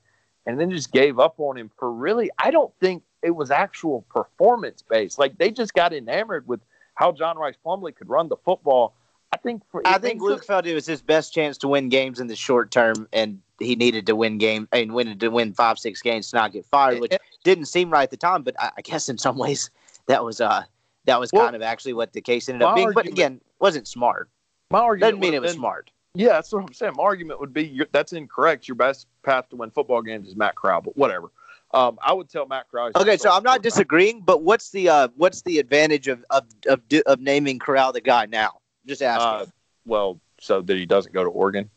and 0.46 0.59
then 0.59 0.70
just 0.70 0.92
gave 0.92 1.18
up 1.18 1.35
on 1.38 1.59
him 1.59 1.70
for 1.79 1.92
really. 1.92 2.31
I 2.38 2.50
don't 2.50 2.72
think 2.81 3.03
it 3.22 3.33
was 3.33 3.50
actual 3.50 4.03
performance 4.03 4.83
based. 4.83 5.18
Like 5.18 5.37
they 5.37 5.50
just 5.50 5.74
got 5.74 5.92
enamored 5.92 6.46
with 6.46 6.61
how 6.94 7.12
John 7.12 7.37
Rice 7.37 7.57
Plumlee 7.64 7.94
could 7.94 8.09
run 8.09 8.29
the 8.29 8.37
football. 8.37 8.94
I 9.33 9.37
think 9.37 9.62
for, 9.70 9.83
I 9.85 9.98
think 9.98 10.22
Luke 10.22 10.44
felt 10.44 10.66
it 10.66 10.74
was 10.74 10.87
his 10.87 11.03
best 11.03 11.33
chance 11.33 11.59
to 11.59 11.68
win 11.68 11.88
games 11.88 12.20
in 12.20 12.26
the 12.26 12.37
short 12.37 12.70
term, 12.70 13.09
and 13.12 13.40
he 13.59 13.76
needed 13.76 14.07
to 14.07 14.16
win 14.16 14.38
game 14.38 14.68
and 14.72 14.92
win 14.92 15.18
to 15.18 15.29
win 15.29 15.53
five 15.53 15.79
six 15.79 16.00
games 16.03 16.31
to 16.31 16.37
not 16.37 16.53
get 16.53 16.64
fired, 16.66 17.00
which 17.00 17.12
didn't 17.44 17.66
seem 17.66 17.90
right 17.90 18.05
at 18.05 18.11
the 18.11 18.16
time. 18.16 18.42
But 18.42 18.55
I, 18.59 18.70
I 18.79 18.81
guess 18.81 19.09
in 19.09 19.18
some 19.18 19.37
ways 19.37 19.70
that 20.07 20.24
was 20.24 20.40
uh 20.40 20.64
that 21.07 21.20
was 21.20 21.31
well, 21.33 21.44
kind 21.44 21.57
of 21.57 21.62
actually 21.62 21.92
what 21.92 22.12
the 22.12 22.20
case 22.20 22.48
ended 22.48 22.62
up 22.62 22.74
being. 22.74 22.92
But 22.92 23.07
again, 23.07 23.40
wasn't 23.61 23.87
smart. 23.87 24.29
My 24.70 24.80
argument 24.80 25.12
doesn't 25.12 25.20
mean 25.20 25.35
it 25.35 25.42
was 25.42 25.52
been, 25.52 25.59
smart. 25.59 25.90
Yeah, 26.14 26.30
that's 26.30 26.52
what 26.52 26.64
I'm 26.64 26.72
saying. 26.72 26.94
My 26.96 27.02
argument 27.02 27.40
would 27.40 27.52
be 27.52 27.83
that's 27.92 28.12
incorrect. 28.12 28.68
Your 28.68 28.76
best 28.76 29.06
path 29.22 29.48
to 29.50 29.56
win 29.56 29.70
football 29.70 30.02
games 30.02 30.28
is 30.28 30.37
Matt 30.37 30.54
Corral, 30.56 30.80
but 30.80 30.96
whatever. 30.96 31.30
Um, 31.72 31.98
I 32.02 32.12
would 32.12 32.28
tell 32.28 32.46
Matt 32.46 32.68
Corral. 32.70 32.90
Okay, 32.96 33.16
so 33.16 33.30
I'm 33.30 33.44
not 33.44 33.62
disagreeing, 33.62 34.22
but 34.22 34.42
what's 34.42 34.70
the 34.70 34.88
uh, 34.88 35.09
what's 35.16 35.42
the 35.42 35.59
advantage 35.59 36.09
of 36.09 36.24
of 36.30 36.44
of, 36.66 36.80
of 37.06 37.20
naming 37.20 37.59
Corral 37.59 37.92
the 37.92 38.00
guy 38.00 38.26
now? 38.26 38.61
Just 38.87 39.02
asking. 39.02 39.46
Uh, 39.48 39.50
well, 39.87 40.20
so 40.40 40.62
that 40.62 40.76
he 40.76 40.87
doesn't 40.87 41.12
go 41.12 41.22
to 41.22 41.30
Oregon. 41.30 41.70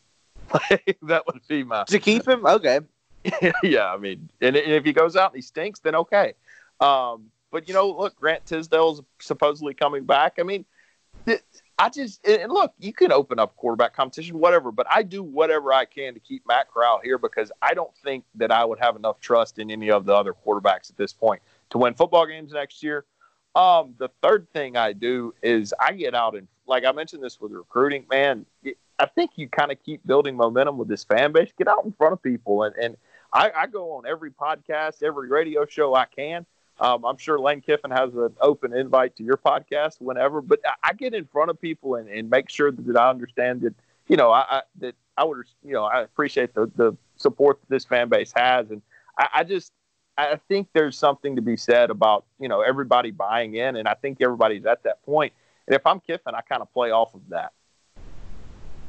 that 1.02 1.22
would 1.26 1.46
be 1.48 1.62
my 1.62 1.84
to 1.84 1.98
keep 1.98 2.26
him. 2.26 2.44
Okay. 2.44 2.80
yeah, 3.62 3.92
I 3.92 3.96
mean, 3.96 4.28
and, 4.40 4.54
and 4.56 4.72
if 4.72 4.84
he 4.84 4.92
goes 4.92 5.16
out 5.16 5.32
and 5.32 5.36
he 5.36 5.42
stinks, 5.42 5.80
then 5.80 5.94
okay. 5.94 6.34
Um, 6.80 7.30
but 7.50 7.68
you 7.68 7.74
know, 7.74 7.88
look, 7.88 8.16
Grant 8.16 8.44
Tisdale's 8.44 9.00
supposedly 9.20 9.74
coming 9.74 10.04
back. 10.04 10.34
I 10.38 10.42
mean, 10.42 10.64
I 11.78 11.88
just 11.88 12.26
and 12.26 12.52
look, 12.52 12.72
you 12.78 12.92
can 12.92 13.10
open 13.10 13.38
up 13.38 13.56
quarterback 13.56 13.94
competition, 13.94 14.38
whatever. 14.38 14.70
But 14.70 14.86
I 14.90 15.02
do 15.02 15.22
whatever 15.22 15.72
I 15.72 15.84
can 15.84 16.14
to 16.14 16.20
keep 16.20 16.46
Matt 16.46 16.70
Corral 16.72 17.00
here 17.02 17.18
because 17.18 17.50
I 17.60 17.74
don't 17.74 17.94
think 17.96 18.24
that 18.36 18.52
I 18.52 18.64
would 18.64 18.78
have 18.78 18.96
enough 18.96 19.20
trust 19.20 19.58
in 19.58 19.70
any 19.70 19.90
of 19.90 20.06
the 20.06 20.14
other 20.14 20.34
quarterbacks 20.34 20.90
at 20.90 20.96
this 20.96 21.12
point 21.12 21.42
to 21.70 21.78
win 21.78 21.94
football 21.94 22.26
games 22.26 22.52
next 22.52 22.82
year. 22.82 23.04
Um, 23.56 23.94
the 23.98 24.08
third 24.22 24.48
thing 24.52 24.76
I 24.76 24.92
do 24.92 25.34
is 25.42 25.74
I 25.78 25.92
get 25.92 26.14
out 26.14 26.36
and 26.36 26.48
like 26.66 26.84
I 26.84 26.92
mentioned 26.92 27.22
this 27.22 27.40
with 27.40 27.52
recruiting, 27.52 28.06
man. 28.08 28.46
I 28.98 29.06
think 29.06 29.32
you 29.34 29.48
kind 29.48 29.72
of 29.72 29.82
keep 29.82 30.06
building 30.06 30.36
momentum 30.36 30.78
with 30.78 30.88
this 30.88 31.02
fan 31.02 31.32
base. 31.32 31.50
Get 31.58 31.66
out 31.66 31.84
in 31.84 31.92
front 31.92 32.12
of 32.12 32.22
people, 32.22 32.62
and 32.62 32.74
and 32.76 32.96
I, 33.32 33.50
I 33.54 33.66
go 33.66 33.92
on 33.92 34.06
every 34.06 34.30
podcast, 34.30 35.02
every 35.02 35.28
radio 35.28 35.66
show 35.66 35.94
I 35.94 36.06
can 36.06 36.46
um, 36.80 37.04
I'm 37.04 37.16
sure 37.16 37.38
Lane 37.38 37.60
Kiffin 37.60 37.90
has 37.90 38.14
an 38.14 38.34
open 38.40 38.74
invite 38.74 39.16
to 39.16 39.22
your 39.22 39.36
podcast 39.36 40.00
whenever, 40.00 40.40
but 40.40 40.60
I, 40.82 40.92
get 40.92 41.14
in 41.14 41.24
front 41.24 41.50
of 41.50 41.60
people 41.60 41.94
and, 41.96 42.08
and 42.08 42.28
make 42.28 42.50
sure 42.50 42.72
that, 42.72 42.86
that 42.86 42.96
I 42.96 43.10
understand 43.10 43.60
that, 43.62 43.74
you 44.08 44.16
know, 44.16 44.32
I, 44.32 44.44
I, 44.48 44.62
that 44.80 44.94
I 45.16 45.24
would, 45.24 45.46
you 45.64 45.72
know, 45.72 45.84
I 45.84 46.02
appreciate 46.02 46.52
the, 46.54 46.70
the 46.74 46.96
support 47.16 47.60
that 47.60 47.70
this 47.70 47.84
fan 47.84 48.08
base 48.08 48.32
has. 48.34 48.70
And 48.70 48.82
I, 49.18 49.28
I 49.34 49.44
just, 49.44 49.72
I 50.18 50.38
think 50.48 50.68
there's 50.72 50.98
something 50.98 51.36
to 51.36 51.42
be 51.42 51.56
said 51.56 51.90
about, 51.90 52.24
you 52.40 52.48
know, 52.48 52.60
everybody 52.60 53.12
buying 53.12 53.54
in. 53.54 53.76
And 53.76 53.86
I 53.86 53.94
think 53.94 54.18
everybody's 54.20 54.66
at 54.66 54.82
that 54.82 55.04
point. 55.04 55.32
And 55.68 55.76
if 55.76 55.86
I'm 55.86 56.00
Kiffin, 56.00 56.34
I 56.34 56.40
kind 56.40 56.60
of 56.60 56.72
play 56.72 56.90
off 56.90 57.14
of 57.14 57.22
that. 57.28 57.52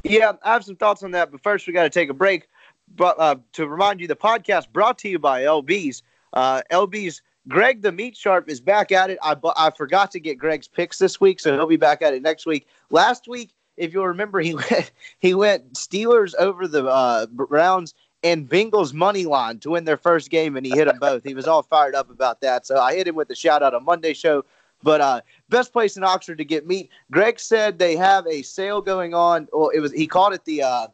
Yeah, 0.02 0.32
I 0.42 0.52
have 0.52 0.64
some 0.64 0.76
thoughts 0.76 1.02
on 1.02 1.12
that, 1.12 1.32
but 1.32 1.42
first 1.42 1.66
we 1.66 1.72
got 1.72 1.82
to 1.84 1.90
take 1.90 2.10
a 2.10 2.14
break. 2.14 2.48
But 2.94 3.18
uh, 3.18 3.36
to 3.54 3.66
remind 3.66 4.00
you, 4.00 4.06
the 4.06 4.16
podcast 4.16 4.72
brought 4.72 4.98
to 4.98 5.08
you 5.08 5.18
by 5.18 5.42
LB's. 5.42 6.02
Uh, 6.32 6.62
LB's 6.70 7.22
Greg 7.48 7.82
the 7.82 7.92
Meat 7.92 8.16
Sharp 8.16 8.48
is 8.48 8.60
back 8.60 8.90
at 8.92 9.10
it. 9.10 9.18
I 9.22 9.36
I 9.56 9.70
forgot 9.70 10.10
to 10.12 10.20
get 10.20 10.38
Greg's 10.38 10.68
picks 10.68 10.98
this 10.98 11.20
week, 11.20 11.40
so 11.40 11.54
he'll 11.54 11.66
be 11.66 11.76
back 11.76 12.02
at 12.02 12.14
it 12.14 12.22
next 12.22 12.46
week. 12.46 12.66
Last 12.90 13.28
week, 13.28 13.52
if 13.76 13.92
you'll 13.92 14.08
remember, 14.08 14.40
he 14.40 14.54
went 14.70 14.90
he 15.18 15.34
went 15.34 15.74
Steelers 15.74 16.34
over 16.38 16.66
the 16.66 16.86
uh, 16.86 17.26
Browns 17.26 17.94
and 18.22 18.48
Bengals 18.48 18.92
money 18.92 19.24
line 19.24 19.60
to 19.60 19.70
win 19.70 19.84
their 19.84 19.96
first 19.96 20.30
game, 20.30 20.56
and 20.56 20.66
he 20.66 20.72
hit 20.72 20.86
them 20.86 20.98
both. 20.98 21.22
He 21.22 21.34
was 21.34 21.46
all 21.46 21.62
fired 21.62 21.94
up 21.94 22.10
about 22.10 22.40
that. 22.40 22.66
So 22.66 22.78
I 22.80 22.94
hit 22.94 23.06
him 23.06 23.14
with 23.14 23.28
the 23.28 23.36
shout 23.36 23.62
out 23.62 23.74
on 23.74 23.84
Monday 23.84 24.12
show. 24.12 24.44
But 24.82 25.00
uh, 25.00 25.20
best 25.48 25.72
place 25.72 25.96
in 25.96 26.04
Oxford 26.04 26.38
to 26.38 26.44
get 26.44 26.66
meat. 26.66 26.90
Greg 27.10 27.40
said 27.40 27.78
they 27.78 27.96
have 27.96 28.26
a 28.26 28.42
sale 28.42 28.82
going 28.82 29.14
on. 29.14 29.48
Well, 29.52 29.70
it 29.70 29.80
was 29.80 29.92
he 29.92 30.06
called 30.06 30.34
it 30.34 30.44
the 30.44 30.62
uh, 30.62 30.88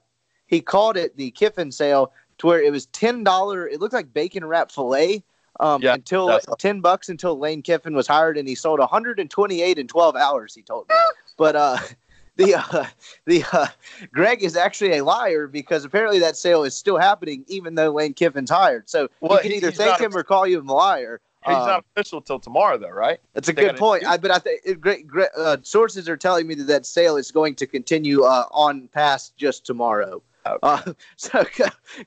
he 0.46 0.60
called 0.60 0.96
it 0.96 1.16
the 1.16 1.30
Kiffin 1.30 1.72
sale, 1.72 2.12
to 2.38 2.46
where 2.46 2.62
it 2.62 2.70
was 2.70 2.86
ten 2.86 3.24
dollar. 3.24 3.66
It 3.66 3.80
looked 3.80 3.94
like 3.94 4.12
bacon 4.12 4.44
wrap 4.44 4.70
fillet 4.70 5.24
um, 5.60 5.82
yeah, 5.82 5.94
until 5.94 6.38
ten 6.58 6.80
bucks 6.80 7.08
until 7.08 7.38
Lane 7.38 7.62
Kiffin 7.62 7.94
was 7.94 8.06
hired, 8.06 8.38
and 8.38 8.48
he 8.48 8.54
sold 8.54 8.78
128 8.78 9.78
in 9.78 9.86
12 9.86 10.16
hours. 10.16 10.54
He 10.54 10.62
told 10.62 10.88
me, 10.88 10.94
but 11.36 11.56
uh, 11.56 11.78
the 12.36 12.54
uh, 12.54 12.86
the 13.26 13.44
uh, 13.52 13.66
Greg 14.12 14.42
is 14.42 14.56
actually 14.56 14.98
a 14.98 15.04
liar 15.04 15.46
because 15.46 15.84
apparently 15.84 16.18
that 16.20 16.36
sale 16.36 16.64
is 16.64 16.76
still 16.76 16.98
happening 16.98 17.44
even 17.48 17.74
though 17.74 17.90
Lane 17.90 18.14
Kiffin's 18.14 18.50
hired. 18.50 18.88
So 18.88 19.08
well, 19.20 19.36
you 19.36 19.42
can 19.42 19.52
either 19.52 19.70
thank 19.72 20.00
him 20.00 20.16
or 20.16 20.22
call 20.22 20.46
you 20.46 20.60
a 20.60 20.62
liar. 20.62 21.20
He's 21.44 21.56
um, 21.56 21.66
not 21.66 21.84
official 21.96 22.20
till 22.20 22.38
tomorrow, 22.38 22.78
though, 22.78 22.90
right? 22.90 23.18
That's 23.34 23.48
a 23.48 23.52
they 23.52 23.62
good 23.62 23.76
point. 23.76 24.06
I, 24.06 24.16
but 24.16 24.30
I 24.30 24.38
think 24.38 24.80
great, 24.80 25.08
great 25.08 25.30
uh, 25.36 25.56
sources 25.62 26.08
are 26.08 26.16
telling 26.16 26.46
me 26.46 26.54
that 26.54 26.64
that 26.64 26.86
sale 26.86 27.16
is 27.16 27.32
going 27.32 27.56
to 27.56 27.66
continue 27.66 28.22
uh, 28.22 28.44
on 28.52 28.86
past 28.88 29.36
just 29.36 29.66
tomorrow. 29.66 30.22
Okay. 30.46 30.58
Uh, 30.62 30.92
so 31.16 31.44
go, 31.56 31.66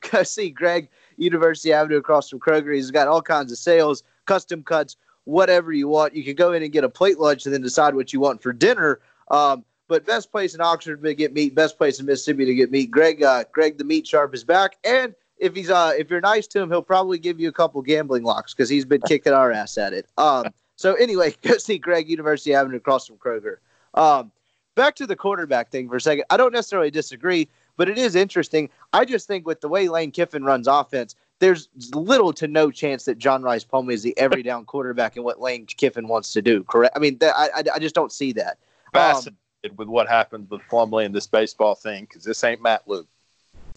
go 0.10 0.24
see 0.24 0.50
Greg 0.50 0.90
University 1.18 1.74
Avenue 1.74 1.98
across 1.98 2.30
from 2.30 2.40
Kroger. 2.40 2.74
He's 2.74 2.92
got 2.92 3.08
all 3.08 3.22
kinds 3.22 3.52
of 3.52 3.58
sales, 3.58 4.04
custom 4.26 4.64
cuts, 4.64 4.98
whatever 5.26 5.72
you 5.72 5.88
want. 5.88 6.16
You 6.16 6.24
can 6.24 6.36
go 6.36 6.54
in 6.54 6.64
and 6.64 6.72
get 6.72 6.84
a 6.84 6.90
plate 6.90 7.20
lunch 7.20 7.46
and 7.46 7.54
then 7.54 7.62
decide 7.62 7.96
what 7.96 8.14
you 8.14 8.20
want 8.20 8.42
for 8.42 8.54
dinner. 8.54 9.00
Um, 9.30 9.64
but 9.88 10.06
best 10.06 10.32
place 10.32 10.56
in 10.56 10.62
Oxford 10.62 11.04
to 11.04 11.14
get 11.14 11.34
meat, 11.34 11.54
best 11.54 11.78
place 11.78 12.00
in 12.00 12.06
Mississippi 12.06 12.46
to 12.46 12.56
get 12.56 12.72
meat. 12.72 12.90
Greg, 12.90 13.22
uh, 13.22 13.44
Greg 13.52 13.78
the 13.78 13.84
Meat 13.84 14.08
Sharp 14.08 14.34
is 14.34 14.44
back, 14.44 14.78
and 14.84 15.14
if 15.38 15.56
he's 15.56 15.70
uh, 15.70 15.94
if 15.98 16.10
you're 16.10 16.22
nice 16.22 16.48
to 16.48 16.62
him, 16.62 16.70
he'll 16.70 16.82
probably 16.82 17.20
give 17.20 17.40
you 17.40 17.50
a 17.50 17.52
couple 17.52 17.82
gambling 17.82 18.24
locks 18.24 18.54
because 18.54 18.70
he's 18.70 18.86
been 18.86 19.02
kicking 19.02 19.34
our 19.34 19.52
ass 19.52 19.78
at 19.78 19.94
it. 19.94 20.08
Um, 20.18 20.46
so 20.76 20.96
anyway, 20.96 21.36
go 21.42 21.58
see 21.58 21.78
Greg 21.78 22.10
University 22.10 22.54
Avenue 22.54 22.78
across 22.78 23.08
from 23.08 23.18
Kroger. 23.18 23.58
Um, 23.94 24.32
back 24.76 24.96
to 24.96 25.08
the 25.08 25.16
quarterback 25.16 25.72
thing 25.72 25.90
for 25.90 25.98
a 25.98 26.02
second. 26.02 26.26
I 26.30 26.38
don't 26.38 26.54
necessarily 26.54 26.92
disagree 26.92 27.50
but 27.78 27.90
it 27.90 27.98
is 27.98 28.16
interesting. 28.16 28.70
I 28.94 29.06
just 29.06 29.28
think 29.28 29.46
with 29.46 29.62
the 29.62 29.70
way 29.70 29.88
Lane 29.88 30.12
Kiffin 30.12 30.44
runs 30.44 30.68
offense, 30.68 31.16
there's 31.40 31.70
little 31.94 32.34
to 32.34 32.48
no 32.48 32.72
chance 32.72 33.06
that 33.06 33.18
John 33.18 33.44
Rice 33.44 33.66
Plumlee 33.66 33.94
is 33.94 34.04
the 34.04 34.18
every 34.18 34.44
down 34.44 34.66
quarterback 34.66 35.18
in 35.18 35.24
what 35.24 35.42
Lane 35.42 35.66
Kiffin 35.66 36.08
wants 36.08 36.34
to 36.34 36.42
do. 36.42 36.64
Correct? 36.64 36.96
I 36.96 37.00
mean, 37.00 37.20
th- 37.20 37.34
I, 37.36 37.64
I 37.74 37.80
just 37.80 37.96
don't 37.96 38.12
see 38.12 38.32
that. 38.34 38.58
Fascinated 38.94 39.38
um, 39.70 39.76
with 39.76 39.88
what 39.88 40.08
happens 40.08 40.50
with 40.50 40.62
Plumlee 40.72 41.06
and 41.06 41.14
this 41.14 41.28
baseball 41.28 41.76
thing 41.76 42.06
because 42.06 42.24
this 42.24 42.44
ain't 42.44 42.62
Matt 42.62 42.88
Luke. 42.88 43.08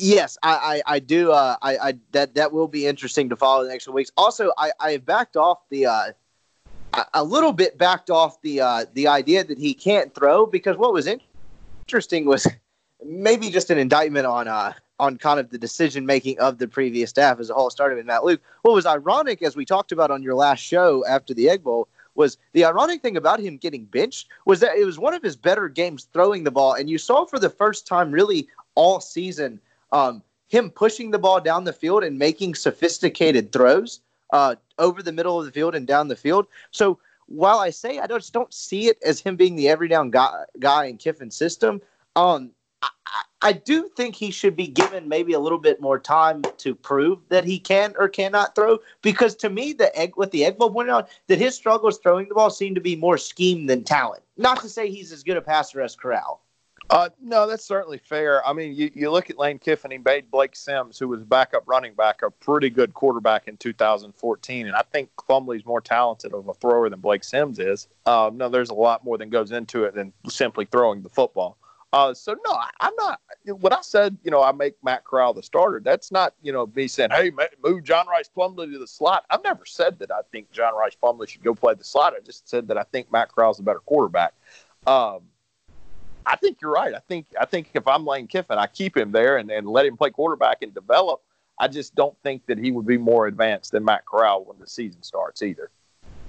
Yes, 0.00 0.38
I, 0.44 0.82
I, 0.87 0.94
I 0.94 0.98
do. 1.00 1.32
Uh, 1.32 1.56
I, 1.61 1.76
I 1.78 1.94
that 2.12 2.34
that 2.37 2.52
will 2.52 2.68
be 2.68 2.87
interesting 2.87 3.28
to 3.30 3.37
follow 3.37 3.64
the 3.64 3.70
next 3.70 3.84
few 3.84 3.92
weeks. 3.92 4.12
Also, 4.16 4.52
I, 4.56 4.70
I 4.78 4.96
backed 4.98 5.37
off 5.37 5.58
the 5.70 5.87
uh, 5.87 6.12
a 7.14 7.24
little 7.24 7.52
bit 7.52 7.78
backed 7.78 8.08
off 8.08 8.40
the 8.42 8.61
uh, 8.61 8.84
the 8.94 9.08
idea 9.08 9.42
that 9.42 9.58
he 9.58 9.74
can't 9.74 10.14
throw 10.14 10.46
because 10.46 10.76
what 10.76 10.92
was 10.92 11.08
interesting 11.87 12.26
was 12.26 12.46
maybe 13.04 13.50
just 13.50 13.70
an 13.70 13.78
indictment 13.78 14.26
on 14.26 14.48
uh 14.48 14.72
on 15.00 15.16
kind 15.16 15.38
of 15.38 15.50
the 15.50 15.58
decision 15.58 16.04
making 16.06 16.38
of 16.40 16.58
the 16.58 16.66
previous 16.66 17.11
staff 17.11 17.38
as 17.38 17.50
a 17.50 17.54
whole, 17.54 17.70
started 17.70 17.96
with 17.96 18.06
Matt 18.06 18.24
Luke. 18.24 18.40
What 18.62 18.74
was 18.74 18.84
ironic, 18.84 19.42
as 19.42 19.54
we 19.54 19.64
talked 19.64 19.92
about 19.92 20.11
on 20.11 20.22
your 20.22 20.34
last 20.34 20.58
show 20.61 21.04
after 21.06 21.32
the 21.32 21.48
Egg 21.48 21.62
Bowl, 21.62 21.88
was 22.16 22.37
the 22.52 22.64
ironic 22.64 23.00
thing 23.00 23.16
about 23.16 23.38
him 23.38 23.58
getting 23.58 23.84
benched 23.84 24.28
was 24.44 24.58
that 24.58 24.76
it 24.76 24.84
was 24.84 24.98
one 24.98 25.14
of 25.14 25.22
his 25.22 25.37
better 25.37 25.68
games 25.68 26.08
throwing 26.12 26.42
the 26.42 26.50
ball, 26.50 26.74
and 26.74 26.90
you 26.90 26.98
saw 26.98 27.24
for 27.24 27.38
the 27.38 27.48
first 27.48 27.87
time 27.87 28.11
really 28.11 28.48
all 28.74 29.00
season 29.00 29.61
um, 29.92 30.20
him 30.48 30.68
pushing 30.68 31.12
the 31.12 31.18
ball 31.18 31.40
down 31.40 31.64
the 31.64 31.72
field 31.72 32.02
and 32.02 32.18
making 32.18 32.54
sophisticated 32.54 33.52
throws 33.52 34.00
uh, 34.32 34.56
over 34.78 35.02
the 35.02 35.12
middle 35.12 35.38
of 35.38 35.46
the 35.46 35.52
field 35.52 35.74
and 35.74 35.87
down 35.87 36.08
the 36.08 36.16
field. 36.16 36.46
So 36.72 36.98
while 37.26 37.58
I 37.61 37.70
say 37.70 37.98
I 37.98 38.06
just 38.06 38.32
don't 38.32 38.52
see 38.52 38.88
it 38.88 38.98
as 39.04 39.20
him 39.20 39.37
being 39.37 39.54
the 39.54 39.68
every 39.68 39.88
down 39.88 40.11
guy, 40.11 40.44
guy 40.58 40.87
in 40.87 40.96
Kiffin's 40.96 41.37
system, 41.37 41.80
um, 42.16 42.50
I, 42.82 42.88
I 43.40 43.52
do 43.52 43.88
think 43.96 44.14
he 44.14 44.30
should 44.30 44.56
be 44.56 44.66
given 44.66 45.08
maybe 45.08 45.32
a 45.32 45.38
little 45.38 45.58
bit 45.58 45.80
more 45.80 45.98
time 45.98 46.42
to 46.58 46.74
prove 46.74 47.20
that 47.28 47.44
he 47.44 47.58
can 47.58 47.94
or 47.98 48.08
cannot 48.08 48.54
throw. 48.54 48.78
Because 49.02 49.34
to 49.36 49.50
me, 49.50 49.72
the 49.72 49.96
egg 49.96 50.12
what 50.16 50.30
the 50.30 50.44
egg 50.44 50.58
bowl 50.58 50.70
pointed 50.70 50.92
out 50.92 51.08
that 51.28 51.38
his 51.38 51.54
struggles 51.54 51.98
throwing 51.98 52.28
the 52.28 52.34
ball 52.34 52.50
seem 52.50 52.74
to 52.74 52.80
be 52.80 52.96
more 52.96 53.18
scheme 53.18 53.66
than 53.66 53.84
talent. 53.84 54.22
Not 54.36 54.60
to 54.62 54.68
say 54.68 54.90
he's 54.90 55.12
as 55.12 55.22
good 55.22 55.36
a 55.36 55.42
passer 55.42 55.80
as 55.80 55.96
Corral. 55.96 56.40
Uh, 56.90 57.10
no, 57.20 57.46
that's 57.46 57.64
certainly 57.64 57.98
fair. 57.98 58.46
I 58.46 58.54
mean, 58.54 58.74
you, 58.74 58.90
you 58.94 59.10
look 59.10 59.28
at 59.28 59.38
Lane 59.38 59.58
Kiffin, 59.58 59.90
he 59.90 59.98
made 59.98 60.30
Blake 60.30 60.56
Sims, 60.56 60.98
who 60.98 61.06
was 61.06 61.22
backup 61.22 61.64
running 61.66 61.92
back, 61.92 62.22
a 62.22 62.30
pretty 62.30 62.70
good 62.70 62.94
quarterback 62.94 63.46
in 63.46 63.58
2014. 63.58 64.66
And 64.66 64.74
I 64.74 64.82
think 64.90 65.10
Plumlee's 65.18 65.66
more 65.66 65.82
talented 65.82 66.32
of 66.32 66.48
a 66.48 66.54
thrower 66.54 66.88
than 66.88 67.00
Blake 67.00 67.24
Sims 67.24 67.58
is. 67.58 67.88
Uh, 68.06 68.30
no, 68.32 68.48
there's 68.48 68.70
a 68.70 68.74
lot 68.74 69.04
more 69.04 69.18
than 69.18 69.28
goes 69.28 69.52
into 69.52 69.84
it 69.84 69.94
than 69.94 70.14
simply 70.28 70.64
throwing 70.64 71.02
the 71.02 71.10
football. 71.10 71.58
Uh, 71.92 72.12
so 72.12 72.37
no, 72.44 72.61
I'm 72.81 72.92
not. 72.98 73.20
When 73.46 73.72
I 73.72 73.81
said, 73.81 74.18
you 74.22 74.31
know, 74.31 74.42
I 74.42 74.53
make 74.53 74.74
Matt 74.85 75.05
Corral 75.05 75.33
the 75.33 75.42
starter, 75.42 75.81
that's 75.83 76.12
not, 76.12 76.35
you 76.42 76.53
know, 76.53 76.70
me 76.74 76.87
saying, 76.87 77.11
hey, 77.11 77.33
move 77.64 77.83
John 77.83 78.07
Rice 78.07 78.29
Plumlee 78.35 78.70
to 78.70 78.79
the 78.79 78.87
slot. 78.87 79.24
I've 79.31 79.42
never 79.42 79.64
said 79.64 79.98
that 80.01 80.11
I 80.11 80.20
think 80.31 80.51
John 80.51 80.74
Rice 80.74 80.96
Plumlee 81.03 81.29
should 81.29 81.42
go 81.42 81.55
play 81.55 81.74
the 81.74 81.85
slot. 81.85 82.12
I 82.14 82.20
just 82.20 82.48
said 82.48 82.68
that 82.68 82.77
I 82.77 82.83
think 82.83 83.11
Matt 83.11 83.35
Corral's 83.35 83.59
a 83.59 83.62
better 83.62 83.81
quarterback. 83.81 84.35
Um, 84.87 85.20
I 86.27 86.37
think 86.37 86.59
you're 86.61 86.72
right. 86.72 86.94
I 86.94 87.01
think 87.09 87.27
I 87.40 87.46
think 87.46 87.70
if 87.72 87.88
I'm 87.88 88.07
Lane 88.07 88.27
Kiffin, 88.27 88.59
I 88.59 88.66
keep 88.66 88.94
him 88.94 89.12
there 89.12 89.38
and, 89.38 89.51
and 89.51 89.66
let 89.66 89.87
him 89.87 89.96
play 89.96 90.11
quarterback 90.11 90.61
and 90.61 90.74
develop. 90.74 91.23
I 91.58 91.69
just 91.69 91.94
don't 91.94 92.17
think 92.23 92.44
that 92.46 92.58
he 92.58 92.71
would 92.71 92.87
be 92.87 92.98
more 92.98 93.27
advanced 93.27 93.73
than 93.73 93.85
Matt 93.85 94.04
Corral 94.04 94.44
when 94.44 94.58
the 94.58 94.67
season 94.67 95.02
starts 95.02 95.42
either. 95.42 95.71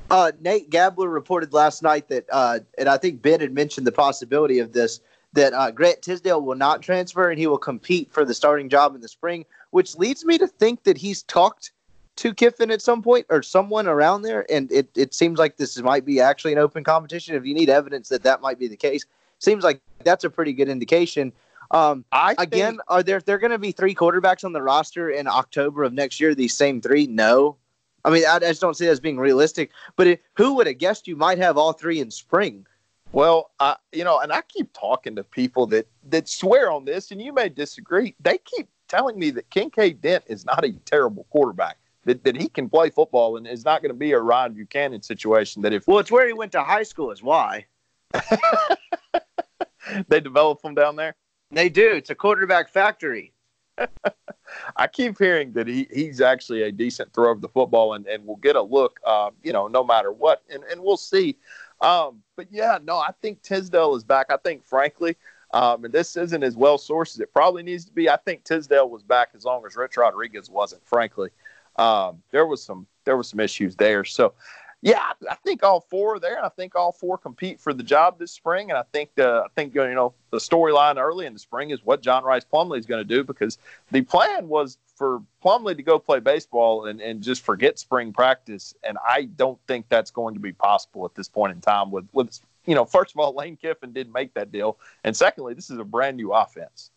Uh, 0.10 0.32
Nate 0.40 0.70
Gabler 0.70 1.10
reported 1.10 1.54
last 1.54 1.84
night 1.84 2.08
that, 2.10 2.26
uh, 2.32 2.60
and 2.78 2.90
I 2.90 2.98
think 2.98 3.22
Ben 3.22 3.42
had 3.42 3.54
mentioned 3.54 3.86
the 3.86 3.92
possibility 3.92 4.58
of 4.58 4.72
this 4.72 5.02
that 5.34 5.54
uh, 5.54 5.72
Grant 5.72 6.02
Tisdale 6.02 6.42
will 6.42 6.56
not 6.56 6.82
transfer 6.82 7.30
and 7.30 7.40
he 7.40 7.48
will 7.48 7.58
compete 7.58 8.12
for 8.12 8.26
the 8.26 8.34
starting 8.34 8.70
job 8.70 8.96
in 8.96 9.02
the 9.02 9.08
spring, 9.08 9.46
which 9.72 9.96
leads 9.96 10.26
me 10.26 10.38
to 10.38 10.48
think 10.48 10.84
that 10.84 10.98
he's 10.98 11.24
talked 11.24 11.72
to 12.16 12.34
Kiffin 12.34 12.72
at 12.72 12.82
some 12.82 13.02
point 13.02 13.26
or 13.30 13.42
someone 13.42 13.88
around 13.88 14.24
there. 14.24 14.46
And 14.52 14.72
it, 14.72 14.90
it 14.96 15.14
seems 15.14 15.40
like 15.40 15.58
this 15.58 15.78
might 15.82 16.06
be 16.06 16.20
actually 16.20 16.54
an 16.54 16.60
open 16.60 16.84
competition. 16.84 17.36
If 17.36 17.46
you 17.46 17.54
need 17.54 17.70
evidence 17.70 18.10
that 18.10 18.24
that 18.24 18.42
might 18.42 18.60
be 18.60 18.68
the 18.68 18.76
case, 18.76 19.06
seems 19.38 19.64
like 19.64 19.80
that's 20.04 20.24
a 20.24 20.30
pretty 20.30 20.54
good 20.54 20.68
indication. 20.68 21.32
Um, 21.72 22.04
I 22.12 22.36
again, 22.40 22.72
think, 22.72 22.82
are 22.88 23.04
there 23.04 23.22
there 23.22 23.38
going 23.38 23.52
to 23.52 23.60
be 23.60 23.72
three 23.72 23.94
quarterbacks 23.94 24.44
on 24.44 24.54
the 24.54 24.62
roster 24.62 25.12
in 25.12 25.28
October 25.28 25.84
of 25.84 25.94
next 25.94 26.20
year? 26.20 26.34
These 26.34 26.58
same 26.58 26.82
three? 26.82 27.06
No. 27.06 27.58
I 28.04 28.10
mean, 28.10 28.24
I, 28.28 28.38
I 28.38 28.40
just 28.40 28.62
don't 28.62 28.76
see 28.76 28.86
that 28.86 28.92
as 28.92 29.00
being 29.00 29.20
realistic. 29.20 29.72
But 29.96 30.08
it, 30.08 30.24
who 30.34 30.56
would 30.56 30.68
have 30.68 30.80
guessed 30.80 31.08
you 31.08 31.16
might 31.16 31.38
have 31.38 31.58
all 31.58 31.74
three 31.74 32.00
in 32.00 32.10
spring? 32.10 32.66
Well, 33.12 33.51
I, 33.60 33.76
you 33.91 34.03
know, 34.03 34.20
and 34.20 34.32
I 34.32 34.41
keep 34.41 34.72
talking 34.74 35.16
to 35.16 35.24
people 35.24 35.66
that 35.68 35.88
that 36.10 36.30
swear 36.30 36.72
on 36.72 36.86
this, 36.86 37.12
and 37.12 37.22
you 37.22 37.34
may 37.34 37.49
disagree. 37.49 38.16
They 38.20 38.38
keep 38.38 38.70
telling 38.88 39.18
me 39.18 39.32
that 39.32 39.49
Kinkead 39.49 40.01
Dent 40.01 40.24
is 40.28 40.45
not 40.45 40.64
a 40.64 40.72
terrible 40.86 41.26
quarterback. 41.30 41.78
That, 42.05 42.24
that 42.24 42.38
he 42.38 42.47
can 42.47 42.70
play 42.70 42.89
football 42.89 43.36
and 43.36 43.45
is 43.45 43.66
not 43.66 43.82
going 43.82 43.91
to 43.91 43.97
be 43.97 44.14
a 44.14 44.20
Ryan 44.20 44.53
Buchanan 44.53 45.01
situation. 45.01 45.62
That 45.62 45.74
if 45.74 45.86
well, 45.88 45.99
it's 45.99 46.12
where 46.12 46.26
he 46.26 46.34
went 46.34 46.51
to 46.53 46.64
high 46.64 46.84
school, 46.84 47.12
is 47.12 47.22
why 47.22 47.66
they 50.07 50.20
develop 50.20 50.64
him 50.64 50.76
down 50.76 50.95
there. 50.95 51.16
They 51.51 51.70
do. 51.70 51.91
It's 51.91 52.10
a 52.10 52.16
quarterback 52.16 52.70
factory. 52.70 53.34
I 54.76 54.88
keep 54.88 55.18
hearing 55.18 55.53
that 55.53 55.68
he, 55.68 55.88
he's 55.93 56.22
actually 56.22 56.64
a 56.64 56.72
decent 56.72 57.14
thrower 57.14 57.32
of 57.32 57.41
the 57.41 57.49
football 57.49 57.93
and, 57.93 58.07
and 58.07 58.26
will 58.26 58.38
get 58.38 58.55
a 58.55 58.62
look, 58.62 58.99
uh, 59.05 59.30
you 59.43 59.53
know, 59.53 59.68
no 59.68 59.84
matter 59.84 60.12
what. 60.12 60.43
And, 60.49 60.64
and 60.64 60.82
we'll 60.82 60.97
see. 60.97 61.38
Um, 61.82 62.22
but 62.36 62.48
yeah, 62.52 62.80
no, 62.84 62.98
I 62.98 63.12
think 63.22 63.42
Tisdale 63.42 63.96
is 63.96 64.04
back. 64.04 64.28
I 64.30 64.38
think, 64.38 64.66
frankly, 64.66 65.16
um, 65.54 65.86
and 65.86 65.94
this 65.94 66.16
isn't 66.18 66.44
as 66.44 66.56
well 66.56 66.78
sourced 66.78 67.16
as 67.16 67.20
it 67.20 67.34
probably 67.34 67.64
needs 67.64 67.86
to 67.86 67.92
be. 67.92 68.10
I 68.10 68.18
think 68.18 68.44
Tisdale 68.44 68.90
was 68.90 69.04
back 69.04 69.30
as 69.36 69.46
long 69.46 69.66
as 69.66 69.76
Rich 69.76 69.98
Rodriguez 69.98 70.50
wasn't. 70.50 70.86
Frankly, 70.86 71.30
um, 71.78 72.22
there 72.32 72.46
was 72.46 72.64
some 72.64 72.86
there 73.06 73.18
was 73.18 73.30
some 73.30 73.40
issues 73.40 73.76
there. 73.76 74.04
So 74.04 74.34
yeah, 74.82 75.12
I 75.30 75.36
think 75.36 75.62
all 75.62 75.82
four 75.82 76.16
are 76.16 76.20
there. 76.20 76.38
And 76.38 76.46
I 76.46 76.50
think 76.50 76.74
all 76.76 76.94
four 76.94 77.18
compete 77.18 77.60
for 77.60 77.74
the 77.74 77.84
job 77.84 78.18
this 78.18 78.32
spring, 78.32 78.70
and 78.70 78.78
I 78.78 78.84
think 78.94 79.14
the 79.16 79.44
I 79.46 79.48
think 79.56 79.76
you 79.76 79.94
know 79.94 80.14
the 80.32 80.38
storyline 80.38 80.98
early 80.98 81.26
in 81.26 81.34
the 81.34 81.40
spring 81.40 81.72
is 81.72 81.84
what 81.84 82.02
John 82.02 82.24
Rice 82.24 82.46
Plumlee 82.46 82.80
is 82.80 82.86
going 82.86 83.06
to 83.06 83.16
do 83.16 83.24
because 83.24 83.58
the 83.92 84.02
plan 84.02 84.48
was 84.48 84.78
for 84.96 85.22
Plumlee 85.44 85.76
to 85.76 85.84
go 85.84 86.00
play 86.00 86.20
baseball 86.20 86.86
and, 86.86 87.02
and 87.02 87.22
just 87.22 87.44
forget 87.44 87.78
spring 87.78 88.14
practice, 88.14 88.74
and 88.84 88.98
I 89.06 89.24
don't 89.24 89.60
think 89.68 89.86
that's 89.90 90.12
going 90.12 90.34
to 90.36 90.40
be 90.40 90.54
possible 90.54 91.06
at 91.06 91.14
this 91.14 91.28
point 91.28 91.52
in 91.52 91.60
time. 91.60 91.92
With 91.92 92.08
with 92.14 92.40
you 92.66 92.76
know, 92.76 92.86
first 92.86 93.14
of 93.14 93.20
all, 93.20 93.36
Lane 93.36 93.58
Kiffin 93.58 93.92
didn't 93.92 94.14
make 94.14 94.34
that 94.36 94.50
deal, 94.50 94.78
and 95.04 95.16
secondly, 95.16 95.54
this 95.54 95.70
is 95.70 95.78
a 95.78 95.84
brand 95.84 96.16
new 96.16 96.32
offense. 96.32 96.92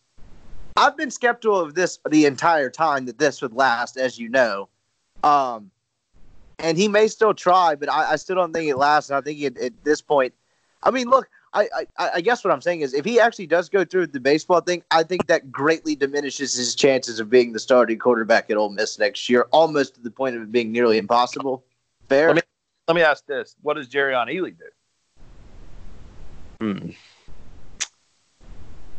I've 0.76 0.96
been 0.96 1.10
skeptical 1.10 1.58
of 1.58 1.74
this 1.74 1.98
the 2.08 2.26
entire 2.26 2.70
time 2.70 3.06
that 3.06 3.18
this 3.18 3.42
would 3.42 3.54
last, 3.54 3.96
as 3.96 4.20
you 4.20 4.28
know. 4.28 4.68
Um, 5.24 5.70
and 6.58 6.78
he 6.78 6.88
may 6.88 7.08
still 7.08 7.34
try, 7.34 7.74
but 7.74 7.90
I, 7.90 8.12
I 8.12 8.16
still 8.16 8.36
don't 8.36 8.52
think 8.52 8.68
it 8.68 8.76
lasts. 8.76 9.10
And 9.10 9.16
I 9.16 9.20
think 9.20 9.40
it, 9.40 9.58
at 9.58 9.72
this 9.84 10.00
point, 10.00 10.34
I 10.82 10.90
mean, 10.90 11.08
look, 11.08 11.28
I, 11.54 11.68
I, 11.98 12.10
I 12.14 12.20
guess 12.20 12.44
what 12.44 12.52
I'm 12.52 12.62
saying 12.62 12.80
is 12.80 12.94
if 12.94 13.04
he 13.04 13.20
actually 13.20 13.46
does 13.46 13.68
go 13.68 13.84
through 13.84 14.08
the 14.08 14.20
baseball 14.20 14.60
thing, 14.60 14.82
I 14.90 15.02
think 15.02 15.26
that 15.26 15.52
greatly 15.52 15.94
diminishes 15.94 16.54
his 16.54 16.74
chances 16.74 17.20
of 17.20 17.28
being 17.28 17.52
the 17.52 17.60
starting 17.60 17.98
quarterback 17.98 18.50
at 18.50 18.56
Ole 18.56 18.70
Miss 18.70 18.98
next 18.98 19.28
year, 19.28 19.46
almost 19.50 19.96
to 19.96 20.00
the 20.00 20.10
point 20.10 20.34
of 20.34 20.42
it 20.42 20.50
being 20.50 20.72
nearly 20.72 20.98
impossible. 20.98 21.62
Fair. 22.08 22.28
Let 22.28 22.36
me, 22.36 22.42
let 22.88 22.94
me 22.94 23.02
ask 23.02 23.26
this: 23.26 23.54
What 23.60 23.74
does 23.74 23.88
Jerrion 23.88 24.28
Ealy 24.28 24.54
do? 24.58 24.64
Hmm. 26.60 26.90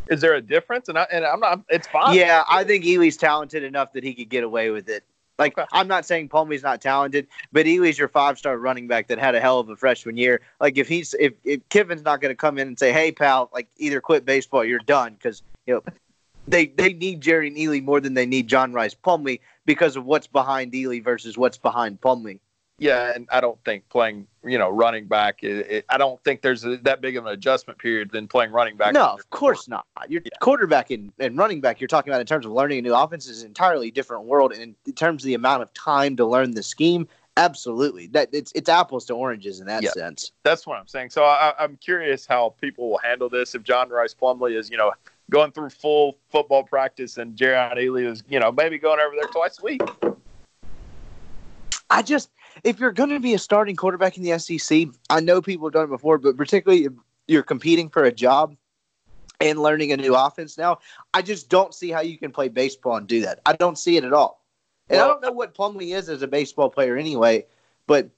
Is 0.09 0.21
there 0.21 0.35
a 0.35 0.41
difference? 0.41 0.89
And 0.89 0.97
I 0.97 1.07
and 1.11 1.25
I'm 1.25 1.39
not. 1.39 1.61
It's 1.69 1.87
fine. 1.87 2.15
Yeah, 2.15 2.43
I 2.49 2.63
think 2.63 2.83
Ealy's 2.83 3.17
talented 3.17 3.63
enough 3.63 3.93
that 3.93 4.03
he 4.03 4.13
could 4.13 4.29
get 4.29 4.43
away 4.43 4.69
with 4.69 4.89
it. 4.89 5.03
Like 5.39 5.55
I'm 5.71 5.87
not 5.87 6.05
saying 6.05 6.29
Plumlee's 6.29 6.63
not 6.63 6.79
talented, 6.81 7.27
but 7.51 7.65
Ealy's 7.65 7.97
your 7.97 8.07
five 8.07 8.37
star 8.37 8.57
running 8.57 8.87
back 8.87 9.07
that 9.07 9.17
had 9.17 9.33
a 9.33 9.39
hell 9.39 9.59
of 9.59 9.69
a 9.69 9.75
freshman 9.75 10.15
year. 10.15 10.41
Like 10.59 10.77
if 10.77 10.87
he's 10.87 11.15
if, 11.19 11.33
if 11.43 11.67
Kiffin's 11.69 12.03
not 12.03 12.21
going 12.21 12.31
to 12.31 12.35
come 12.35 12.57
in 12.57 12.67
and 12.67 12.77
say, 12.77 12.91
"Hey 12.93 13.11
pal, 13.11 13.49
like 13.51 13.67
either 13.77 13.99
quit 13.99 14.25
baseball, 14.25 14.63
you're 14.63 14.79
done," 14.79 15.13
because 15.13 15.41
you 15.65 15.73
know 15.73 15.83
they 16.47 16.67
they 16.67 16.93
need 16.93 17.21
Jerrion 17.21 17.57
Ealy 17.57 17.83
more 17.83 17.99
than 17.99 18.13
they 18.13 18.27
need 18.27 18.47
John 18.47 18.73
Rice 18.73 18.93
Plumlee 18.93 19.39
because 19.65 19.95
of 19.95 20.05
what's 20.05 20.27
behind 20.27 20.73
Ealy 20.73 21.03
versus 21.03 21.37
what's 21.37 21.57
behind 21.57 21.99
Plumlee. 21.99 22.39
Yeah, 22.83 23.13
and 23.15 23.29
I 23.31 23.39
don't 23.39 23.57
think 23.63 23.87
playing, 23.87 24.27
you 24.43 24.57
know, 24.57 24.69
running 24.69 25.07
back. 25.07 25.41
It, 25.41 25.71
it, 25.71 25.85
I 25.87 25.97
don't 25.97 26.21
think 26.25 26.41
there's 26.41 26.65
a, 26.65 26.75
that 26.77 26.99
big 26.99 27.15
of 27.15 27.25
an 27.25 27.31
adjustment 27.31 27.79
period 27.79 28.11
than 28.11 28.27
playing 28.27 28.51
running 28.51 28.75
back. 28.75 28.93
No, 28.93 29.05
of 29.05 29.29
course 29.29 29.69
not. 29.69 29.85
Your 30.09 30.21
yeah. 30.25 30.31
quarterback 30.41 30.91
and, 30.91 31.13
and 31.17 31.37
running 31.37 31.61
back. 31.61 31.79
You're 31.79 31.87
talking 31.87 32.11
about 32.11 32.19
in 32.19 32.27
terms 32.27 32.45
of 32.45 32.51
learning 32.51 32.79
a 32.79 32.81
new 32.81 32.93
offense 32.93 33.25
is 33.27 33.41
an 33.41 33.47
entirely 33.47 33.89
different 33.89 34.25
world, 34.25 34.51
and 34.51 34.75
in 34.85 34.93
terms 34.93 35.23
of 35.23 35.27
the 35.27 35.33
amount 35.33 35.63
of 35.63 35.73
time 35.73 36.17
to 36.17 36.25
learn 36.25 36.51
the 36.51 36.61
scheme, 36.61 37.07
absolutely. 37.37 38.07
That 38.07 38.27
it's 38.33 38.51
it's 38.53 38.67
apples 38.67 39.05
to 39.05 39.13
oranges 39.13 39.61
in 39.61 39.67
that 39.67 39.81
yeah, 39.81 39.91
sense. 39.91 40.33
That's 40.43 40.67
what 40.67 40.77
I'm 40.77 40.87
saying. 40.87 41.11
So 41.11 41.23
I, 41.23 41.53
I'm 41.57 41.77
curious 41.77 42.25
how 42.25 42.53
people 42.59 42.89
will 42.89 42.99
handle 42.99 43.29
this 43.29 43.55
if 43.55 43.63
John 43.63 43.87
Rice 43.87 44.13
Plumlee 44.13 44.57
is, 44.57 44.69
you 44.69 44.75
know, 44.75 44.91
going 45.29 45.53
through 45.53 45.69
full 45.69 46.17
football 46.29 46.63
practice 46.63 47.17
and 47.17 47.37
Jerrion 47.37 47.77
Ealy 47.77 48.11
is, 48.11 48.25
you 48.27 48.41
know, 48.41 48.51
maybe 48.51 48.77
going 48.77 48.99
over 48.99 49.15
there 49.15 49.29
twice 49.29 49.57
a 49.59 49.63
week. 49.63 49.81
I 51.89 52.01
just 52.01 52.31
if 52.63 52.79
you're 52.79 52.91
going 52.91 53.09
to 53.09 53.19
be 53.19 53.33
a 53.33 53.39
starting 53.39 53.75
quarterback 53.75 54.17
in 54.17 54.23
the 54.23 54.37
SEC, 54.39 54.87
I 55.09 55.19
know 55.19 55.41
people 55.41 55.67
have 55.67 55.73
done 55.73 55.85
it 55.85 55.87
before, 55.87 56.17
but 56.17 56.37
particularly 56.37 56.85
if 56.85 56.93
you're 57.27 57.43
competing 57.43 57.89
for 57.89 58.03
a 58.03 58.11
job 58.11 58.55
and 59.41 59.59
learning 59.59 59.91
a 59.91 59.97
new 59.97 60.15
offense 60.15 60.57
now, 60.57 60.79
I 61.13 61.21
just 61.21 61.49
don't 61.49 61.73
see 61.73 61.89
how 61.89 62.01
you 62.01 62.17
can 62.17 62.31
play 62.31 62.47
baseball 62.47 62.95
and 62.95 63.07
do 63.07 63.21
that. 63.21 63.41
I 63.45 63.53
don't 63.53 63.77
see 63.77 63.97
it 63.97 64.03
at 64.03 64.13
all. 64.13 64.43
And 64.89 64.97
well, 64.97 65.05
I 65.05 65.07
don't 65.09 65.21
know 65.21 65.31
what 65.31 65.55
Plumlee 65.55 65.95
is 65.95 66.09
as 66.09 66.21
a 66.21 66.27
baseball 66.27 66.69
player 66.69 66.97
anyway, 66.97 67.45
but 67.87 68.09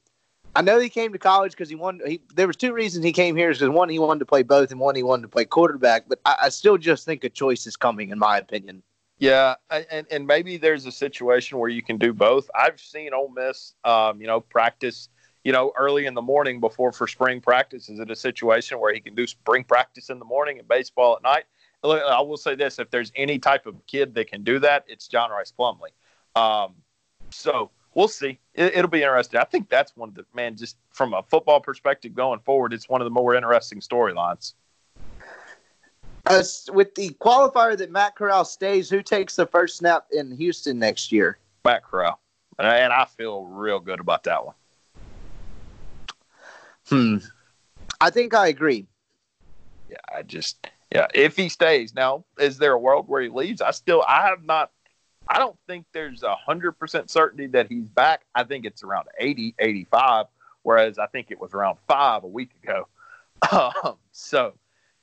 I 0.56 0.62
know 0.62 0.80
he 0.80 0.90
came 0.90 1.12
to 1.12 1.20
college 1.20 1.52
because 1.52 1.70
he 1.70 1.76
wanted. 1.76 2.08
He, 2.08 2.22
there 2.34 2.48
was 2.48 2.56
two 2.56 2.74
reasons 2.74 3.04
he 3.04 3.12
came 3.12 3.36
here. 3.36 3.50
Is 3.50 3.60
because 3.60 3.72
one 3.72 3.90
he 3.90 4.00
wanted 4.00 4.20
to 4.20 4.26
play 4.26 4.42
both, 4.42 4.72
and 4.72 4.80
one 4.80 4.96
he 4.96 5.04
wanted 5.04 5.24
to 5.24 5.28
play 5.28 5.46
quarterback. 5.46 6.08
But 6.08 6.20
I, 6.26 6.36
I 6.44 6.50
still 6.50 6.78
just 6.78 7.06
think 7.06 7.24
a 7.24 7.30
choice 7.30 7.68
is 7.68 7.76
coming, 7.76 8.10
in 8.10 8.18
my 8.18 8.38
opinion. 8.38 8.82
Yeah, 9.18 9.56
and, 9.70 10.06
and 10.12 10.28
maybe 10.28 10.58
there's 10.58 10.86
a 10.86 10.92
situation 10.92 11.58
where 11.58 11.70
you 11.70 11.82
can 11.82 11.98
do 11.98 12.12
both. 12.14 12.50
I've 12.54 12.80
seen 12.80 13.14
Ole 13.14 13.30
Miss, 13.30 13.74
um, 13.86 14.20
you 14.20 14.28
know, 14.28 14.42
practice, 14.42 15.08
you 15.46 15.54
know, 15.54 15.72
early 15.78 16.06
in 16.06 16.14
the 16.14 16.22
morning 16.22 16.60
before 16.60 16.92
for 16.92 17.08
spring 17.08 17.40
practice. 17.40 17.88
Is 17.88 18.00
it 18.00 18.12
a 18.12 18.16
situation 18.16 18.80
where 18.80 18.94
he 18.94 19.00
can 19.00 19.16
do 19.16 19.26
spring 19.26 19.64
practice 19.64 20.10
in 20.10 20.20
the 20.20 20.26
morning 20.26 20.60
and 20.60 20.68
baseball 20.68 21.16
at 21.16 21.24
night? 21.24 21.46
I 21.84 22.20
will 22.22 22.38
say 22.38 22.56
this: 22.56 22.78
if 22.80 22.90
there's 22.90 23.12
any 23.16 23.40
type 23.40 23.66
of 23.66 23.76
kid 23.86 24.16
that 24.16 24.28
can 24.28 24.44
do 24.44 24.60
that, 24.60 24.84
it's 24.88 25.08
John 25.08 25.30
Rice 25.30 25.54
Plumlee. 25.58 25.94
Um, 26.36 26.74
so 27.30 27.72
we'll 27.94 28.08
see. 28.08 28.40
It, 28.54 28.76
will 28.76 28.88
be 28.88 29.02
interesting. 29.02 29.40
I 29.40 29.46
think 29.46 29.70
that's 29.70 29.96
one 29.96 30.10
of 30.10 30.16
the 30.16 30.26
man, 30.34 30.58
just 30.58 30.78
from 30.92 31.14
a 31.14 31.24
football 31.24 31.62
perspective 31.62 32.14
going 32.14 32.40
forward, 32.40 32.74
it's 32.74 32.90
one 32.90 33.02
of 33.02 33.06
the 33.06 33.12
more 33.12 33.36
interesting 33.36 33.80
storylines. 33.80 34.54
Uh, 36.28 36.44
with 36.74 36.96
the 36.96 37.10
qualifier 37.22 37.78
that 37.78 37.92
Matt 37.92 38.16
Corral 38.16 38.46
stays, 38.46 38.90
who 38.90 39.04
takes 39.04 39.36
the 39.36 39.46
first 39.46 39.78
snap 39.78 40.08
in 40.12 40.36
Houston 40.36 40.80
next 40.80 41.12
year? 41.12 41.38
Matt 41.64 41.84
Corral, 41.84 42.20
and 42.58 42.68
I, 42.68 42.78
and 42.78 42.92
I 42.92 43.06
feel 43.06 43.46
real 43.46 43.80
good 43.80 44.00
about 44.00 44.24
that 44.24 44.46
one. 44.46 44.56
Hmm. 46.88 47.18
I 48.02 48.10
think 48.10 48.34
I 48.34 48.48
agree. 48.48 48.88
Yeah, 49.90 49.98
I 50.14 50.24
just 50.24 50.68
yeah. 50.92 51.08
If 51.14 51.36
he 51.36 51.50
stays, 51.50 51.94
now 51.94 52.26
is 52.40 52.58
there 52.58 52.74
a 52.74 52.80
world 52.80 53.08
where 53.08 53.22
he 53.22 53.30
leaves? 53.30 53.62
I 53.62 53.72
still 53.72 54.04
I 54.08 54.28
have 54.28 54.44
not. 54.44 54.72
I 55.28 55.40
don't 55.40 55.58
think 55.68 55.86
there's 55.92 56.24
a 56.24 56.36
hundred 56.36 56.74
percent 56.74 57.10
certainty 57.10 57.48
that 57.48 57.68
he's 57.68 57.88
back. 57.88 58.22
I 58.36 58.44
think 58.44 58.66
it's 58.66 58.84
around 58.84 59.08
80, 59.20 59.56
85, 59.58 60.28
whereas 60.62 61.00
I 61.00 61.08
think 61.08 61.32
it 61.32 61.40
was 61.40 61.54
around 61.54 61.78
five 61.88 62.24
a 62.24 62.28
week 62.28 62.52
ago. 62.64 62.88
Um, 63.52 63.98
so 64.12 64.54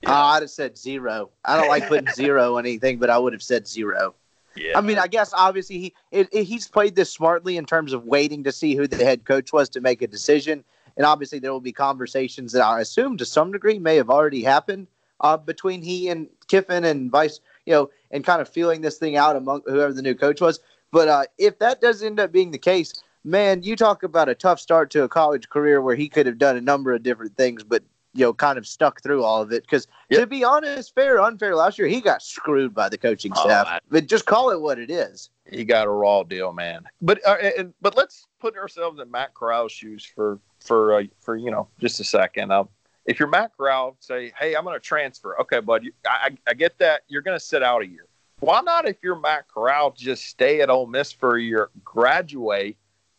yeah. 0.03 0.11
Uh, 0.11 0.25
I'd 0.25 0.43
have 0.43 0.51
said 0.51 0.77
zero. 0.77 1.31
I 1.45 1.57
don't 1.57 1.69
like 1.69 1.89
putting 1.89 2.13
zero 2.13 2.57
on 2.57 2.67
anything, 2.67 2.99
but 2.99 3.11
I 3.11 3.19
would 3.19 3.33
have 3.33 3.43
said 3.43 3.67
zero. 3.67 4.15
Yeah. 4.57 4.77
I 4.77 4.81
mean, 4.81 4.99
I 4.99 5.07
guess 5.07 5.33
obviously 5.33 5.79
he 5.79 5.95
it, 6.11 6.29
it, 6.33 6.45
he's 6.45 6.69
played 6.69 6.95
this 6.95 7.11
smartly 7.11 7.57
in 7.57 7.65
terms 7.65 7.93
of 7.93 8.05
waiting 8.05 8.45
to 8.45 8.53
see 8.53 8.75
who 8.75 8.87
the 8.87 9.05
head 9.05 9.25
coach 9.25 9.53
was 9.53 9.69
to 9.71 9.81
make 9.81 10.03
a 10.03 10.07
decision, 10.07 10.65
and 10.97 11.07
obviously 11.07 11.39
there 11.39 11.53
will 11.53 11.61
be 11.61 11.73
conversations 11.73 12.53
that 12.53 12.63
I 12.63 12.81
assume 12.81 13.17
to 13.19 13.25
some 13.25 13.53
degree 13.53 13.79
may 13.79 13.97
have 13.97 14.11
already 14.11 14.43
happened 14.43 14.89
uh, 15.21 15.37
between 15.37 15.83
he 15.83 16.09
and 16.09 16.29
Kiffin 16.49 16.85
and 16.85 17.11
Vice, 17.11 17.41
you 17.65 17.73
know, 17.73 17.91
and 18.11 18.25
kind 18.25 18.43
of 18.43 18.49
feeling 18.49 18.81
this 18.81 18.99
thing 18.99 19.17
out 19.17 19.37
among 19.37 19.63
whoever 19.67 19.93
the 19.93 20.03
new 20.03 20.15
coach 20.15 20.41
was. 20.41 20.61
But 20.91 21.09
uh, 21.09 21.25
if 21.39 21.59
that 21.61 21.81
does 21.81 22.03
end 22.03 22.21
up 22.21 22.33
being 22.33 22.51
the 22.51 22.59
case, 22.59 22.93
man, 23.25 23.63
you 23.63 23.77
talk 23.77 24.03
about 24.03 24.29
a 24.29 24.35
tough 24.35 24.61
start 24.61 24.91
to 24.91 25.05
a 25.05 25.09
college 25.09 25.49
career 25.49 25.81
where 25.81 25.95
he 25.95 26.09
could 26.09 26.27
have 26.27 26.39
done 26.39 26.57
a 26.57 26.61
number 26.61 26.93
of 26.93 27.03
different 27.03 27.37
things, 27.37 27.65
but 27.65 27.83
you 28.15 28.25
know, 28.25 28.33
kind 28.33 28.59
of 28.59 28.67
stuck 28.67 29.03
through 29.03 29.25
all 29.25 29.43
of 29.43 29.53
it. 29.53 29.63
Because 29.63 29.87
yep. 30.11 30.21
to 30.21 30.27
be 30.27 30.45
honest, 30.45 30.95
fair 30.95 31.17
or 31.17 31.23
unfair, 31.23 31.57
last 31.57 31.79
year 31.79 31.89
he 31.89 32.01
got 32.01 32.23
screwed 32.23 32.75
by 32.75 32.89
the 32.89 32.99
coaching 32.99 33.33
oh, 33.37 33.45
staff. 33.45 33.67
Oh, 33.71 33.79
but 33.91 34.07
just 34.07 34.27
call 34.27 34.51
it 34.51 34.61
what 34.61 34.79
it 34.79 34.91
is. 34.91 35.31
He 35.51 35.65
got 35.65 35.87
a 35.87 35.91
raw 35.91 36.23
deal, 36.23 36.53
man. 36.53 36.85
But 37.01 37.21
uh, 37.27 37.37
and, 37.59 37.75
but 37.81 37.97
let's 37.97 38.27
put 38.41 38.57
ourselves 38.57 39.01
in 39.01 39.11
Matt 39.11 39.35
Corral's 39.35 39.73
shoes 39.73 40.05
for 40.05 40.39
for 40.61 40.95
uh, 40.95 41.03
for 41.21 41.37
you 41.37 41.51
know 41.51 41.69
just 41.81 42.01
a 42.01 42.05
second. 42.05 42.53
Um, 42.53 42.69
if 43.05 43.19
you're 43.19 43.29
Matt 43.29 43.53
Corral, 43.57 43.97
say, 44.01 44.33
hey, 44.39 44.55
I'm 44.55 44.65
going 44.65 44.77
to 44.77 44.81
transfer. 44.81 45.41
Okay, 45.41 45.61
bud, 45.61 45.85
you, 45.85 45.93
I, 46.07 46.37
I 46.47 46.55
get 46.55 46.79
that. 46.79 47.03
You're 47.09 47.23
going 47.23 47.39
to 47.39 47.45
sit 47.45 47.63
out 47.63 47.83
a 47.83 47.87
year. 47.87 48.07
Why 48.41 48.61
not, 48.61 48.89
if 48.89 48.97
you're 49.03 49.19
Matt 49.19 49.49
Corral, 49.49 49.93
just 49.93 50.27
stay 50.27 50.61
at 50.61 50.71
Ole 50.71 50.87
Miss 50.87 51.13
for 51.13 51.37
a 51.37 51.43
year, 51.43 51.71
graduate, 51.85 52.77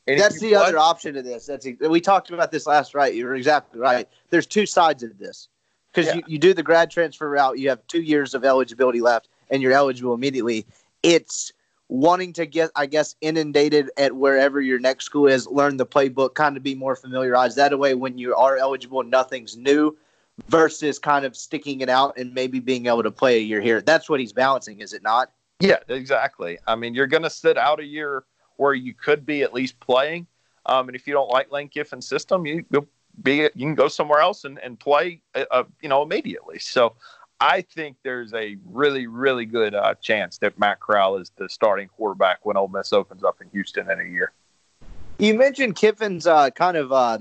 and 0.08 0.20
That's 0.20 0.40
the 0.40 0.56
other 0.56 0.78
option 0.78 1.16
of 1.16 1.24
this. 1.24 1.46
That's 1.46 1.66
we 1.80 2.02
talked 2.02 2.30
about 2.30 2.52
this 2.52 2.68
last 2.68 2.94
right. 2.94 3.14
You're 3.14 3.36
exactly 3.36 3.80
right. 3.80 4.08
There's 4.30 4.46
two 4.46 4.66
sides 4.66 5.04
of 5.04 5.18
this 5.18 5.48
because 5.92 6.08
yeah. 6.08 6.16
you, 6.16 6.24
you 6.28 6.38
do 6.38 6.54
the 6.54 6.64
grad 6.64 6.92
transfer 6.92 7.30
route. 7.30 7.58
You 7.58 7.70
have 7.70 7.86
two 7.88 8.02
years 8.02 8.34
of 8.34 8.44
eligibility 8.44 9.02
left, 9.02 9.30
and 9.50 9.62
you're 9.62 9.72
eligible 9.72 10.14
immediately. 10.14 10.66
It's 11.04 11.54
wanting 11.90 12.34
to 12.34 12.46
get, 12.46 12.72
I 12.76 12.86
guess, 12.86 13.16
inundated 13.22 13.92
at 13.98 14.14
wherever 14.14 14.60
your 14.60 14.80
next 14.80 15.06
school 15.06 15.28
is, 15.28 15.48
learn 15.48 15.78
the 15.78 15.86
playbook, 15.86 16.34
kind 16.34 16.58
of 16.58 16.64
be 16.64 16.76
more 16.76 16.96
familiarized. 16.96 17.56
That 17.58 17.78
way, 17.78 17.94
when 17.94 18.18
you 18.18 18.36
are 18.36 18.58
eligible, 18.58 19.04
nothing's 19.04 19.56
new. 19.56 19.96
versus 20.48 21.00
kind 21.00 21.26
of 21.26 21.36
sticking 21.36 21.82
it 21.82 21.90
out 21.90 22.18
and 22.18 22.34
maybe 22.34 22.60
being 22.60 22.88
able 22.88 23.04
to 23.04 23.12
play 23.12 23.38
a 23.38 23.42
year 23.42 23.62
here. 23.62 23.82
That's 23.82 24.10
what 24.10 24.20
he's 24.20 24.34
balancing, 24.34 24.80
is 24.80 24.94
it 24.94 25.04
not? 25.04 25.32
Yeah, 25.60 25.78
exactly. 25.88 26.58
I 26.68 26.76
mean, 26.76 26.94
you're 26.94 27.08
going 27.08 27.24
to 27.24 27.30
sit 27.30 27.58
out 27.58 27.80
a 27.80 27.86
year 27.86 28.24
where 28.64 28.74
you 28.74 28.94
could 28.94 29.26
be 29.26 29.42
at 29.44 29.54
least 29.54 29.78
playing. 29.82 30.26
Um, 30.66 30.88
and 30.88 30.96
if 30.96 31.06
you 31.06 31.14
don't 31.14 31.30
like 31.30 31.52
Lane 31.52 31.68
Kiffin's 31.68 32.08
system, 32.08 32.46
you 32.46 32.64
will 32.72 32.88
be 33.22 33.42
you 33.42 33.66
can 33.68 33.76
go 33.76 33.90
somewhere 33.90 34.22
else 34.22 34.46
and, 34.46 34.58
and 34.60 34.80
play, 34.80 35.20
uh, 35.36 35.44
uh, 35.52 35.64
you 35.82 35.90
know, 35.90 36.02
immediately. 36.02 36.60
So 36.60 36.96
I 37.42 37.60
think 37.60 37.98
there's 38.04 38.34
a 38.34 38.56
really, 38.66 39.06
really 39.06 39.46
good 39.46 39.76
uh, 39.76 39.96
chance 39.96 40.38
that 40.38 40.58
Matt 40.58 40.80
Corral 40.80 41.18
is 41.18 41.30
the 41.36 41.50
starting 41.50 41.90
quarterback 41.90 42.46
when 42.46 42.56
Ole 42.56 42.70
Miss 42.70 42.94
opens 42.94 43.22
up 43.22 43.42
in 43.42 43.50
Houston 43.50 43.92
in 43.92 44.00
a 44.00 44.06
year. 44.06 44.32
You 45.20 45.34
mentioned 45.34 45.76
Kiffin's 45.76 46.26
uh, 46.26 46.50
kind 46.52 46.78
of 46.78 46.94
uh, 46.94 47.20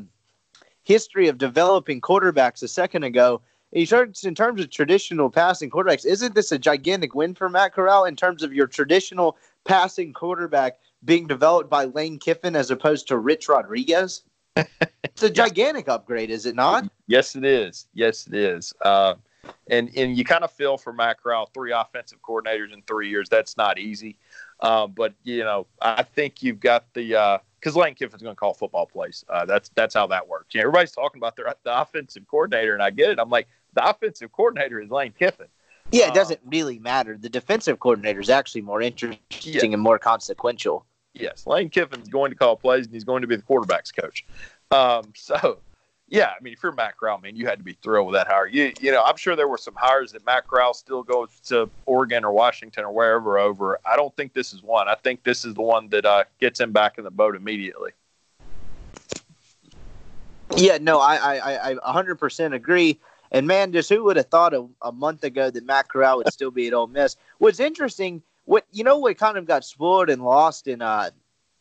history 0.85 1.27
of 1.27 1.39
developing 1.39 2.01
quarterbacks 2.01 2.63
a 2.63 2.69
second 2.69 3.03
ago. 3.03 3.43
In 3.73 3.87
terms, 3.87 4.23
in 4.23 4.37
terms 4.37 4.61
of 4.61 4.71
traditional 4.71 5.29
passing 5.29 5.71
quarterbacks, 5.71 6.07
isn't 6.07 6.37
this 6.37 6.53
a 6.53 6.59
gigantic 6.59 7.17
win 7.17 7.35
for 7.35 7.49
Matt 7.49 7.75
Corral 7.75 8.05
in 8.05 8.15
terms 8.15 8.45
of 8.45 8.53
your 8.53 8.69
traditional 8.69 9.37
passing 9.65 10.13
quarterback 10.13 10.79
being 11.05 11.27
developed 11.27 11.71
by 11.71 11.85
Lane 11.85 12.19
Kiffin 12.19 12.57
as 12.57 12.71
opposed 12.71 13.09
to 13.09 13.19
Rich 13.19 13.49
Rodriguez? 13.49 14.23
it's 14.57 15.23
a 15.23 15.31
gigantic 15.31 15.89
upgrade, 15.89 16.31
is 16.31 16.47
it 16.47 16.55
not? 16.55 16.91
Yes, 17.07 17.37
it 17.37 17.45
is. 17.45 17.87
Yes, 17.95 18.27
it 18.27 18.35
is. 18.35 18.73
Uh, 18.83 19.15
and 19.69 19.91
and 19.97 20.17
you 20.17 20.25
kind 20.25 20.45
of 20.45 20.53
feel 20.53 20.77
for 20.77 20.93
Matt 20.93 21.21
Corral, 21.21 21.47
three 21.47 21.73
offensive 21.73 22.19
coordinators 22.23 22.73
in 22.73 22.83
three 22.83 23.09
years. 23.09 23.29
That's 23.29 23.57
not 23.57 23.79
easy. 23.79 24.17
Uh, 24.61 24.87
but 24.87 25.15
you 25.25 25.43
know, 25.43 25.67
I 25.81 26.03
think 26.03 26.43
you've 26.43 26.61
got 26.61 26.93
the 26.95 27.41
because 27.59 27.77
uh, 27.77 27.81
Lane 27.81 27.95
Kiffin's 27.95 28.23
going 28.23 28.35
to 28.35 28.39
call 28.39 28.55
football 28.55 28.87
plays. 28.87 29.25
Uh, 29.29 29.45
that's 29.45 29.71
that's 29.75 29.95
how 29.95 30.07
that 30.09 30.29
works. 30.29 30.55
You 30.55 30.61
know, 30.61 30.69
everybody's 30.69 30.93
talking 30.93 31.19
about 31.19 31.37
the, 31.37 31.57
the 31.65 31.81
offensive 31.81 32.27
coordinator, 32.29 32.75
and 32.75 32.83
I 32.83 32.91
get 32.91 33.11
it. 33.11 33.19
I'm 33.19 33.31
like, 33.31 33.49
the 33.75 33.89
offensive 33.89 34.31
coordinator 34.33 34.81
is 34.81 34.91
Lane 34.91 35.15
Kiffin. 35.19 35.49
Yeah, 35.91 36.09
it 36.09 36.15
doesn't 36.15 36.41
really 36.47 36.79
matter. 36.79 37.19
The 37.19 37.29
defensive 37.29 37.79
coordinator 37.81 38.21
is 38.21 38.31
actually 38.31 38.63
more 38.63 38.81
interesting 38.81 39.19
yeah. 39.43 39.75
and 39.75 39.83
more 39.83 39.99
consequential. 39.99 40.87
Yes, 41.15 41.47
Lane 41.47 41.69
Kiffin's 41.69 42.09
going 42.09 42.31
to 42.31 42.37
call 42.37 42.57
plays, 42.57 42.87
and 42.87 42.95
he's 42.95 43.05
going 43.05 43.23
to 43.23 43.29
be 43.29 43.37
the 43.37 43.43
quarterback's 43.43 43.93
coach. 43.93 44.25
Um, 44.71 45.13
so 45.15 45.59
yeah, 46.13 46.33
I 46.39 46.43
mean, 46.43 46.53
if 46.53 46.63
you're 46.63 46.73
Matt 46.73 46.99
Corral, 46.99 47.19
man, 47.19 47.37
you 47.37 47.47
had 47.47 47.59
to 47.59 47.65
be 47.65 47.73
thrilled 47.83 48.07
with 48.09 48.15
that 48.15 48.29
hire. 48.29 48.47
You, 48.47 48.71
you 48.83 48.93
know, 48.93 49.03
I'm 49.03 49.17
sure 49.17 49.35
there 49.35 49.49
were 49.49 49.57
some 49.57 49.75
hires 49.75 50.13
that 50.13 50.27
Matt 50.27 50.47
Corral 50.47 50.75
still 50.75 51.03
goes 51.03 51.31
to 51.47 51.71
Oregon 51.87 52.23
or 52.23 52.33
Washington 52.33 52.85
or 52.85 52.93
wherever 52.93 53.39
over. 53.39 53.79
I 53.87 53.97
don't 53.97 54.15
think 54.15 54.35
this 54.35 54.53
is 54.53 54.63
one. 54.63 54.89
I 54.89 54.95
think 54.95 55.25
this 55.25 55.47
is 55.47 55.55
the 55.55 55.63
one 55.63 55.89
that 55.89 56.05
uh, 56.05 56.25
gets 56.39 56.61
him 56.61 56.71
back 56.71 56.99
in 56.99 57.05
the 57.05 57.11
boat 57.11 57.35
immediately. 57.35 57.93
Yeah, 60.55 60.77
no, 60.83 61.01
I, 61.01 61.37
I, 61.37 61.71
I 61.71 61.75
100% 61.77 62.55
agree. 62.55 63.01
And 63.31 63.47
man, 63.47 63.73
just 63.73 63.89
who 63.89 64.05
would 64.05 64.19
have 64.19 64.29
thought 64.29 64.53
a, 64.53 64.67
a 64.83 64.93
month 64.93 65.25
ago 65.25 65.51
that 65.51 65.65
Matt 65.65 65.89
Corral 65.89 66.19
would 66.19 66.31
still 66.31 66.51
be 66.51 66.67
at 66.67 66.75
Ole 66.75 66.89
Miss? 66.89 67.17
What's 67.39 67.59
interesting, 67.59 68.23
what 68.53 68.67
you 68.71 68.85
know, 68.85 68.99
what 68.99 69.17
kind 69.17 69.39
of 69.39 69.47
got 69.47 69.65
spoiled 69.65 70.11
and 70.11 70.23
lost 70.23 70.69
in 70.69 70.83
uh 70.83 71.09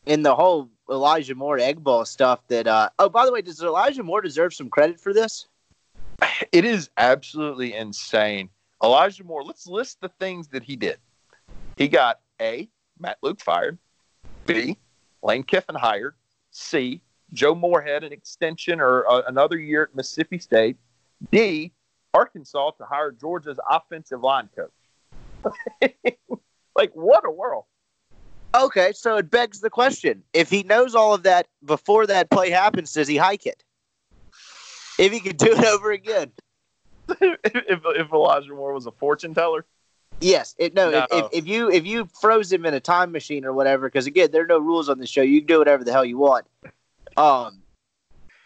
in 0.06 0.24
the 0.24 0.36
whole 0.36 0.70
Elijah 0.90 1.36
Moore 1.36 1.58
Egg 1.58 1.82
Bowl 1.82 2.04
stuff 2.04 2.46
that 2.50 2.68
uh 2.68 2.90
oh 3.00 3.08
by 3.08 3.26
the 3.26 3.32
way, 3.32 3.42
does 3.42 3.62
Elijah 3.64 4.04
Moore 4.04 4.20
deserve 4.20 4.54
some 4.54 4.70
credit 4.70 5.00
for 5.00 5.14
this? 5.14 5.48
It 6.52 6.66
is 6.66 6.90
absolutely 6.98 7.74
insane. 7.74 8.50
Elijah 8.84 9.24
Moore, 9.24 9.44
let's 9.44 9.68
list 9.68 10.02
the 10.02 10.10
things 10.20 10.50
that 10.50 10.64
he 10.64 10.76
did. 10.76 10.98
He 11.78 11.88
got 11.88 12.20
A, 12.42 12.68
Matt 13.00 13.20
Luke 13.22 13.40
fired, 13.40 13.78
B, 14.46 14.78
Lane 15.24 15.44
Kiffin 15.44 15.76
hired, 15.76 16.16
C, 16.50 17.02
Joe 17.32 17.56
Moorhead 17.56 18.04
an 18.04 18.12
extension 18.12 18.82
or 18.82 19.10
uh, 19.10 19.22
another 19.28 19.58
year 19.58 19.84
at 19.84 19.96
Mississippi 19.96 20.40
State, 20.40 20.76
D, 21.32 21.72
Arkansas 22.14 22.72
to 22.72 22.84
hire 22.84 23.12
Georgia's 23.12 23.60
offensive 23.70 24.22
line 24.22 24.50
coach. 24.54 25.94
like 26.76 26.92
what 26.94 27.26
a 27.26 27.32
world. 27.32 27.66
Okay, 28.54 28.92
so 28.94 29.18
it 29.18 29.30
begs 29.30 29.62
the 29.62 29.70
question: 29.70 30.24
If 30.34 30.50
he 30.50 30.64
knows 30.64 30.96
all 30.96 31.14
of 31.14 31.24
that 31.24 31.48
before 31.64 32.06
that 32.08 32.30
play 32.30 32.50
happens, 32.50 32.94
does 32.94 33.08
he 33.08 33.18
hike 33.18 33.46
it? 33.46 33.64
If 35.00 35.12
he 35.12 35.20
could 35.20 35.38
do 35.38 35.54
it 35.54 35.66
over 35.66 35.92
again, 35.92 36.32
if, 37.10 37.82
if 37.86 38.14
Elijah 38.14 38.54
Moore 38.54 38.74
was 38.74 38.86
a 38.86 38.92
fortune 38.92 39.34
teller, 39.34 39.66
yes. 40.20 40.54
It, 40.58 40.74
no, 40.74 40.92
no. 40.92 41.08
If, 41.12 41.28
if 41.32 41.48
you 41.48 41.72
if 41.72 41.86
you 41.86 42.10
froze 42.20 42.52
him 42.52 42.66
in 42.66 42.74
a 42.74 42.80
time 42.80 43.12
machine 43.12 43.46
or 43.46 43.54
whatever, 43.54 43.88
because 43.88 44.06
again, 44.06 44.32
there 44.32 44.44
are 44.44 44.48
no 44.48 44.60
rules 44.60 44.90
on 44.90 45.00
the 45.00 45.08
show. 45.08 45.22
You 45.22 45.40
can 45.40 45.48
do 45.48 45.60
whatever 45.60 45.84
the 45.84 45.94
hell 45.94 46.06
you 46.06 46.18
want. 46.18 46.46
Um, 47.18 47.62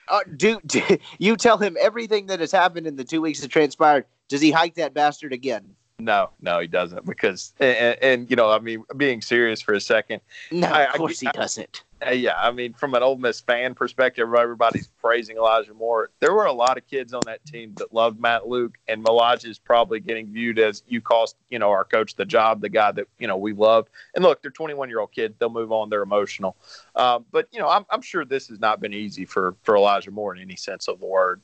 uh, 0.07 0.19
do, 0.35 0.59
do 0.65 0.81
you 1.17 1.35
tell 1.35 1.57
him 1.57 1.77
everything 1.79 2.27
that 2.27 2.39
has 2.39 2.51
happened 2.51 2.87
in 2.87 2.95
the 2.95 3.03
two 3.03 3.21
weeks 3.21 3.41
that 3.41 3.49
transpired? 3.49 4.05
Does 4.27 4.41
he 4.41 4.51
hike 4.51 4.75
that 4.75 4.93
bastard 4.93 5.33
again? 5.33 5.75
No, 5.99 6.31
no, 6.41 6.59
he 6.59 6.67
doesn't. 6.67 7.05
Because 7.05 7.53
and, 7.59 7.97
and, 8.01 8.29
you 8.29 8.35
know, 8.35 8.51
I 8.51 8.59
mean, 8.59 8.83
being 8.97 9.21
serious 9.21 9.61
for 9.61 9.73
a 9.73 9.79
second. 9.79 10.21
No, 10.51 10.67
I, 10.67 10.85
of 10.85 10.93
course 10.95 11.23
I, 11.23 11.27
he 11.27 11.31
doesn't. 11.31 11.83
Uh, 12.05 12.11
yeah, 12.11 12.35
I 12.37 12.51
mean, 12.51 12.73
from 12.73 12.93
an 12.93 13.01
Ole 13.01 13.15
Miss 13.15 13.39
fan 13.39 13.73
perspective, 13.73 14.27
everybody's 14.33 14.89
praising 15.01 15.37
Elijah 15.37 15.73
Moore. 15.73 16.09
There 16.19 16.33
were 16.33 16.45
a 16.45 16.51
lot 16.51 16.77
of 16.77 16.85
kids 16.85 17.13
on 17.13 17.21
that 17.25 17.45
team 17.45 17.73
that 17.77 17.93
loved 17.93 18.19
Matt 18.19 18.47
Luke, 18.47 18.77
and 18.89 19.03
Melage 19.03 19.45
is 19.45 19.57
probably 19.57 20.01
getting 20.01 20.27
viewed 20.27 20.59
as 20.59 20.83
you 20.85 20.99
cost, 20.99 21.37
you 21.49 21.59
know, 21.59 21.71
our 21.71 21.85
coach 21.85 22.15
the 22.15 22.25
job, 22.25 22.59
the 22.59 22.69
guy 22.69 22.91
that 22.91 23.07
you 23.17 23.27
know 23.27 23.37
we 23.37 23.53
loved. 23.53 23.89
And 24.13 24.23
look, 24.23 24.41
they're 24.41 24.51
21 24.51 24.89
year 24.89 24.99
old 24.99 25.13
kids; 25.13 25.35
they'll 25.39 25.49
move 25.49 25.71
on. 25.71 25.89
They're 25.89 26.03
emotional, 26.03 26.57
um, 26.95 27.25
but 27.31 27.47
you 27.51 27.59
know, 27.59 27.69
I'm, 27.69 27.85
I'm 27.89 28.01
sure 28.01 28.25
this 28.25 28.49
has 28.49 28.59
not 28.59 28.81
been 28.81 28.93
easy 28.93 29.23
for 29.23 29.55
for 29.63 29.77
Elijah 29.77 30.11
Moore 30.11 30.35
in 30.35 30.41
any 30.41 30.57
sense 30.57 30.89
of 30.89 30.99
the 30.99 31.05
word. 31.05 31.41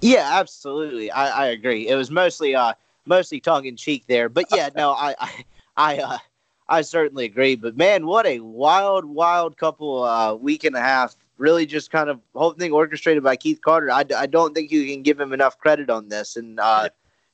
Yeah, 0.00 0.38
absolutely. 0.38 1.10
I, 1.10 1.46
I 1.46 1.46
agree. 1.46 1.88
It 1.88 1.96
was 1.96 2.12
mostly 2.12 2.54
uh 2.54 2.74
mostly 3.08 3.40
tongue 3.40 3.64
in 3.64 3.76
cheek 3.76 4.04
there. 4.06 4.28
But 4.28 4.46
yeah, 4.52 4.68
no, 4.76 4.92
I 4.92 5.14
I 5.18 5.44
I, 5.76 5.98
uh, 5.98 6.18
I 6.68 6.82
certainly 6.82 7.24
agree. 7.24 7.56
But 7.56 7.76
man, 7.76 8.06
what 8.06 8.26
a 8.26 8.40
wild, 8.40 9.04
wild 9.04 9.56
couple 9.56 10.04
uh, 10.04 10.34
week 10.34 10.64
and 10.64 10.76
a 10.76 10.80
half. 10.80 11.16
Really, 11.38 11.66
just 11.66 11.92
kind 11.92 12.10
of 12.10 12.20
whole 12.34 12.52
thing 12.52 12.72
orchestrated 12.72 13.22
by 13.22 13.36
Keith 13.36 13.60
Carter. 13.62 13.92
I, 13.92 14.04
I 14.16 14.26
don't 14.26 14.54
think 14.54 14.72
you 14.72 14.86
can 14.86 15.02
give 15.02 15.20
him 15.20 15.32
enough 15.32 15.56
credit 15.56 15.88
on 15.88 16.08
this. 16.08 16.36
And 16.36 16.58
uh, 16.58 16.88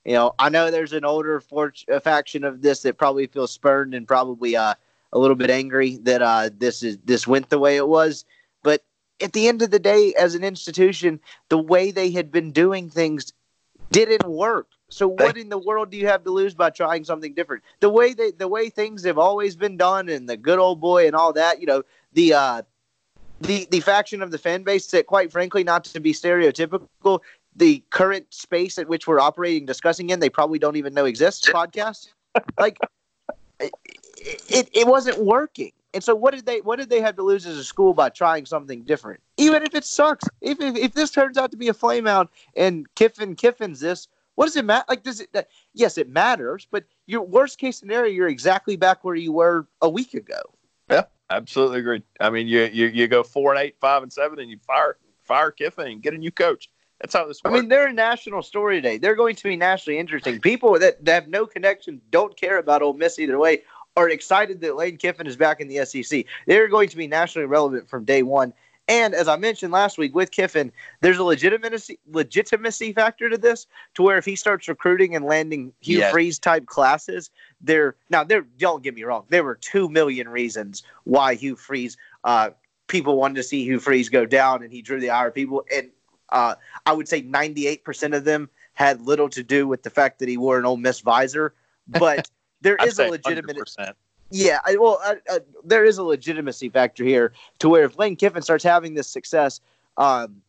you 0.05 0.13
know, 0.13 0.35
I 0.39 0.51
know 0.51 0.71
there's 0.71 0.93
an 0.93 1.07
older 1.07 1.41
for- 1.41 1.73
faction 2.03 2.45
of 2.45 2.61
this 2.61 2.83
that 2.83 2.99
probably 2.99 3.27
feels 3.27 3.51
spurned 3.51 3.95
and 3.95 4.07
probably 4.07 4.57
uh, 4.57 4.75
a 5.13 5.19
little 5.19 5.37
bit 5.37 5.49
angry 5.49 5.97
that 6.03 6.21
uh, 6.21 6.51
this 6.57 6.83
is 6.83 6.99
this 7.05 7.27
went 7.27 7.49
the 7.49 7.59
way 7.59 7.77
it 7.77 7.89
was. 7.89 8.27
But 8.63 8.85
at 9.23 9.33
the 9.33 9.49
end 9.49 9.63
of 9.63 9.71
the 9.71 9.79
day, 9.79 10.13
as 10.19 10.35
an 10.35 10.45
institution, 10.45 11.19
the 11.49 11.59
way 11.59 11.91
they 11.91 12.11
had 12.11 12.31
been 12.31 12.53
doing 12.53 12.91
things 12.91 13.33
didn't 13.91 14.29
work. 14.29 14.69
So 14.95 15.09
what 15.09 15.37
in 15.37 15.49
the 15.49 15.59
world 15.59 15.91
do 15.91 15.97
you 15.97 16.07
have 16.07 16.23
to 16.23 16.31
lose 16.31 16.55
by 16.55 16.71
trying 16.71 17.05
something 17.05 17.35
different? 17.35 17.65
The 17.81 17.89
way 17.89 18.15
they, 18.15 18.31
the 18.31 18.47
way 18.47 18.71
things 18.71 19.03
have 19.03 19.19
always 19.19 19.57
been 19.57 19.77
done, 19.77 20.09
and 20.09 20.29
the 20.29 20.37
good 20.37 20.61
old 20.61 20.81
boy 20.81 21.09
and 21.09 21.17
all 21.17 21.33
that. 21.33 21.61
You 21.61 21.67
know, 21.67 21.83
the 22.13 22.33
uh, 22.33 22.63
the 23.41 23.67
the 23.73 23.81
faction 23.81 24.23
of 24.23 24.31
the 24.31 24.39
fan 24.39 24.63
base 24.63 24.87
that, 24.93 25.09
quite 25.09 25.33
frankly, 25.33 25.65
not 25.65 25.83
to 25.85 25.99
be 25.99 26.13
stereotypical, 26.13 27.21
the 27.57 27.83
current 27.91 28.33
space 28.33 28.79
at 28.79 28.87
which 28.87 29.09
we're 29.09 29.19
operating, 29.19 29.67
discussing 29.67 30.11
in, 30.11 30.21
they 30.21 30.31
probably 30.31 30.61
don't 30.61 30.77
even 30.77 30.95
know 30.95 31.07
exists. 31.07 31.51
Podcast, 31.51 32.13
like 32.57 32.79
it, 33.59 33.73
it, 34.49 34.69
it 34.73 34.87
wasn't 34.87 35.19
working. 35.19 35.73
And 35.93 36.05
so, 36.05 36.15
what 36.15 36.35
did 36.35 36.47
they 36.47 36.61
what 36.61 36.79
did 36.79 36.89
they 36.89 37.01
have 37.01 37.17
to 37.17 37.23
lose 37.23 37.47
as 37.47 37.57
a 37.57 37.65
school 37.65 37.95
by 37.95 38.11
trying 38.11 38.47
something 38.47 38.83
different? 38.83 39.21
Even 39.39 39.65
if 39.65 39.75
it 39.75 39.85
sucks, 39.85 40.25
if 40.41 40.61
if, 40.61 40.77
if 40.77 40.93
this 40.95 41.11
turns 41.11 41.37
out 41.37 41.51
to 41.51 41.57
be 41.57 41.67
a 41.67 41.75
flame 41.75 42.07
out 42.07 42.31
and 42.57 42.87
Kiffin 42.95 43.35
Kiffin's 43.35 43.81
this, 43.81 44.07
what 44.35 44.47
does 44.47 44.57
it 44.57 44.65
matter? 44.65 44.85
Like, 44.89 45.03
does 45.03 45.21
it? 45.21 45.49
yes, 45.73 45.99
it 45.99 46.09
matters. 46.09 46.67
But 46.71 46.85
your 47.07 47.23
worst 47.23 47.59
case 47.59 47.79
scenario, 47.79 48.13
you're 48.13 48.29
exactly 48.29 48.77
back 48.77 49.05
where 49.05 49.15
you 49.15 49.33
were 49.33 49.67
a 49.81 49.89
week 49.89 50.15
ago. 50.15 50.41
Yeah, 50.91 51.05
absolutely 51.31 51.81
agree. 51.81 52.03
I 52.21 52.31
mean, 52.31 52.47
you 52.47 52.69
you, 52.73 52.87
you 52.87 53.09
go 53.09 53.23
four 53.23 53.55
and 53.55 53.63
eight, 53.63 53.77
five 53.81 54.03
and 54.03 54.13
seven, 54.13 54.39
and 54.39 54.51
you 54.51 54.59
fire 54.67 54.97
fire 55.23 55.51
Kiffin 55.51 55.89
and 55.89 56.03
get 56.03 56.15
a 56.15 56.19
new 56.19 56.33
coach. 56.33 56.69
That's 57.01 57.15
how 57.15 57.27
this 57.27 57.43
works. 57.43 57.55
I 57.55 57.61
mean, 57.61 57.69
they're 57.69 57.89
a 57.89 57.93
national 57.93 58.43
story 58.43 58.77
today. 58.77 58.99
They're 58.99 59.17
going 59.17 59.37
to 59.37 59.43
be 59.43 59.57
nationally 59.57 59.99
interesting. 59.99 60.41
People 60.41 60.79
that, 60.79 61.05
that 61.05 61.13
have 61.13 61.29
no 61.29 61.45
connection, 61.45 62.01
don't 62.11 62.37
care 62.37 62.59
about 62.59 62.83
Ole 62.83 62.95
Miss 62.95 63.19
either 63.19 63.39
way, 63.39 63.63
are 63.97 64.09
excited 64.09 64.61
that 64.61 64.77
Lane 64.77 64.97
Kiffin 64.97 65.27
is 65.27 65.37
back 65.37 65.61
in 65.61 65.69
the 65.69 65.85
SEC. 65.85 66.25
They're 66.47 66.69
going 66.69 66.89
to 66.89 66.97
be 66.97 67.07
nationally 67.07 67.47
relevant 67.47 67.89
from 67.89 68.05
day 68.05 68.23
one. 68.23 68.53
And 68.87 69.15
as 69.15 69.29
I 69.29 69.37
mentioned 69.37 69.73
last 69.73 69.97
week 69.97 70.15
with 70.15 70.31
Kiffin, 70.31 70.71
there's 71.01 71.17
a 71.17 71.25
legitimacy 71.25 71.99
legitimacy 72.11 72.93
factor 72.93 73.31
to 73.31 73.39
this, 73.39 73.67
to 73.95 74.03
where 74.03 74.19
if 74.19 74.27
he 74.27 74.37
starts 74.37 74.69
recruiting 74.69 75.17
and 75.17 75.25
landing 75.25 75.73
Hugh 75.81 75.99
yes. 75.99 76.13
Freeze 76.13 76.39
type 76.39 76.67
classes, 76.67 77.31
there 77.63 77.97
now 78.11 78.25
there 78.25 78.43
don't 78.59 78.83
get 78.83 78.95
me 78.95 79.05
wrong, 79.05 79.25
there 79.31 79.43
were 79.43 79.55
two 79.55 79.89
million 79.89 80.29
reasons 80.29 80.83
why 81.05 81.35
Hugh 81.35 81.57
Freeze 81.57 81.97
uh, 82.25 82.51
people 82.89 83.17
wanted 83.17 83.37
to 83.37 83.43
see 83.43 83.65
Hugh 83.65 83.81
Freeze 83.81 84.11
go 84.11 84.27
down, 84.27 84.63
and 84.63 84.71
he 84.71 84.83
drew 84.83 85.01
the 85.01 85.11
ire 85.11 85.29
of 85.29 85.35
people, 85.35 85.65
and 85.75 85.91
uh, 86.31 86.55
I 86.85 86.93
would 86.93 87.09
say 87.09 87.23
98% 87.23 88.15
of 88.15 88.25
them 88.25 88.51
had 88.75 89.01
little 89.01 89.29
to 89.31 89.43
do 89.43 89.67
with 89.67 89.83
the 89.83 89.91
fact 89.91 90.19
that 90.19 90.29
he 90.29 90.37
wore 90.37 90.59
an 90.59 90.67
Ole 90.67 90.77
Miss 90.77 91.01
visor, 91.01 91.55
but 91.89 92.31
there 92.61 92.77
is 92.85 92.99
a 92.99 93.09
legitimate. 93.09 93.57
100%. 93.57 93.95
Yeah, 94.35 94.59
I, 94.65 94.77
well, 94.77 95.01
uh, 95.05 95.15
uh, 95.31 95.39
there 95.65 95.85
is 95.85 95.99
a 95.99 96.03
legitimacy 96.03 96.69
factor 96.69 97.05
here 97.05 97.33
to 97.61 97.69
where 97.69 97.85
if 97.85 97.97
Lane 97.97 98.17
Kiffin 98.17 98.43
starts 98.43 98.65
having 98.65 98.95
this 98.95 99.07
success, 99.07 99.61
um, 99.97 100.43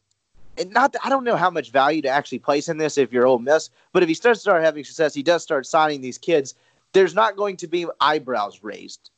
and 0.58 0.72
not 0.72 0.92
that, 0.94 1.06
I 1.06 1.10
don't 1.10 1.24
know 1.24 1.36
how 1.36 1.52
much 1.52 1.72
value 1.72 2.02
to 2.02 2.10
actually 2.10 2.40
place 2.40 2.68
in 2.68 2.80
this 2.80 2.98
if 2.98 3.14
you're 3.14 3.28
Ole 3.28 3.38
Miss, 3.38 3.70
but 3.94 4.02
if 4.02 4.10
he 4.10 4.16
starts 4.16 4.42
start 4.42 4.64
having 4.64 4.84
success, 4.84 5.14
he 5.14 5.22
does 5.22 5.44
start 5.44 5.68
signing 5.68 6.02
these 6.02 6.18
kids. 6.18 6.56
There's 6.94 7.14
not 7.14 7.36
going 7.36 7.58
to 7.58 7.68
be 7.68 7.86
eyebrows 8.02 8.64
raised, 8.64 9.12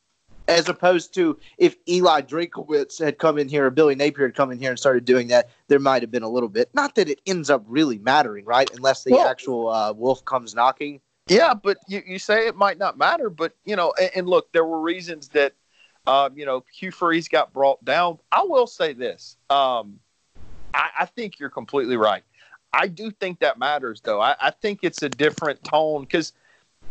as 0.49 0.67
opposed 0.67 1.13
to 1.13 1.39
if 1.57 1.77
Eli 1.87 2.21
Drinkwitz 2.23 2.99
had 2.99 3.19
come 3.19 3.37
in 3.37 3.47
here 3.47 3.67
or 3.67 3.69
Billy 3.69 3.95
Napier 3.95 4.25
had 4.25 4.35
come 4.35 4.51
in 4.51 4.59
here 4.59 4.71
and 4.71 4.79
started 4.79 5.05
doing 5.05 5.29
that, 5.29 5.49
there 5.69 5.79
might 5.79 6.01
have 6.01 6.11
been 6.11 6.23
a 6.23 6.29
little 6.29 6.49
bit. 6.49 6.69
Not 6.73 6.95
that 6.95 7.07
it 7.07 7.21
ends 7.25 7.49
up 7.49 7.63
really 7.67 7.99
mattering, 7.99 8.43
right? 8.43 8.69
Unless 8.75 9.05
the 9.05 9.13
Well- 9.13 9.27
actual 9.29 9.69
uh, 9.69 9.93
wolf 9.93 10.25
comes 10.25 10.53
knocking. 10.53 10.99
Yeah, 11.29 11.53
but 11.53 11.77
you, 11.87 12.01
you 12.05 12.19
say 12.19 12.47
it 12.47 12.55
might 12.55 12.77
not 12.77 12.97
matter, 12.97 13.29
but 13.29 13.53
you 13.65 13.75
know, 13.75 13.93
and, 13.99 14.11
and 14.15 14.29
look, 14.29 14.51
there 14.53 14.65
were 14.65 14.79
reasons 14.79 15.29
that 15.29 15.53
um, 16.05 16.37
you 16.37 16.45
know 16.45 16.63
Hugh 16.73 16.91
Freeze 16.91 17.27
got 17.27 17.53
brought 17.53 17.83
down. 17.83 18.19
I 18.31 18.43
will 18.43 18.67
say 18.67 18.93
this: 18.93 19.37
um, 19.49 19.99
I, 20.73 20.89
I 20.99 21.05
think 21.05 21.39
you're 21.39 21.49
completely 21.49 21.97
right. 21.97 22.23
I 22.73 22.87
do 22.87 23.11
think 23.11 23.39
that 23.39 23.57
matters, 23.57 24.01
though. 24.01 24.21
I, 24.21 24.35
I 24.39 24.51
think 24.51 24.79
it's 24.83 25.01
a 25.01 25.09
different 25.09 25.63
tone 25.63 26.01
because 26.01 26.33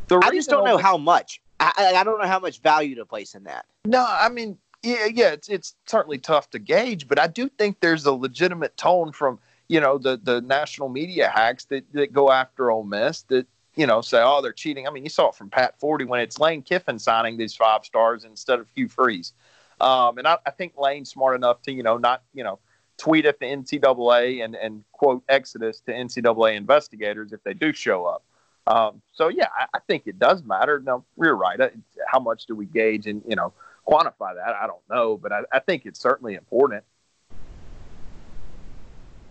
the 0.09 0.19
I 0.19 0.31
just 0.31 0.51
don't 0.51 0.65
know 0.65 0.79
how 0.79 0.97
much. 0.97 1.41
I, 1.61 1.73
I 1.77 2.01
I 2.01 2.05
don't 2.05 2.21
know 2.21 2.29
how 2.29 2.41
much 2.41 2.61
value 2.61 2.95
to 2.97 3.07
place 3.07 3.35
in 3.35 3.45
that. 3.45 3.67
No, 3.85 4.05
I 4.09 4.29
mean, 4.29 4.59
yeah, 4.83 5.07
yeah, 5.07 5.31
it's 5.31 5.49
it's 5.49 5.75
certainly 5.87 6.19
tough 6.19 6.51
to 6.51 6.59
gauge, 6.59 7.09
but 7.09 7.19
I 7.19 7.27
do 7.27 7.49
think 7.49 7.81
there's 7.81 8.07
a 8.07 8.13
legitimate 8.13 8.77
tone 8.77 9.13
from 9.13 9.39
you 9.69 9.81
know 9.81 9.99
the 9.99 10.19
the 10.23 10.41
national 10.43 10.89
media 10.89 11.29
hacks 11.29 11.65
that 11.67 11.91
that 11.93 12.13
go 12.13 12.31
after 12.31 12.71
Ole 12.71 12.85
Miss 12.85 13.23
that 13.23 13.47
you 13.77 13.87
know 13.87 14.01
say 14.01 14.21
oh 14.23 14.41
they're 14.43 14.53
cheating. 14.53 14.87
I 14.87 14.91
mean, 14.91 15.05
you 15.05 15.11
saw 15.11 15.29
it 15.29 15.35
from 15.35 15.51
Pat 15.51 15.79
Forde 15.81 16.07
when 16.07 16.21
it's 16.21 16.39
Lane 16.39 16.63
Kiffin 16.63 16.99
signing 16.99 17.37
these 17.37 17.55
five 17.55 17.85
stars 17.85 18.25
instead 18.25 18.59
of 18.59 18.67
Hugh 18.75 18.89
Freeze, 18.89 19.33
um, 19.81 20.19
and 20.19 20.27
I, 20.27 20.39
I 20.47 20.51
think 20.51 20.75
Lane's 20.77 21.11
smart 21.11 21.37
enough 21.37 21.63
to 21.63 21.73
you 21.73 21.83
know 21.83 21.99
not 21.99 22.23
you 22.35 22.43
know 22.43 22.59
tweet 22.99 23.27
at 23.27 23.39
the 23.39 23.47
NCAA 23.47 24.45
and 24.45 24.57
and 24.57 24.85
quote 24.93 25.23
Exodus 25.29 25.81
to 25.83 25.93
NCAA 25.93 26.57
investigators 26.57 27.33
if 27.33 27.43
they 27.45 27.55
do 27.55 27.73
show 27.73 28.07
up. 28.07 28.25
Um, 28.67 29.03
so 29.13 29.29
yeah, 29.29 29.49
I, 29.57 29.67
I 29.75 29.79
think 29.87 30.05
it 30.07 30.19
does 30.19 30.43
matter. 30.43 30.81
No, 30.81 31.05
you're 31.17 31.37
right. 31.37 31.61
Uh, 31.61 31.69
How 32.09 32.19
much 32.19 32.47
do 32.47 32.55
we 32.55 32.67
gauge 32.67 33.07
and 33.07 33.23
you 33.29 33.37
know 33.37 33.53
quantify 33.87 34.35
that? 34.35 34.57
I 34.61 34.67
don't 34.67 34.83
know, 34.91 35.17
but 35.17 35.33
I, 35.33 35.43
I 35.53 35.59
think 35.61 35.87
it's 35.87 36.01
certainly 36.01 36.35
important. 36.35 36.83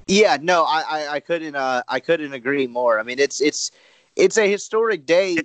Yeah, 0.08 0.38
no, 0.40 0.64
I, 0.64 0.84
I, 0.88 1.08
I 1.14 1.20
couldn't 1.20 1.56
uh, 1.56 1.82
I 1.88 2.00
couldn't 2.00 2.34
agree 2.34 2.68
more. 2.68 3.00
I 3.00 3.04
mean, 3.04 3.20
it's 3.20 3.42
it's 3.42 3.72
it's 4.16 4.38
a 4.38 4.50
historic 4.50 5.06
day, 5.06 5.38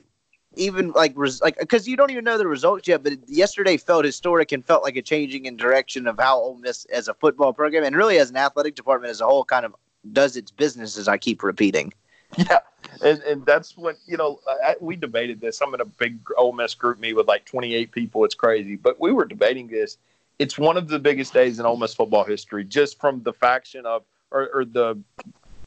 even 0.56 0.92
like 0.92 1.12
res- 1.16 1.40
like 1.40 1.58
because 1.58 1.88
you 1.88 1.96
don't 1.96 2.10
even 2.10 2.24
know 2.24 2.38
the 2.38 2.46
results 2.46 2.88
yet. 2.88 3.02
But 3.02 3.14
yesterday 3.28 3.76
felt 3.76 4.04
historic 4.04 4.52
and 4.52 4.64
felt 4.64 4.82
like 4.82 4.96
a 4.96 5.02
changing 5.02 5.46
in 5.46 5.56
direction 5.56 6.06
of 6.06 6.18
how 6.18 6.38
Ole 6.38 6.56
Miss 6.56 6.84
as 6.86 7.08
a 7.08 7.14
football 7.14 7.52
program 7.52 7.84
and 7.84 7.96
really 7.96 8.18
as 8.18 8.30
an 8.30 8.36
athletic 8.36 8.74
department 8.74 9.10
as 9.10 9.20
a 9.20 9.26
whole 9.26 9.44
kind 9.44 9.64
of 9.64 9.74
does 10.12 10.36
its 10.36 10.50
business. 10.50 10.96
As 10.96 11.08
I 11.08 11.18
keep 11.18 11.42
repeating. 11.42 11.92
Yeah, 12.36 12.60
and 13.04 13.20
and 13.22 13.44
that's 13.44 13.76
what 13.76 13.96
you 14.06 14.16
know. 14.16 14.40
I, 14.64 14.76
we 14.80 14.96
debated 14.96 15.40
this. 15.40 15.60
I'm 15.60 15.74
in 15.74 15.80
a 15.80 15.84
big 15.84 16.18
Ole 16.36 16.52
Miss 16.52 16.74
group 16.74 17.00
meet 17.00 17.14
with 17.14 17.26
like 17.26 17.44
28 17.44 17.90
people. 17.90 18.24
It's 18.24 18.34
crazy, 18.34 18.76
but 18.76 19.00
we 19.00 19.12
were 19.12 19.24
debating 19.24 19.66
this. 19.66 19.98
It's 20.38 20.56
one 20.56 20.76
of 20.76 20.88
the 20.88 20.98
biggest 20.98 21.32
days 21.34 21.58
in 21.58 21.66
Ole 21.66 21.76
Miss 21.76 21.92
football 21.92 22.24
history, 22.24 22.64
just 22.64 23.00
from 23.00 23.22
the 23.24 23.32
faction 23.32 23.84
of 23.84 24.04
or, 24.30 24.48
or 24.54 24.64
the 24.64 24.98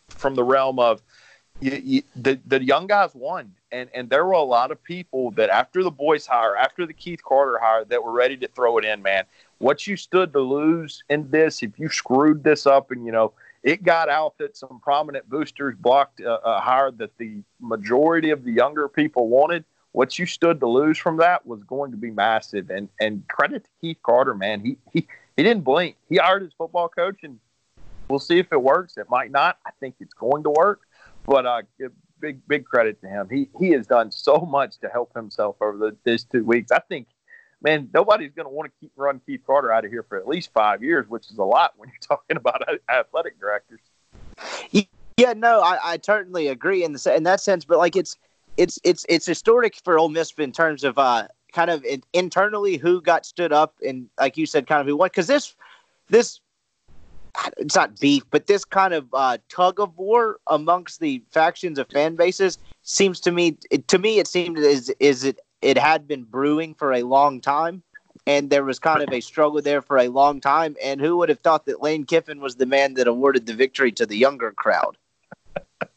from 0.10 0.36
the 0.36 0.44
realm 0.44 0.80
of 0.80 1.02
you, 1.64 1.82
you, 1.84 2.04
the 2.16 2.40
the 2.46 2.64
young 2.64 2.88
guys 2.88 3.16
won, 3.16 3.54
and 3.72 3.90
and 3.94 4.10
there 4.10 4.26
were 4.26 4.34
a 4.34 4.42
lot 4.42 4.72
of 4.72 4.84
people 4.84 5.32
that 5.32 5.50
after 5.50 5.84
the 5.84 5.92
boys 5.92 6.26
hire, 6.26 6.56
after 6.56 6.86
the 6.86 6.94
Keith 6.94 7.24
Carter 7.24 7.58
hire, 7.62 7.86
that 7.86 8.04
were 8.04 8.12
ready 8.12 8.38
to 8.38 8.48
throw 8.50 8.78
it 8.78 8.86
in. 8.86 9.02
Man, 9.02 9.24
what 9.60 9.88
you 9.88 9.96
stood 9.96 10.34
to 10.34 10.40
lose 10.40 11.04
in 11.10 11.30
this, 11.30 11.64
if 11.64 11.80
you 11.80 11.90
screwed 11.90 12.44
this 12.44 12.68
up, 12.68 12.92
and 12.92 13.06
you 13.06 13.12
know 13.12 13.34
it 13.64 13.84
got 13.84 14.10
out 14.10 14.38
that 14.40 14.58
some 14.58 14.80
prominent 14.84 15.30
boosters 15.30 15.76
blocked 15.80 16.20
a, 16.20 16.34
a 16.46 16.60
hire 16.60 16.92
that 16.92 17.18
the 17.18 17.42
majority 17.62 18.30
of 18.30 18.44
the 18.44 18.52
younger 18.52 18.90
people 18.90 19.30
wanted. 19.30 19.64
What 19.94 20.20
you 20.20 20.26
stood 20.26 20.60
to 20.60 20.68
lose 20.68 20.98
from 20.98 21.18
that 21.18 21.46
was 21.46 21.64
going 21.64 21.92
to 21.92 21.98
be 21.98 22.12
massive. 22.12 22.70
And 22.70 22.90
and 23.00 23.26
credit 23.28 23.64
to 23.64 23.70
Keith 23.80 24.00
Carter, 24.04 24.36
man. 24.36 24.60
He 24.60 24.78
he 24.92 25.08
he 25.38 25.44
didn't 25.44 25.64
blink. 25.64 25.96
He 26.10 26.18
hired 26.18 26.44
his 26.44 26.54
football 26.54 26.90
coach, 26.90 27.24
and 27.24 27.40
we'll 28.10 28.20
see 28.20 28.40
if 28.40 28.52
it 28.52 28.62
works. 28.62 28.98
It 28.98 29.10
might 29.10 29.32
not. 29.32 29.58
I 29.66 29.72
think 29.80 29.96
it's 30.00 30.14
going 30.14 30.44
to 30.44 30.50
work. 30.50 30.82
But 31.26 31.46
uh, 31.46 31.62
big 32.20 32.46
big 32.48 32.66
credit 32.66 33.02
to 33.02 33.08
him. 33.08 33.28
He 33.30 33.50
he 33.60 33.72
has 33.72 33.88
done 33.88 34.12
so 34.12 34.40
much 34.40 34.80
to 34.80 34.90
help 34.90 35.14
himself 35.14 35.58
over 35.62 35.78
the, 35.78 35.96
these 36.04 36.24
two 36.24 36.44
weeks. 36.44 36.72
I 36.72 36.80
think 36.80 37.08
man, 37.64 37.90
nobody's 37.94 38.32
going 38.34 38.46
to 38.46 38.54
want 38.54 38.72
to 38.72 38.80
keep 38.80 38.92
run 38.96 39.22
Keith 39.26 39.42
Carter 39.48 39.72
out 39.72 39.86
of 39.86 39.92
here 39.92 40.04
for 40.04 40.18
at 40.18 40.28
least 40.28 40.52
five 40.54 40.84
years, 40.84 41.08
which 41.08 41.32
is 41.32 41.38
a 41.38 41.44
lot 41.44 41.74
when 41.78 41.90
you're 41.90 41.98
talking 42.18 42.38
about 42.38 42.62
athletic 42.90 43.40
directors. 43.40 43.80
Yeah, 45.18 45.34
no, 45.34 45.62
I, 45.62 45.78
I 45.84 46.00
certainly 46.02 46.48
agree 46.48 46.84
in 46.84 46.94
the 46.94 47.16
in 47.16 47.24
that 47.24 47.40
sense, 47.40 47.66
but 47.66 47.78
like 47.78 47.96
it's 47.96 48.18
it's 48.58 48.80
it's 48.84 49.06
it's 49.10 49.26
historic 49.26 49.76
for 49.84 50.00
Ole 50.00 50.10
Miss 50.10 50.32
in 50.38 50.52
terms 50.52 50.84
of 50.84 50.98
uh 50.98 51.28
kind 51.52 51.70
of 51.70 51.86
in, 51.86 52.02
internally 52.14 52.78
who 52.78 53.00
got 53.02 53.26
stood 53.26 53.54
up 53.54 53.76
and 53.88 54.10
like 54.20 54.38
you 54.38 54.46
said, 54.46 54.66
kind 54.66 54.82
of 54.82 54.88
who 54.88 54.98
won 54.98 55.08
because 55.08 55.28
this 55.28 55.56
this 56.10 56.40
it's 57.58 57.76
not 57.76 58.00
beef, 58.00 58.24
but 58.30 58.48
this 58.48 58.64
kind 58.64 58.94
of 58.94 59.08
uh, 59.14 59.38
tug 59.50 59.80
of 59.80 59.98
war 59.98 60.40
amongst 60.48 61.00
the 61.00 61.24
factions 61.32 61.80
of 61.80 61.90
fan 61.90 62.16
bases 62.16 62.58
seems 62.84 63.20
to 63.22 63.32
me 63.32 63.58
it, 63.72 63.88
to 63.88 63.98
me 63.98 64.20
it 64.20 64.28
seemed 64.28 64.58
is 64.58 64.90
is 65.00 65.24
it 65.24 65.40
it 65.64 65.78
had 65.78 66.08
been 66.08 66.24
brewing 66.24 66.76
for 66.76 66.94
a 66.94 67.04
long 67.04 67.42
time. 67.42 67.82
And 68.26 68.50
there 68.50 68.64
was 68.64 68.80
kind 68.80 69.02
of 69.02 69.12
a 69.12 69.20
struggle 69.20 69.62
there 69.62 69.82
for 69.82 69.98
a 69.98 70.08
long 70.08 70.40
time. 70.40 70.76
And 70.82 71.02
who 71.02 71.18
would 71.18 71.30
have 71.30 71.40
thought 71.40 71.66
that 71.66 71.82
Lane 71.82 72.06
Kiffin 72.06 72.40
was 72.40 72.56
the 72.56 72.66
man 72.66 72.94
that 72.94 73.08
awarded 73.08 73.46
the 73.46 73.54
victory 73.54 73.92
to 73.94 74.06
the 74.06 74.18
younger 74.18 74.52
crowd? 74.52 74.98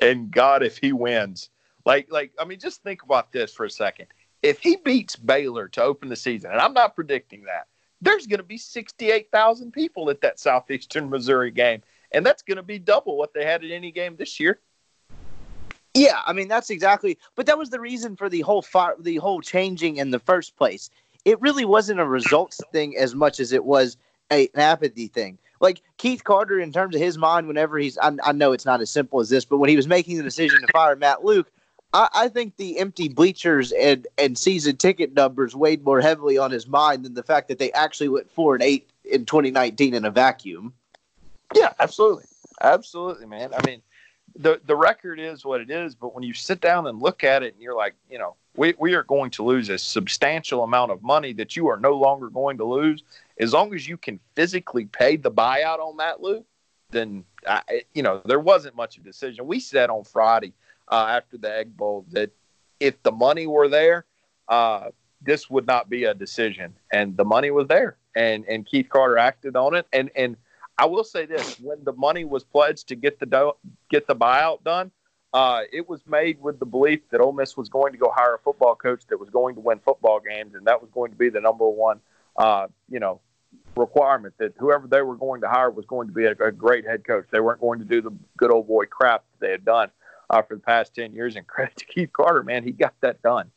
And 0.00 0.30
God, 0.30 0.62
if 0.62 0.78
he 0.78 0.92
wins, 0.92 1.50
like, 1.84 2.12
like, 2.12 2.32
I 2.38 2.44
mean, 2.44 2.60
just 2.60 2.80
think 2.84 3.02
about 3.02 3.32
this 3.32 3.52
for 3.52 3.64
a 3.64 3.70
second. 3.70 4.06
If 4.40 4.60
he 4.60 4.76
beats 4.76 5.16
Baylor 5.16 5.66
to 5.68 5.82
open 5.82 6.08
the 6.08 6.16
season, 6.16 6.52
and 6.52 6.60
I'm 6.60 6.74
not 6.74 6.94
predicting 6.94 7.42
that, 7.44 7.66
there's 8.00 8.26
going 8.26 8.38
to 8.38 8.44
be 8.44 8.58
68,000 8.58 9.72
people 9.72 10.10
at 10.10 10.20
that 10.20 10.38
Southeastern 10.38 11.10
Missouri 11.10 11.50
game. 11.50 11.82
And 12.12 12.24
that's 12.24 12.42
going 12.42 12.56
to 12.56 12.62
be 12.62 12.78
double 12.78 13.16
what 13.16 13.34
they 13.34 13.44
had 13.44 13.64
at 13.64 13.70
any 13.70 13.90
game 13.90 14.16
this 14.16 14.40
year. 14.40 14.60
Yeah, 15.94 16.20
I 16.26 16.32
mean 16.32 16.48
that's 16.48 16.70
exactly. 16.70 17.18
But 17.34 17.46
that 17.46 17.58
was 17.58 17.70
the 17.70 17.80
reason 17.80 18.14
for 18.14 18.28
the 18.28 18.42
whole 18.42 18.62
fire, 18.62 18.94
the 18.98 19.16
whole 19.16 19.40
changing 19.40 19.96
in 19.96 20.10
the 20.10 20.18
first 20.20 20.56
place. 20.56 20.90
It 21.24 21.40
really 21.40 21.64
wasn't 21.64 22.00
a 22.00 22.04
results 22.04 22.60
thing 22.72 22.96
as 22.96 23.14
much 23.14 23.40
as 23.40 23.52
it 23.52 23.64
was 23.64 23.96
a, 24.30 24.48
an 24.54 24.60
apathy 24.60 25.08
thing. 25.08 25.38
Like 25.60 25.82
Keith 25.96 26.22
Carter, 26.22 26.60
in 26.60 26.72
terms 26.72 26.94
of 26.94 27.00
his 27.00 27.18
mind, 27.18 27.48
whenever 27.48 27.78
he's, 27.78 27.98
I, 27.98 28.12
I 28.22 28.32
know 28.32 28.52
it's 28.52 28.64
not 28.64 28.80
as 28.80 28.90
simple 28.90 29.18
as 29.18 29.28
this, 29.28 29.44
but 29.44 29.56
when 29.56 29.70
he 29.70 29.76
was 29.76 29.88
making 29.88 30.16
the 30.16 30.22
decision 30.22 30.60
to 30.60 30.68
fire 30.72 30.94
Matt 30.94 31.24
Luke, 31.24 31.50
I, 31.92 32.08
I 32.14 32.28
think 32.28 32.56
the 32.56 32.78
empty 32.78 33.08
bleachers 33.08 33.72
and 33.72 34.06
and 34.18 34.36
season 34.36 34.76
ticket 34.76 35.14
numbers 35.14 35.54
weighed 35.56 35.84
more 35.84 36.00
heavily 36.00 36.38
on 36.38 36.50
his 36.50 36.66
mind 36.66 37.04
than 37.04 37.14
the 37.14 37.22
fact 37.22 37.48
that 37.48 37.58
they 37.58 37.72
actually 37.72 38.08
went 38.08 38.30
four 38.30 38.54
and 38.54 38.62
eight 38.62 38.90
in 39.04 39.24
2019 39.24 39.94
in 39.94 40.04
a 40.04 40.10
vacuum. 40.10 40.72
Yeah, 41.54 41.72
absolutely, 41.80 42.26
absolutely, 42.60 43.26
man. 43.26 43.54
I 43.54 43.66
mean, 43.66 43.82
the 44.36 44.60
the 44.66 44.76
record 44.76 45.18
is 45.18 45.44
what 45.44 45.60
it 45.60 45.70
is, 45.70 45.94
but 45.94 46.14
when 46.14 46.24
you 46.24 46.34
sit 46.34 46.60
down 46.60 46.86
and 46.86 47.00
look 47.00 47.24
at 47.24 47.42
it, 47.42 47.54
and 47.54 47.62
you're 47.62 47.76
like, 47.76 47.94
you 48.10 48.18
know, 48.18 48.36
we 48.56 48.74
we 48.78 48.94
are 48.94 49.04
going 49.04 49.30
to 49.32 49.44
lose 49.44 49.70
a 49.70 49.78
substantial 49.78 50.62
amount 50.64 50.92
of 50.92 51.02
money 51.02 51.32
that 51.34 51.56
you 51.56 51.68
are 51.68 51.78
no 51.78 51.92
longer 51.92 52.28
going 52.28 52.58
to 52.58 52.64
lose 52.64 53.02
as 53.40 53.52
long 53.52 53.74
as 53.74 53.88
you 53.88 53.96
can 53.96 54.20
physically 54.34 54.84
pay 54.86 55.16
the 55.16 55.30
buyout 55.30 55.78
on 55.78 55.96
that 55.96 56.20
Luke. 56.20 56.44
Then 56.90 57.24
I, 57.46 57.82
you 57.94 58.02
know 58.02 58.20
there 58.26 58.40
wasn't 58.40 58.76
much 58.76 58.98
of 58.98 59.04
a 59.04 59.06
decision. 59.06 59.46
We 59.46 59.58
said 59.58 59.88
on 59.88 60.04
Friday 60.04 60.52
uh, 60.90 61.06
after 61.08 61.38
the 61.38 61.54
Egg 61.54 61.76
Bowl 61.76 62.06
that 62.10 62.30
if 62.80 63.02
the 63.02 63.12
money 63.12 63.46
were 63.46 63.68
there, 63.68 64.06
uh, 64.48 64.88
this 65.20 65.50
would 65.50 65.66
not 65.66 65.90
be 65.90 66.04
a 66.04 66.14
decision, 66.14 66.74
and 66.92 67.16
the 67.16 67.24
money 67.24 67.50
was 67.50 67.66
there, 67.68 67.96
and 68.14 68.44
and 68.46 68.66
Keith 68.66 68.88
Carter 68.88 69.18
acted 69.18 69.56
on 69.56 69.74
it, 69.74 69.86
and 69.92 70.10
and 70.14 70.36
I 70.78 70.86
will 70.86 71.04
say 71.04 71.26
this: 71.26 71.58
when 71.60 71.82
the 71.84 71.92
money 71.92 72.24
was 72.24 72.44
pledged 72.44 72.88
to 72.88 72.94
get 72.94 73.18
the 73.18 73.26
do- 73.26 73.56
get 73.90 74.06
the 74.06 74.14
buyout 74.14 74.62
done, 74.62 74.92
uh, 75.32 75.62
it 75.72 75.88
was 75.88 76.00
made 76.06 76.40
with 76.40 76.58
the 76.60 76.66
belief 76.66 77.00
that 77.10 77.20
Ole 77.20 77.32
Miss 77.32 77.56
was 77.56 77.68
going 77.68 77.92
to 77.92 77.98
go 77.98 78.12
hire 78.14 78.34
a 78.34 78.38
football 78.38 78.76
coach 78.76 79.02
that 79.08 79.18
was 79.18 79.28
going 79.28 79.56
to 79.56 79.60
win 79.60 79.80
football 79.80 80.20
games, 80.20 80.54
and 80.54 80.66
that 80.66 80.80
was 80.80 80.90
going 80.90 81.10
to 81.10 81.16
be 81.16 81.28
the 81.28 81.40
number 81.40 81.68
one, 81.68 82.00
uh, 82.36 82.68
you 82.88 83.00
know, 83.00 83.20
requirement 83.76 84.34
that 84.38 84.54
whoever 84.56 84.86
they 84.86 85.02
were 85.02 85.16
going 85.16 85.40
to 85.40 85.48
hire 85.48 85.70
was 85.70 85.84
going 85.84 86.06
to 86.06 86.14
be 86.14 86.24
a, 86.26 86.32
a, 86.32 86.52
great 86.52 86.86
head 86.86 87.04
coach. 87.04 87.26
They 87.30 87.40
weren't 87.40 87.60
going 87.60 87.80
to 87.80 87.84
do 87.84 88.00
the 88.00 88.12
good 88.36 88.50
old 88.50 88.68
boy 88.68 88.86
crap 88.86 89.24
that 89.32 89.46
they 89.46 89.50
had 89.50 89.64
done 89.64 89.90
uh, 90.30 90.42
for 90.42 90.54
the 90.54 90.60
past 90.60 90.94
ten 90.94 91.12
years. 91.12 91.36
And 91.36 91.46
credit 91.46 91.76
to 91.76 91.84
Keith 91.84 92.12
Carter, 92.12 92.42
man, 92.42 92.64
he 92.64 92.72
got 92.72 92.94
that 93.00 93.22
done. 93.22 93.50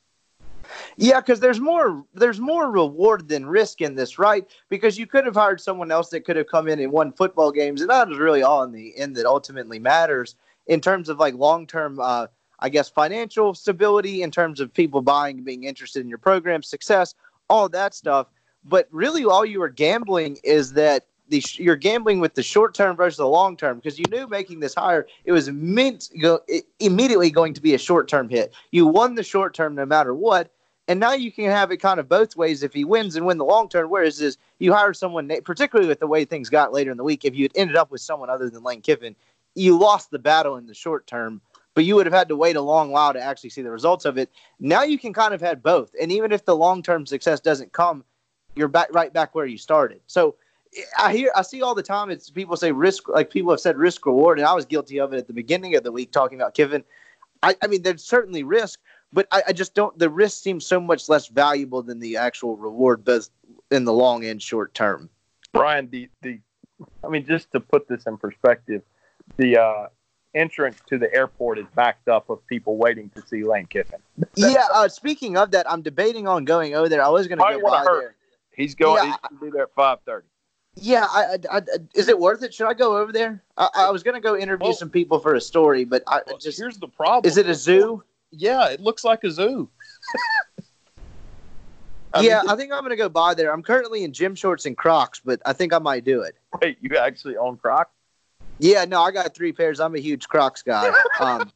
Yeah, 0.98 1.20
because 1.20 1.40
there's 1.40 1.60
more 1.60 2.06
there's 2.14 2.40
more 2.40 2.70
reward 2.72 3.28
than 3.28 3.46
risk 3.46 3.82
in 3.82 3.96
this, 3.96 4.20
right? 4.20 4.48
Because 4.70 4.98
you 4.98 5.08
could 5.08 5.26
have 5.26 5.36
hired 5.36 5.60
someone 5.60 5.92
else 5.92 6.10
that 6.10 6.26
could 6.26 6.36
have 6.36 6.48
come 6.48 6.68
in 6.68 6.80
and 6.80 6.92
won 6.92 7.12
football 7.12 7.52
games, 7.52 7.82
and 7.82 7.90
that 7.90 8.10
is 8.10 8.18
really 8.18 8.44
all 8.44 8.64
in 8.64 8.72
the 8.72 8.96
end 8.98 9.16
that 9.16 9.26
ultimately 9.26 9.80
matters 9.80 10.36
in 10.68 10.80
terms 10.80 11.10
of 11.10 11.20
like 11.20 11.34
long 11.34 11.68
term, 11.68 12.00
uh, 12.00 12.28
I 12.60 12.70
guess, 12.70 12.90
financial 12.90 13.54
stability, 13.54 14.22
in 14.22 14.32
terms 14.32 14.60
of 14.60 14.74
people 14.74 15.02
buying 15.02 15.44
being 15.44 15.64
interested 15.64 16.02
in 16.02 16.10
your 16.10 16.20
program, 16.20 16.64
success, 16.64 17.16
all 17.50 17.68
that 17.70 17.94
stuff. 17.94 18.28
But 18.64 18.88
really, 18.92 19.26
all 19.26 19.44
you 19.44 19.62
are 19.64 19.70
gambling 19.70 20.38
is 20.44 20.74
that 20.74 21.08
the 21.32 21.44
you're 21.54 21.76
gambling 21.76 22.20
with 22.20 22.36
the 22.36 22.44
short 22.44 22.76
term 22.76 22.96
versus 22.96 23.18
the 23.18 23.28
long 23.28 23.58
term 23.58 23.78
because 23.78 23.98
you 23.98 24.06
knew 24.12 24.28
making 24.28 24.60
this 24.60 24.76
higher 24.76 25.08
it 25.26 25.32
was 25.32 25.50
meant 25.50 26.10
go, 26.22 26.40
immediately 26.80 27.32
going 27.32 27.54
to 27.54 27.62
be 27.62 27.74
a 27.74 27.80
short 27.80 28.08
term 28.08 28.30
hit. 28.30 28.54
You 28.72 28.86
won 28.86 29.16
the 29.16 29.24
short 29.24 29.56
term 29.56 29.74
no 29.74 29.86
matter 29.86 30.14
what, 30.14 30.52
and 30.88 31.00
now 31.00 31.14
you 31.14 31.32
can 31.32 31.46
have 31.46 31.72
it 31.72 31.78
kind 31.78 32.00
of 32.00 32.08
both 32.08 32.36
ways 32.36 32.62
if 32.62 32.74
he 32.74 32.84
wins 32.84 33.16
and 33.16 33.26
win 33.26 33.40
the 33.40 33.46
long 33.46 33.68
term. 33.70 33.90
Whereas 33.90 34.22
is 34.22 34.38
you 34.60 34.74
hire 34.74 34.94
someone, 34.94 35.32
particularly 35.44 35.88
with 35.88 36.00
the 36.00 36.08
way 36.08 36.26
things 36.26 36.50
got 36.50 36.74
later 36.74 36.92
in 36.92 36.98
the 36.98 37.04
week, 37.04 37.26
if 37.26 37.34
you 37.34 37.46
had 37.46 37.52
ended 37.56 37.76
up 37.76 37.90
with 37.90 38.02
someone 38.02 38.30
other 38.30 38.50
than 38.50 38.62
Lane 38.62 38.82
Kiffin, 38.82 39.16
you 39.56 39.80
lost 39.80 40.12
the 40.12 40.20
battle 40.20 40.58
in 40.58 40.68
the 40.68 40.76
short 40.76 41.08
term 41.08 41.42
but 41.74 41.86
you 41.86 41.96
would 41.96 42.06
have 42.06 42.14
had 42.14 42.28
to 42.28 42.36
wait 42.36 42.56
a 42.58 42.62
long 42.62 42.92
while 42.92 43.14
to 43.14 43.22
actually 43.22 43.50
see 43.50 43.62
the 43.62 43.72
results 43.72 44.04
of 44.04 44.18
it. 44.18 44.30
Now 44.60 44.84
you 44.84 45.00
can 45.00 45.14
kind 45.14 45.34
of 45.34 45.42
have 45.42 45.64
both, 45.64 45.92
and 46.02 46.12
even 46.12 46.32
if 46.32 46.44
the 46.44 46.56
long 46.56 46.84
term 46.84 47.06
success 47.06 47.40
doesn't 47.40 47.72
come, 47.72 48.04
you're 48.56 48.68
back 48.68 48.90
right 48.94 49.14
back 49.14 49.34
where 49.34 49.46
you 49.46 49.58
started. 49.58 50.02
So 50.08 50.36
I 50.98 51.14
hear 51.14 51.32
I 51.36 51.42
see 51.42 51.62
all 51.62 51.76
the 51.76 51.84
time 51.84 52.10
it's 52.10 52.30
people 52.30 52.56
say 52.56 52.72
risk 52.72 53.10
like 53.10 53.30
people 53.30 53.52
have 53.52 53.60
said 53.60 53.78
risk 53.78 54.06
reward, 54.06 54.40
and 54.40 54.48
I 54.48 54.54
was 54.54 54.66
guilty 54.66 55.00
of 55.00 55.14
it 55.14 55.18
at 55.18 55.28
the 55.28 55.34
beginning 55.34 55.76
of 55.76 55.84
the 55.84 55.92
week 55.92 56.12
talking 56.12 56.40
about 56.40 56.54
Kiffin. 56.54 56.84
I, 57.44 57.56
I 57.62 57.68
mean, 57.68 57.82
there's 57.82 58.04
certainly 58.04 58.44
risk, 58.44 58.80
but 59.12 59.28
I, 59.32 59.44
I, 59.48 59.54
just 59.54 59.74
don't. 59.74 59.98
The 59.98 60.10
risk 60.10 60.42
seems 60.42 60.66
so 60.66 60.80
much 60.80 61.10
less 61.10 61.28
valuable 61.28 61.82
than 61.82 62.00
the 62.00 62.18
actual 62.18 62.56
reward, 62.56 63.04
both 63.04 63.30
in 63.72 63.84
the 63.84 63.94
long 63.94 64.26
and 64.26 64.42
short 64.42 64.74
term. 64.74 65.10
Brian, 65.52 65.90
the 65.90 66.08
the, 66.22 66.40
I 67.04 67.10
mean, 67.10 67.26
just 67.26 67.52
to 67.52 67.60
put 67.60 67.88
this 67.88 68.04
in 68.06 68.18
perspective, 68.18 68.84
the 69.38 69.58
uh, 69.58 69.88
entrance 70.36 70.78
to 70.88 70.98
the 70.98 71.14
airport 71.14 71.58
is 71.58 71.66
backed 71.76 72.08
up 72.08 72.30
of 72.30 72.46
people 72.48 72.78
waiting 72.78 73.10
to 73.16 73.28
see 73.28 73.44
Lane 73.44 73.66
Kiffin. 73.66 74.00
yeah. 74.36 74.68
Uh, 74.74 74.88
speaking 74.88 75.36
of 75.36 75.52
that, 75.52 75.70
I'm 75.70 75.82
debating 75.82 76.28
on 76.28 76.46
going 76.46 76.76
over 76.76 76.88
there. 76.88 77.04
I 77.04 77.10
was 77.10 77.28
going 77.28 77.40
to 77.40 77.60
go 77.60 77.70
by 77.70 77.84
there. 77.84 78.16
He's 78.56 78.76
going. 78.76 79.04
Yeah, 79.04 79.16
he's 79.30 79.40
be 79.40 79.50
there 79.50 79.64
at 79.64 79.74
five 79.76 80.00
thirty. 80.06 80.28
Yeah, 80.76 81.06
I, 81.10 81.38
I, 81.52 81.58
I, 81.58 81.62
is 81.96 82.08
it 82.08 82.18
worth 82.18 82.44
it? 82.44 82.54
Should 82.54 82.68
I 82.68 82.74
go 82.74 82.98
over 82.98 83.12
there? 83.12 83.44
I, 83.58 83.70
I 83.76 83.92
was 83.92 84.04
going 84.04 84.16
to 84.16 84.22
go 84.22 84.38
interview 84.38 84.68
well, 84.68 84.74
some 84.74 84.90
people 84.90 85.20
for 85.20 85.36
a 85.36 85.42
story, 85.42 85.84
but 85.84 86.02
I 86.08 86.22
well, 86.26 86.38
just 86.38 86.58
here's 86.58 86.78
the 86.78 86.88
problem. 86.88 87.30
Is 87.30 87.38
it 87.38 87.48
a 87.48 87.56
zoo? 87.56 88.04
Yeah, 88.32 88.70
it 88.70 88.80
looks 88.80 89.04
like 89.04 89.24
a 89.26 89.32
zoo. 89.32 89.70
yeah, 92.22 92.40
mean, 92.42 92.50
I 92.50 92.56
think 92.56 92.72
I'm 92.72 92.80
going 92.80 92.92
to 92.92 92.96
go 92.96 93.10
by 93.10 93.34
there. 93.34 93.52
I'm 93.54 93.64
currently 93.64 94.06
in 94.06 94.14
gym 94.14 94.34
shorts 94.34 94.66
and 94.66 94.78
Crocs, 94.78 95.20
but 95.24 95.42
I 95.46 95.52
think 95.52 95.74
I 95.74 95.80
might 95.80 96.06
do 96.06 96.22
it. 96.22 96.36
Wait, 96.62 96.78
you 96.80 96.98
actually 96.98 97.36
own 97.36 97.58
Crocs? 97.58 97.92
Yeah, 98.60 98.86
no, 98.86 99.02
I 99.02 99.12
got 99.12 99.36
three 99.36 99.52
pairs. 99.52 99.82
I'm 99.82 99.96
a 99.96 100.00
huge 100.00 100.30
Crocs 100.30 100.62
guy. 100.62 100.94
Um, 101.20 101.52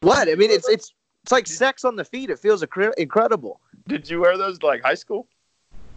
what? 0.00 0.28
I 0.28 0.34
mean, 0.34 0.50
it's 0.50 0.68
it's 0.68 0.94
it's 1.22 1.32
like 1.32 1.46
sex 1.46 1.84
on 1.84 1.94
the 1.96 2.04
feet. 2.04 2.30
It 2.30 2.38
feels 2.38 2.62
incredible. 2.96 3.60
Did 3.86 4.08
you 4.08 4.20
wear 4.20 4.36
those 4.36 4.62
like 4.62 4.82
high 4.82 4.94
school? 4.94 5.26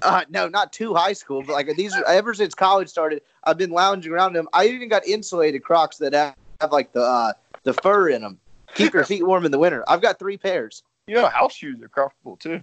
Uh, 0.02 0.24
no, 0.30 0.48
not 0.48 0.74
too 0.74 0.94
high 0.94 1.14
school, 1.14 1.44
but 1.44 1.54
like 1.54 1.68
these 1.76 1.96
are 1.96 2.06
ever 2.06 2.34
since 2.34 2.56
college 2.56 2.90
started. 2.90 3.22
I've 3.44 3.58
been 3.58 3.72
lounging 3.72 4.12
around 4.12 4.34
them. 4.34 4.48
I 4.54 4.68
even 4.68 4.90
got 4.90 5.06
insulated 5.06 5.64
Crocs 5.64 5.98
that 5.98 6.14
have, 6.14 6.36
have 6.60 6.72
like 6.72 6.92
the 6.94 7.02
uh, 7.02 7.34
the 7.64 7.74
fur 7.74 8.10
in 8.10 8.22
them, 8.22 8.40
keep 8.74 8.94
your 8.94 9.04
feet 9.12 9.26
warm 9.26 9.46
in 9.46 9.52
the 9.52 9.60
winter. 9.60 9.84
I've 9.88 10.02
got 10.02 10.20
three 10.20 10.38
pairs. 10.38 10.84
You 11.08 11.16
know, 11.16 11.28
house 11.28 11.54
shoes 11.54 11.82
are 11.82 11.90
comfortable 11.90 12.38
too. 12.38 12.62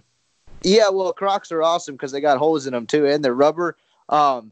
Yeah, 0.63 0.89
well, 0.89 1.13
Crocs 1.13 1.51
are 1.51 1.63
awesome 1.63 1.95
because 1.95 2.11
they 2.11 2.21
got 2.21 2.37
holes 2.37 2.67
in 2.67 2.73
them 2.73 2.85
too, 2.85 3.05
and 3.05 3.23
they're 3.23 3.33
rubber. 3.33 3.77
Um, 4.09 4.51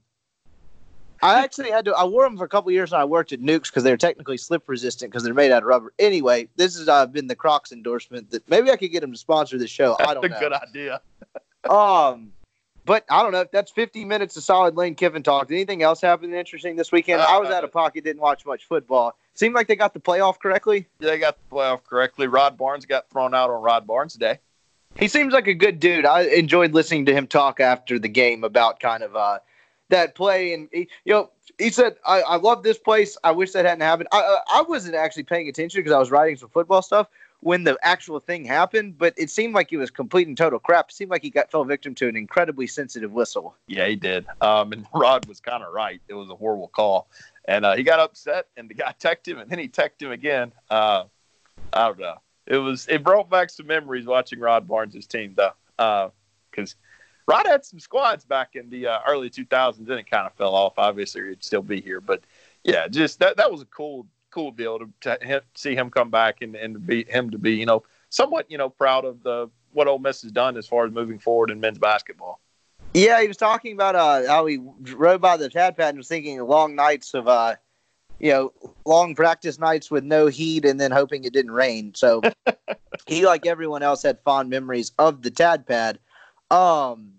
I 1.22 1.40
actually 1.44 1.72
had 1.72 1.86
to. 1.86 1.94
I 1.94 2.06
wore 2.06 2.24
them 2.24 2.38
for 2.38 2.46
a 2.46 2.50
couple 2.50 2.72
years 2.72 2.92
when 2.92 3.02
I 3.02 3.06
worked 3.06 3.34
at 3.34 3.42
Newk's 3.42 3.70
because 3.70 3.84
they're 3.84 3.98
technically 3.98 4.38
slip 4.38 4.64
resistant 4.68 5.12
because 5.12 5.24
they're 5.24 5.34
made 5.34 5.52
out 5.52 5.64
of 5.64 5.68
rubber. 5.68 5.94
Anyway, 6.00 6.48
this 6.56 6.78
has 6.78 6.88
uh, 6.88 7.06
been 7.06 7.28
the 7.28 7.36
Crocs 7.36 7.72
endorsement. 7.72 8.30
That 8.32 8.48
maybe 8.50 8.72
I 8.72 8.78
could 8.78 8.92
get 8.92 9.02
them 9.02 9.12
to 9.12 9.18
sponsor 9.18 9.58
the 9.58 9.68
show. 9.68 9.96
That's 10.00 10.12
I 10.12 10.14
don't 10.14 10.26
a 10.26 10.30
know. 10.30 10.40
good 10.40 10.54
idea. 10.54 11.02
um, 11.70 12.32
but 12.88 13.04
I 13.10 13.22
don't 13.22 13.34
know. 13.34 13.42
if 13.42 13.52
That's 13.52 13.70
50 13.70 14.06
minutes 14.06 14.38
of 14.38 14.44
solid 14.44 14.78
Lane 14.78 14.96
Kiffin 14.96 15.22
talk. 15.22 15.50
Did 15.50 15.56
anything 15.56 15.84
else 15.84 16.00
happen 16.00 16.34
interesting 16.34 16.78
this 16.78 16.92
weekend? 16.92 17.22
Uh, 17.22 17.26
I 17.28 17.38
was 17.38 17.50
out 17.50 17.66
of 17.66 17.72
pocket, 17.72 18.06
didn't 18.06 18.22
watch 18.22 18.46
much 18.46 18.66
football. 18.66 19.16
Seemed 19.36 19.54
like 19.54 19.68
they 19.68 19.76
got 19.76 19.94
the 19.94 20.00
playoff 20.00 20.40
correctly. 20.40 20.88
They 21.00 21.20
got 21.20 21.38
the 21.38 21.56
playoff 21.56 21.84
correctly. 21.84 22.28
Rod 22.28 22.58
Barnes 22.58 22.86
got 22.86 23.10
thrown 23.10 23.36
out 23.36 23.50
on 23.50 23.62
Rod 23.62 23.86
Barnes 23.86 24.16
Day. 24.16 24.40
He 24.98 25.10
seems 25.10 25.34
like 25.34 25.48
a 25.48 25.54
good 25.54 25.80
dude. 25.82 26.06
I 26.06 26.22
enjoyed 26.22 26.74
listening 26.74 27.06
to 27.08 27.14
him 27.14 27.28
talk 27.28 27.60
after 27.60 28.00
the 28.00 28.08
game 28.08 28.46
about 28.46 28.80
kind 28.80 29.04
of 29.04 29.16
uh, 29.16 29.40
that 29.90 30.16
play, 30.16 30.54
and 30.54 30.70
he, 30.72 30.88
you 31.04 31.14
know, 31.14 31.30
he 31.60 31.70
said, 31.70 31.98
I, 32.06 32.22
I 32.22 32.36
love 32.38 32.64
this 32.64 32.78
place. 32.78 33.18
I 33.22 33.32
wish 33.32 33.52
that 33.52 33.66
hadn't 33.66 33.82
happened. 33.82 34.08
I, 34.14 34.38
I 34.50 34.62
wasn't 34.62 34.96
actually 34.96 35.24
paying 35.24 35.50
attention 35.50 35.82
because 35.82 35.92
I 35.92 36.00
was 36.00 36.10
writing 36.10 36.38
some 36.38 36.50
football 36.50 36.82
stuff 36.82 37.08
when 37.42 37.64
the 37.64 37.78
actual 37.82 38.20
thing 38.20 38.44
happened, 38.46 38.98
but 38.98 39.14
it 39.16 39.30
seemed 39.30 39.54
like 39.54 39.70
he 39.70 39.78
was 39.78 39.92
complete 39.92 40.28
and 40.28 40.38
total 40.38 40.60
crap. 40.60 40.90
It 40.90 40.96
seemed 40.96 41.12
like 41.12 41.22
he 41.22 41.30
got 41.30 41.52
fell 41.52 41.64
victim 41.64 41.94
to 41.96 42.08
an 42.08 42.16
incredibly 42.16 42.68
sensitive 42.68 43.12
whistle. 43.12 43.56
Yeah, 43.68 43.88
he 43.88 43.96
did. 43.96 44.26
Um, 44.42 44.72
and 44.74 44.86
Rod 44.94 45.26
was 45.28 45.40
kind 45.40 45.64
of 45.64 45.72
right. 45.74 46.02
It 46.08 46.14
was 46.14 46.30
a 46.30 46.36
horrible 46.36 46.68
call. 46.68 47.10
And 47.46 47.64
uh, 47.64 47.76
he 47.76 47.84
got 47.84 48.00
upset, 48.00 48.48
and 48.58 48.70
the 48.70 48.74
guy 48.74 48.94
texted 49.00 49.28
him, 49.28 49.40
and 49.40 49.50
then 49.50 49.60
he 49.60 49.68
texted 49.68 50.04
him 50.04 50.12
again. 50.12 50.52
Uh, 50.70 51.04
I 51.74 51.88
don't 51.88 52.00
know. 52.00 52.18
It 52.48 52.58
was 52.58 52.88
it 52.88 53.04
brought 53.04 53.30
back 53.30 53.50
some 53.50 53.68
memories 53.68 54.06
watching 54.06 54.40
Rod 54.40 54.68
Barnes' 54.68 55.06
team, 55.06 55.36
though, 55.36 56.12
because 56.50 56.74
uh, 56.74 57.34
Rod 57.34 57.46
had 57.46 57.66
some 57.66 57.80
squads 57.80 58.24
back 58.24 58.56
in 58.56 58.70
the 58.70 58.88
uh, 58.88 59.00
early 59.06 59.30
2000s, 59.30 59.80
and 59.80 59.90
it 59.92 60.10
kind 60.10 60.26
of 60.26 60.34
fell 60.34 60.56
off. 60.56 60.74
Obviously, 60.78 61.28
he'd 61.28 61.44
still 61.44 61.62
be 61.62 61.82
here, 61.82 62.00
but 62.00 62.24
yeah, 62.64 62.88
just 62.88 63.20
that 63.20 63.38
that 63.38 63.52
was 63.52 63.62
a 63.62 63.66
cool 63.66 64.08
cool 64.32 64.52
deal 64.52 64.80
to, 64.80 65.18
to 65.18 65.44
see 65.56 65.76
him 65.76 65.90
come 65.90 66.10
back 66.10 66.42
and 66.42 66.56
and 66.56 66.74
to 66.76 66.80
be 66.80 67.04
him 67.06 67.30
to 67.30 67.38
be 67.38 67.54
you 67.54 67.66
know 67.66 67.84
somewhat 68.10 68.50
you 68.50 68.58
know 68.58 68.70
proud 68.70 69.06
of 69.06 69.24
the 69.24 69.50
what 69.74 69.88
Ole 69.88 70.00
Miss 70.00 70.22
has 70.22 70.32
done 70.32 70.58
as 70.58 70.68
far 70.68 70.86
as 70.86 70.92
moving 70.92 71.20
forward 71.20 71.52
in 71.52 71.60
men's 71.60 71.78
basketball. 71.78 72.40
Yeah, 72.94 73.22
he 73.22 73.28
was 73.28 73.38
talking 73.38 73.74
about 73.74 73.96
uh, 73.96 74.28
how 74.28 74.46
he 74.46 74.60
rode 74.94 75.22
by 75.22 75.38
the 75.38 75.50
Tad 75.50 75.78
pad 75.78 75.90
and 75.90 75.98
was 75.98 76.08
thinking 76.08 76.42
long 76.42 76.76
nights 76.76 77.14
of 77.14 77.28
uh, 77.28 77.56
you 78.20 78.32
know, 78.32 78.54
long 78.86 79.16
practice 79.16 79.60
nights 79.60 79.92
with 79.92 80.04
no 80.04 80.28
heat 80.28 80.66
and 80.66 80.80
then 80.80 80.92
hoping 80.92 81.24
it 81.24 81.34
didn't 81.34 81.52
rain. 81.52 81.94
So 81.96 82.22
he, 83.08 83.26
like 83.26 83.46
everyone 83.46 83.84
else, 83.84 84.04
had 84.04 84.20
fond 84.22 84.50
memories 84.50 84.92
of 84.98 85.22
the 85.22 85.32
Tad 85.32 85.68
pad. 85.68 86.00
Um, 86.50 87.14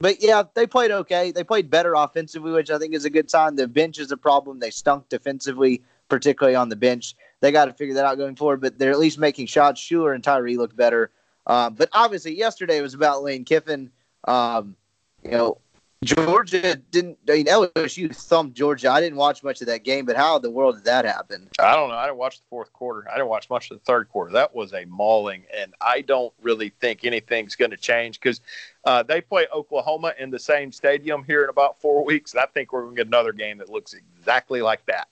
but 0.00 0.22
yeah, 0.22 0.44
they 0.54 0.66
played 0.66 0.90
okay. 0.90 1.32
They 1.32 1.44
played 1.44 1.70
better 1.70 1.94
offensively, 1.94 2.52
which 2.52 2.70
I 2.70 2.78
think 2.78 2.94
is 2.94 3.04
a 3.04 3.10
good 3.10 3.30
sign. 3.30 3.56
The 3.56 3.68
bench 3.68 3.98
is 3.98 4.12
a 4.12 4.16
problem. 4.16 4.60
They 4.60 4.70
stunk 4.70 5.08
defensively, 5.08 5.82
particularly 6.08 6.56
on 6.56 6.68
the 6.68 6.76
bench. 6.76 7.14
They 7.40 7.52
got 7.52 7.66
to 7.66 7.72
figure 7.72 7.94
that 7.94 8.04
out 8.04 8.18
going 8.18 8.36
forward, 8.36 8.60
but 8.60 8.78
they're 8.78 8.90
at 8.90 8.98
least 8.98 9.18
making 9.18 9.46
shots. 9.46 9.80
Shuler 9.80 10.14
and 10.14 10.24
Tyree 10.24 10.56
look 10.56 10.74
better. 10.74 11.10
Um, 11.46 11.74
but 11.74 11.88
obviously, 11.92 12.36
yesterday 12.36 12.80
was 12.80 12.94
about 12.94 13.22
Lane 13.22 13.44
Kiffin. 13.44 13.90
Um, 14.24 14.76
you 15.22 15.30
know, 15.30 15.58
Georgia 16.04 16.76
didn't. 16.76 17.18
I 17.28 17.32
mean, 17.32 17.46
LSU 17.46 18.14
thumped 18.14 18.56
Georgia. 18.56 18.90
I 18.90 19.00
didn't 19.00 19.16
watch 19.16 19.42
much 19.42 19.60
of 19.60 19.66
that 19.66 19.82
game, 19.82 20.04
but 20.04 20.16
how 20.16 20.36
in 20.36 20.42
the 20.42 20.50
world 20.50 20.76
did 20.76 20.84
that 20.84 21.04
happen? 21.04 21.48
I 21.58 21.74
don't 21.74 21.88
know. 21.88 21.96
I 21.96 22.06
didn't 22.06 22.18
watch 22.18 22.38
the 22.38 22.44
fourth 22.48 22.72
quarter. 22.72 23.08
I 23.10 23.14
didn't 23.14 23.28
watch 23.28 23.50
much 23.50 23.70
of 23.70 23.78
the 23.78 23.84
third 23.84 24.08
quarter. 24.08 24.32
That 24.32 24.54
was 24.54 24.72
a 24.74 24.84
mauling, 24.84 25.44
and 25.56 25.74
I 25.80 26.02
don't 26.02 26.32
really 26.40 26.68
think 26.80 27.04
anything's 27.04 27.56
going 27.56 27.72
to 27.72 27.76
change 27.76 28.20
because 28.20 28.40
uh, 28.84 29.02
they 29.02 29.20
play 29.20 29.48
Oklahoma 29.52 30.14
in 30.18 30.30
the 30.30 30.38
same 30.38 30.70
stadium 30.70 31.24
here 31.24 31.42
in 31.42 31.50
about 31.50 31.80
four 31.80 32.04
weeks. 32.04 32.32
And 32.32 32.40
I 32.40 32.46
think 32.46 32.72
we're 32.72 32.82
going 32.82 32.94
to 32.94 33.00
get 33.00 33.08
another 33.08 33.32
game 33.32 33.58
that 33.58 33.68
looks 33.68 33.94
exactly 33.94 34.62
like 34.62 34.86
that. 34.86 35.08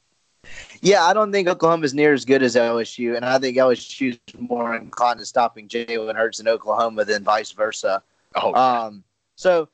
Yeah, 0.81 1.05
I 1.05 1.13
don't 1.15 1.33
think 1.33 1.49
Oklahoma's 1.49 1.95
near 1.95 2.13
as 2.13 2.25
good 2.25 2.43
as 2.43 2.55
LSU, 2.55 3.17
and 3.17 3.25
I 3.25 3.39
think 3.39 3.57
LSU's 3.57 4.19
more 4.39 4.75
inclined 4.77 5.19
to 5.21 5.27
stopping 5.27 5.69
Jalen 5.69 6.15
Hurts 6.15 6.41
in 6.41 6.49
Oklahoma 6.49 7.05
than 7.05 7.25
vice 7.25 7.53
versa. 7.53 8.03
Oh, 8.35 8.55
um, 8.55 9.03
so 9.37 9.69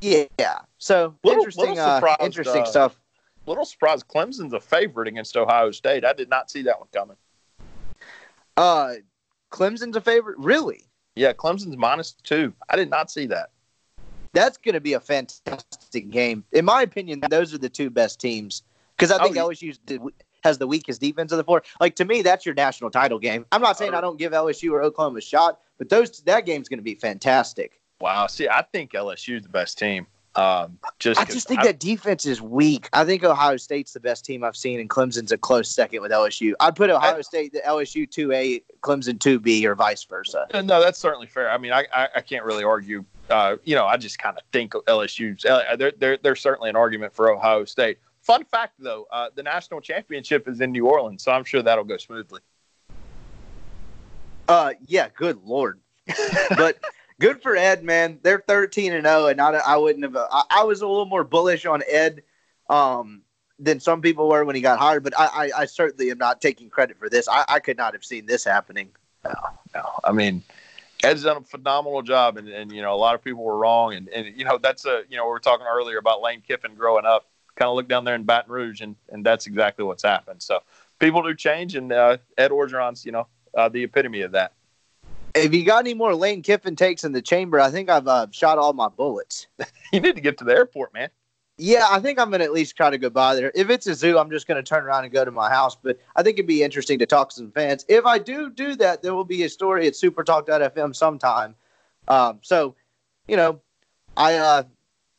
yeah. 0.00 0.58
So 0.78 1.14
little, 1.24 1.40
interesting, 1.40 1.70
little 1.70 1.84
uh, 1.84 2.16
interesting 2.20 2.62
uh, 2.62 2.66
stuff. 2.66 3.00
Little 3.46 3.64
surprise. 3.64 4.02
Clemson's 4.02 4.52
a 4.52 4.60
favorite 4.60 5.08
against 5.08 5.36
Ohio 5.36 5.70
State. 5.70 6.04
I 6.04 6.12
did 6.12 6.28
not 6.28 6.50
see 6.50 6.62
that 6.62 6.78
one 6.78 6.88
coming. 6.92 7.16
Uh, 8.56 8.94
Clemson's 9.52 9.96
a 9.96 10.00
favorite, 10.00 10.38
really? 10.38 10.84
Yeah, 11.14 11.32
Clemson's 11.32 11.76
minus 11.76 12.12
two. 12.12 12.52
I 12.68 12.76
did 12.76 12.90
not 12.90 13.10
see 13.10 13.26
that. 13.26 13.50
That's 14.32 14.58
going 14.58 14.74
to 14.74 14.80
be 14.80 14.94
a 14.94 15.00
fantastic 15.00 16.10
game, 16.10 16.44
in 16.52 16.64
my 16.64 16.82
opinion. 16.82 17.22
Those 17.30 17.54
are 17.54 17.58
the 17.58 17.70
two 17.70 17.88
best 17.88 18.20
teams 18.20 18.62
because 18.96 19.10
I 19.10 19.22
think 19.22 19.36
oh, 19.36 19.48
LSU 19.48 19.76
has 20.42 20.58
the 20.58 20.66
weakest 20.66 21.00
defense 21.00 21.32
of 21.32 21.38
the 21.38 21.44
four. 21.44 21.62
Like 21.80 21.96
to 21.96 22.04
me, 22.04 22.22
that's 22.22 22.46
your 22.46 22.54
national 22.54 22.90
title 22.90 23.18
game. 23.18 23.44
I'm 23.52 23.60
not 23.60 23.76
saying 23.76 23.94
I 23.94 24.00
don't 24.00 24.18
give 24.18 24.32
LSU 24.32 24.72
or 24.72 24.82
Oklahoma 24.82 25.18
a 25.18 25.22
shot, 25.22 25.60
but 25.78 25.88
those 25.88 26.20
that 26.22 26.46
game's 26.46 26.68
going 26.68 26.78
to 26.78 26.84
be 26.84 26.94
fantastic. 26.94 27.80
Wow. 28.00 28.26
See, 28.26 28.48
I 28.48 28.62
think 28.62 28.92
LSU 28.92 29.36
is 29.36 29.42
the 29.42 29.48
best 29.48 29.78
team. 29.78 30.06
Um, 30.36 30.78
just 30.98 31.18
I 31.18 31.24
just 31.24 31.48
think 31.48 31.60
I, 31.60 31.64
that 31.64 31.80
defense 31.80 32.26
is 32.26 32.42
weak. 32.42 32.90
I 32.92 33.06
think 33.06 33.24
Ohio 33.24 33.56
State's 33.56 33.94
the 33.94 34.00
best 34.00 34.22
team 34.26 34.44
I've 34.44 34.56
seen, 34.56 34.78
and 34.80 34.90
Clemson's 34.90 35.32
a 35.32 35.38
close 35.38 35.70
second 35.70 36.02
with 36.02 36.12
LSU. 36.12 36.52
I'd 36.60 36.76
put 36.76 36.90
Ohio 36.90 37.16
I, 37.16 37.20
State, 37.22 37.54
the 37.54 37.60
LSU 37.60 38.08
two 38.08 38.32
A, 38.32 38.60
Clemson 38.82 39.18
two 39.18 39.40
B, 39.40 39.66
or 39.66 39.74
vice 39.74 40.04
versa. 40.04 40.46
Uh, 40.52 40.60
no, 40.60 40.78
that's 40.82 40.98
certainly 40.98 41.26
fair. 41.26 41.50
I 41.50 41.56
mean, 41.56 41.72
I 41.72 41.86
I, 41.94 42.08
I 42.16 42.20
can't 42.20 42.44
really 42.44 42.64
argue. 42.64 43.02
Uh, 43.30 43.56
you 43.64 43.74
know, 43.74 43.86
I 43.86 43.96
just 43.96 44.18
kind 44.18 44.36
of 44.36 44.42
think 44.52 44.72
LSU's. 44.72 45.46
Uh, 45.46 45.74
there, 45.76 45.92
there, 45.96 46.18
there's 46.18 46.40
certainly 46.40 46.68
an 46.68 46.76
argument 46.76 47.14
for 47.14 47.32
Ohio 47.32 47.64
State. 47.64 47.98
Fun 48.26 48.42
fact, 48.42 48.74
though, 48.80 49.06
uh, 49.12 49.28
the 49.36 49.42
national 49.44 49.80
championship 49.80 50.48
is 50.48 50.60
in 50.60 50.72
New 50.72 50.88
Orleans, 50.88 51.22
so 51.22 51.30
I'm 51.30 51.44
sure 51.44 51.62
that'll 51.62 51.84
go 51.84 51.96
smoothly. 51.96 52.40
Uh, 54.48 54.72
yeah, 54.84 55.10
good 55.14 55.38
lord. 55.44 55.78
but 56.56 56.76
good 57.20 57.40
for 57.40 57.54
Ed, 57.54 57.84
man. 57.84 58.18
They're 58.24 58.42
13 58.44 58.94
and 58.94 59.06
0, 59.06 59.26
and 59.28 59.40
I, 59.40 59.52
I 59.52 59.76
wouldn't 59.76 60.02
have. 60.02 60.16
I, 60.16 60.42
I, 60.50 60.64
was 60.64 60.80
a 60.80 60.88
little 60.88 61.06
more 61.06 61.22
bullish 61.22 61.66
on 61.66 61.84
Ed 61.88 62.24
um, 62.68 63.22
than 63.60 63.78
some 63.78 64.02
people 64.02 64.28
were 64.28 64.44
when 64.44 64.56
he 64.56 64.60
got 64.60 64.80
hired, 64.80 65.04
but 65.04 65.16
I, 65.16 65.26
I, 65.26 65.60
I 65.60 65.64
certainly 65.66 66.10
am 66.10 66.18
not 66.18 66.40
taking 66.40 66.68
credit 66.68 66.98
for 66.98 67.08
this. 67.08 67.28
I, 67.28 67.44
I, 67.48 67.60
could 67.60 67.76
not 67.76 67.92
have 67.92 68.04
seen 68.04 68.26
this 68.26 68.42
happening. 68.42 68.88
No, 69.24 69.34
no. 69.72 69.88
I 70.02 70.10
mean, 70.10 70.42
Ed's 71.04 71.22
done 71.22 71.36
a 71.36 71.42
phenomenal 71.42 72.02
job, 72.02 72.38
and, 72.38 72.48
and 72.48 72.72
you 72.72 72.82
know 72.82 72.92
a 72.92 72.98
lot 72.98 73.14
of 73.14 73.22
people 73.22 73.44
were 73.44 73.56
wrong, 73.56 73.94
and, 73.94 74.08
and 74.08 74.36
you 74.36 74.44
know 74.44 74.58
that's 74.60 74.84
a 74.84 75.02
you 75.08 75.16
know 75.16 75.26
we 75.26 75.30
were 75.30 75.38
talking 75.38 75.66
earlier 75.70 75.98
about 75.98 76.22
Lane 76.22 76.42
Kiffin 76.44 76.74
growing 76.74 77.06
up. 77.06 77.28
Kind 77.56 77.68
of 77.68 77.74
look 77.74 77.88
down 77.88 78.04
there 78.04 78.14
in 78.14 78.24
Baton 78.24 78.52
Rouge, 78.52 78.80
and 78.80 78.96
and 79.10 79.24
that's 79.24 79.46
exactly 79.46 79.84
what's 79.84 80.02
happened. 80.02 80.42
So 80.42 80.60
people 80.98 81.22
do 81.22 81.34
change, 81.34 81.74
and 81.74 81.92
uh, 81.92 82.18
Ed 82.38 82.50
Orgeron's 82.50 83.04
you 83.04 83.12
know 83.12 83.26
uh, 83.56 83.68
the 83.68 83.82
epitome 83.84 84.22
of 84.22 84.32
that. 84.32 84.52
If 85.34 85.52
you 85.52 85.64
got 85.64 85.80
any 85.80 85.94
more 85.94 86.14
Lane 86.14 86.42
Kiffin 86.42 86.76
takes 86.76 87.04
in 87.04 87.12
the 87.12 87.20
chamber, 87.20 87.60
I 87.60 87.70
think 87.70 87.90
I've 87.90 88.08
uh, 88.08 88.26
shot 88.30 88.58
all 88.58 88.72
my 88.72 88.88
bullets. 88.88 89.46
you 89.92 90.00
need 90.00 90.14
to 90.14 90.20
get 90.20 90.38
to 90.38 90.44
the 90.44 90.52
airport, 90.52 90.94
man. 90.94 91.10
Yeah, 91.58 91.86
I 91.90 92.00
think 92.00 92.18
I'm 92.18 92.28
going 92.28 92.40
to 92.40 92.44
at 92.44 92.52
least 92.52 92.76
try 92.76 92.90
to 92.90 92.98
go 92.98 93.08
by 93.08 93.34
there. 93.34 93.50
If 93.54 93.70
it's 93.70 93.86
a 93.86 93.94
zoo, 93.94 94.18
I'm 94.18 94.30
just 94.30 94.46
going 94.46 94.56
to 94.56 94.62
turn 94.62 94.84
around 94.84 95.04
and 95.04 95.12
go 95.12 95.24
to 95.24 95.30
my 95.30 95.48
house. 95.48 95.74
But 95.74 95.98
I 96.14 96.22
think 96.22 96.38
it'd 96.38 96.46
be 96.46 96.62
interesting 96.62 96.98
to 96.98 97.06
talk 97.06 97.30
to 97.30 97.34
some 97.34 97.50
fans. 97.50 97.84
If 97.88 98.04
I 98.04 98.18
do 98.18 98.50
do 98.50 98.76
that, 98.76 99.02
there 99.02 99.14
will 99.14 99.24
be 99.24 99.42
a 99.44 99.48
story 99.48 99.86
at 99.86 99.94
supertalk.fm 99.94 100.94
sometime. 100.94 101.54
Um, 102.08 102.40
so, 102.42 102.74
you 103.26 103.36
know, 103.36 103.60
I 104.18 104.34
uh, 104.34 104.62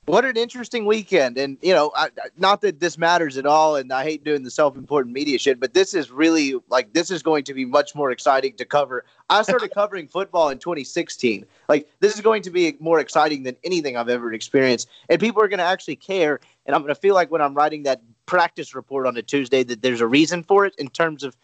what 0.07 0.23
an 0.23 0.37
interesting 0.37 0.85
weekend. 0.85 1.37
And, 1.37 1.57
you 1.61 1.73
know, 1.73 1.91
I, 1.93 2.07
not 2.37 2.61
that 2.61 2.79
this 2.79 2.97
matters 2.97 3.37
at 3.37 3.45
all. 3.45 3.75
And 3.75 3.91
I 3.91 4.03
hate 4.03 4.23
doing 4.23 4.41
the 4.41 4.49
self 4.49 4.77
important 4.77 5.13
media 5.13 5.37
shit, 5.37 5.59
but 5.59 5.73
this 5.73 5.93
is 5.93 6.09
really 6.09 6.55
like, 6.69 6.93
this 6.93 7.11
is 7.11 7.21
going 7.21 7.43
to 7.43 7.53
be 7.53 7.65
much 7.65 7.93
more 7.93 8.09
exciting 8.09 8.53
to 8.55 8.63
cover. 8.63 9.03
I 9.29 9.41
started 9.41 9.69
covering 9.73 10.07
football 10.07 10.49
in 10.49 10.59
2016. 10.59 11.45
Like, 11.67 11.89
this 11.99 12.15
is 12.15 12.21
going 12.21 12.41
to 12.43 12.49
be 12.49 12.77
more 12.79 13.01
exciting 13.01 13.43
than 13.43 13.57
anything 13.65 13.97
I've 13.97 14.07
ever 14.07 14.33
experienced. 14.33 14.87
And 15.09 15.19
people 15.19 15.43
are 15.43 15.49
going 15.49 15.59
to 15.59 15.65
actually 15.65 15.97
care. 15.97 16.39
And 16.65 16.73
I'm 16.73 16.81
going 16.81 16.95
to 16.95 16.99
feel 16.99 17.13
like 17.13 17.29
when 17.29 17.41
I'm 17.41 17.53
writing 17.53 17.83
that 17.83 18.01
practice 18.25 18.73
report 18.73 19.07
on 19.07 19.17
a 19.17 19.21
Tuesday 19.21 19.63
that 19.63 19.81
there's 19.81 20.01
a 20.01 20.07
reason 20.07 20.41
for 20.41 20.65
it 20.65 20.73
in 20.77 20.87
terms 20.87 21.23
of 21.23 21.35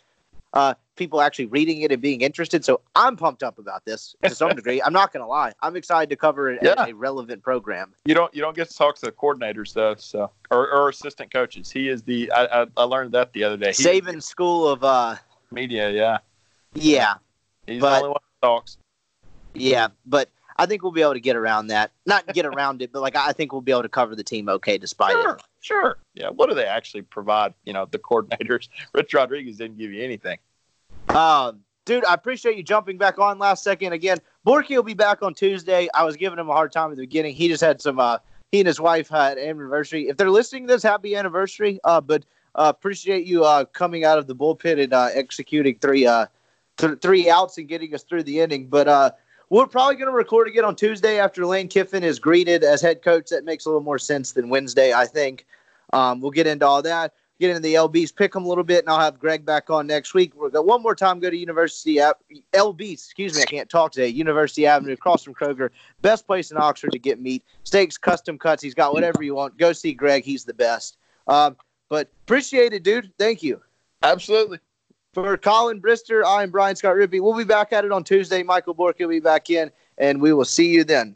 uh, 0.53 0.73
people 0.95 1.21
actually 1.21 1.45
reading 1.45 1.81
it 1.81 1.91
and 1.91 2.01
being 2.01 2.21
interested. 2.21 2.63
So 2.63 2.81
I'm 2.95 3.15
pumped 3.15 3.43
up 3.43 3.57
about 3.59 3.85
this 3.85 4.15
to 4.23 4.33
some 4.33 4.49
degree. 4.55 4.81
I'm 4.81 4.93
not 4.93 5.11
going 5.11 5.23
to 5.23 5.27
lie. 5.27 5.53
I'm 5.61 5.75
excited 5.75 6.09
to 6.09 6.15
cover 6.15 6.53
a, 6.53 6.59
yeah. 6.61 6.85
a, 6.85 6.93
relevant 6.93 7.43
program. 7.43 7.93
You 8.05 8.13
don't 8.15 8.33
you 8.33 8.41
don't 8.41 8.55
get 8.55 8.69
to 8.69 8.75
talk 8.75 8.95
to 8.95 9.05
the 9.05 9.11
coordinators 9.11 9.73
though, 9.73 9.95
so 9.95 10.31
or, 10.51 10.71
or 10.71 10.89
assistant 10.89 11.31
coaches. 11.31 11.71
He 11.71 11.89
is 11.89 12.03
the 12.03 12.31
I, 12.31 12.63
I, 12.63 12.65
I 12.77 12.83
learned 12.83 13.13
that 13.13 13.33
the 13.33 13.43
other 13.43 13.57
day. 13.57 13.71
He 13.71 13.83
Saban 13.83 14.21
School 14.21 14.67
of 14.67 14.83
uh, 14.83 15.15
Media. 15.51 15.89
Yeah. 15.91 16.17
Yeah. 16.73 17.15
He's 17.67 17.81
but, 17.81 17.89
the 17.89 17.95
only 17.97 18.09
one 18.09 18.19
who 18.21 18.47
talks. 18.47 18.77
Yeah, 19.55 19.89
but 20.05 20.29
I 20.57 20.65
think 20.65 20.83
we'll 20.83 20.91
be 20.91 21.01
able 21.01 21.13
to 21.13 21.19
get 21.19 21.35
around 21.35 21.67
that. 21.67 21.91
Not 22.05 22.27
get 22.33 22.45
around 22.45 22.81
it, 22.81 22.91
but 22.91 23.01
like 23.01 23.15
I 23.15 23.33
think 23.33 23.51
we'll 23.51 23.61
be 23.61 23.71
able 23.71 23.83
to 23.83 23.89
cover 23.89 24.15
the 24.15 24.23
team 24.23 24.49
okay 24.49 24.77
despite 24.77 25.13
sure, 25.13 25.33
it. 25.35 25.41
Sure. 25.61 25.97
Yeah. 26.13 26.29
What 26.29 26.49
do 26.49 26.55
they 26.55 26.65
actually 26.65 27.03
provide? 27.03 27.53
You 27.65 27.73
know, 27.73 27.87
the 27.89 27.99
coordinators. 27.99 28.69
Rich 28.93 29.13
Rodriguez 29.13 29.57
didn't 29.57 29.77
give 29.77 29.91
you 29.91 30.03
anything. 30.03 30.37
Uh, 31.09 31.53
dude, 31.85 32.05
I 32.05 32.13
appreciate 32.13 32.57
you 32.57 32.63
jumping 32.63 32.97
back 32.97 33.19
on 33.19 33.39
last 33.39 33.63
second. 33.63 33.93
Again, 33.93 34.17
Borky 34.45 34.75
will 34.75 34.83
be 34.83 34.93
back 34.93 35.21
on 35.21 35.33
Tuesday. 35.33 35.87
I 35.93 36.03
was 36.03 36.15
giving 36.17 36.39
him 36.39 36.49
a 36.49 36.53
hard 36.53 36.71
time 36.71 36.91
at 36.91 36.97
the 36.97 37.03
beginning. 37.03 37.35
He 37.35 37.47
just 37.47 37.63
had 37.63 37.81
some. 37.81 37.99
Uh, 37.99 38.17
he 38.51 38.59
and 38.59 38.67
his 38.67 38.79
wife 38.79 39.09
had 39.09 39.37
anniversary. 39.37 40.07
If 40.09 40.17
they're 40.17 40.29
listening 40.29 40.67
to 40.67 40.73
this, 40.73 40.83
happy 40.83 41.15
anniversary. 41.15 41.79
Uh, 41.83 41.99
but 42.01 42.23
uh, 42.55 42.71
appreciate 42.75 43.25
you 43.25 43.43
uh, 43.43 43.65
coming 43.65 44.05
out 44.05 44.19
of 44.19 44.27
the 44.27 44.35
bullpen 44.35 44.81
and 44.81 44.93
uh, 44.93 45.09
executing 45.13 45.79
three 45.79 46.05
uh, 46.05 46.27
th- 46.77 46.99
three 47.01 47.29
outs 47.29 47.57
and 47.57 47.67
getting 47.67 47.93
us 47.95 48.03
through 48.03 48.23
the 48.23 48.39
inning. 48.39 48.67
But 48.67 48.87
uh, 48.87 49.11
we're 49.49 49.65
probably 49.65 49.95
going 49.95 50.07
to 50.07 50.15
record 50.15 50.47
again 50.47 50.65
on 50.65 50.75
Tuesday 50.75 51.19
after 51.19 51.45
Lane 51.45 51.67
Kiffin 51.67 52.03
is 52.03 52.19
greeted 52.19 52.63
as 52.63 52.81
head 52.81 53.01
coach. 53.01 53.29
That 53.29 53.43
makes 53.43 53.65
a 53.65 53.69
little 53.69 53.81
more 53.81 53.99
sense 53.99 54.33
than 54.33 54.49
Wednesday, 54.49 54.93
I 54.93 55.05
think. 55.05 55.45
Um, 55.93 56.21
we'll 56.21 56.31
get 56.31 56.47
into 56.47 56.65
all 56.65 56.81
that 56.81 57.13
get 57.43 57.55
into 57.55 57.61
the 57.61 57.73
LBs, 57.73 58.15
pick 58.15 58.31
them 58.31 58.45
a 58.45 58.47
little 58.47 58.63
bit, 58.63 58.79
and 58.79 58.89
I'll 58.89 58.99
have 58.99 59.19
Greg 59.19 59.45
back 59.45 59.69
on 59.69 59.85
next 59.85 60.13
week. 60.13 60.31
We'll 60.35 60.49
go 60.49 60.61
one 60.61 60.81
more 60.81 60.95
time. 60.95 61.19
Go 61.19 61.29
to 61.29 61.35
University 61.35 61.95
LBs. 61.97 62.93
Excuse 62.93 63.35
me, 63.35 63.41
I 63.41 63.45
can't 63.45 63.69
talk 63.69 63.91
today. 63.91 64.07
University 64.07 64.65
Avenue, 64.65 64.93
across 64.93 65.23
from 65.23 65.33
Kroger, 65.33 65.69
best 66.01 66.25
place 66.25 66.51
in 66.51 66.57
Oxford 66.57 66.91
to 66.93 66.99
get 66.99 67.19
meat, 67.19 67.43
steaks, 67.63 67.97
custom 67.97 68.37
cuts. 68.37 68.63
He's 68.63 68.73
got 68.73 68.93
whatever 68.93 69.23
you 69.23 69.35
want. 69.35 69.57
Go 69.57 69.73
see 69.73 69.93
Greg. 69.93 70.23
He's 70.23 70.45
the 70.45 70.53
best. 70.53 70.97
Um, 71.27 71.57
but 71.89 72.09
appreciate 72.23 72.73
it, 72.73 72.83
dude. 72.83 73.11
Thank 73.17 73.43
you. 73.43 73.61
Absolutely. 74.01 74.59
For 75.13 75.37
Colin 75.37 75.81
Brister, 75.81 76.23
I'm 76.25 76.49
Brian 76.49 76.75
Scott 76.75 76.95
Rippey. 76.95 77.21
We'll 77.21 77.37
be 77.37 77.43
back 77.43 77.71
at 77.73 77.85
it 77.85 77.91
on 77.91 78.03
Tuesday. 78.03 78.41
Michael 78.41 78.73
Bork 78.73 78.97
will 78.99 79.09
be 79.09 79.19
back 79.19 79.49
in, 79.49 79.69
and 79.97 80.21
we 80.21 80.33
will 80.33 80.45
see 80.45 80.69
you 80.69 80.83
then. 80.83 81.15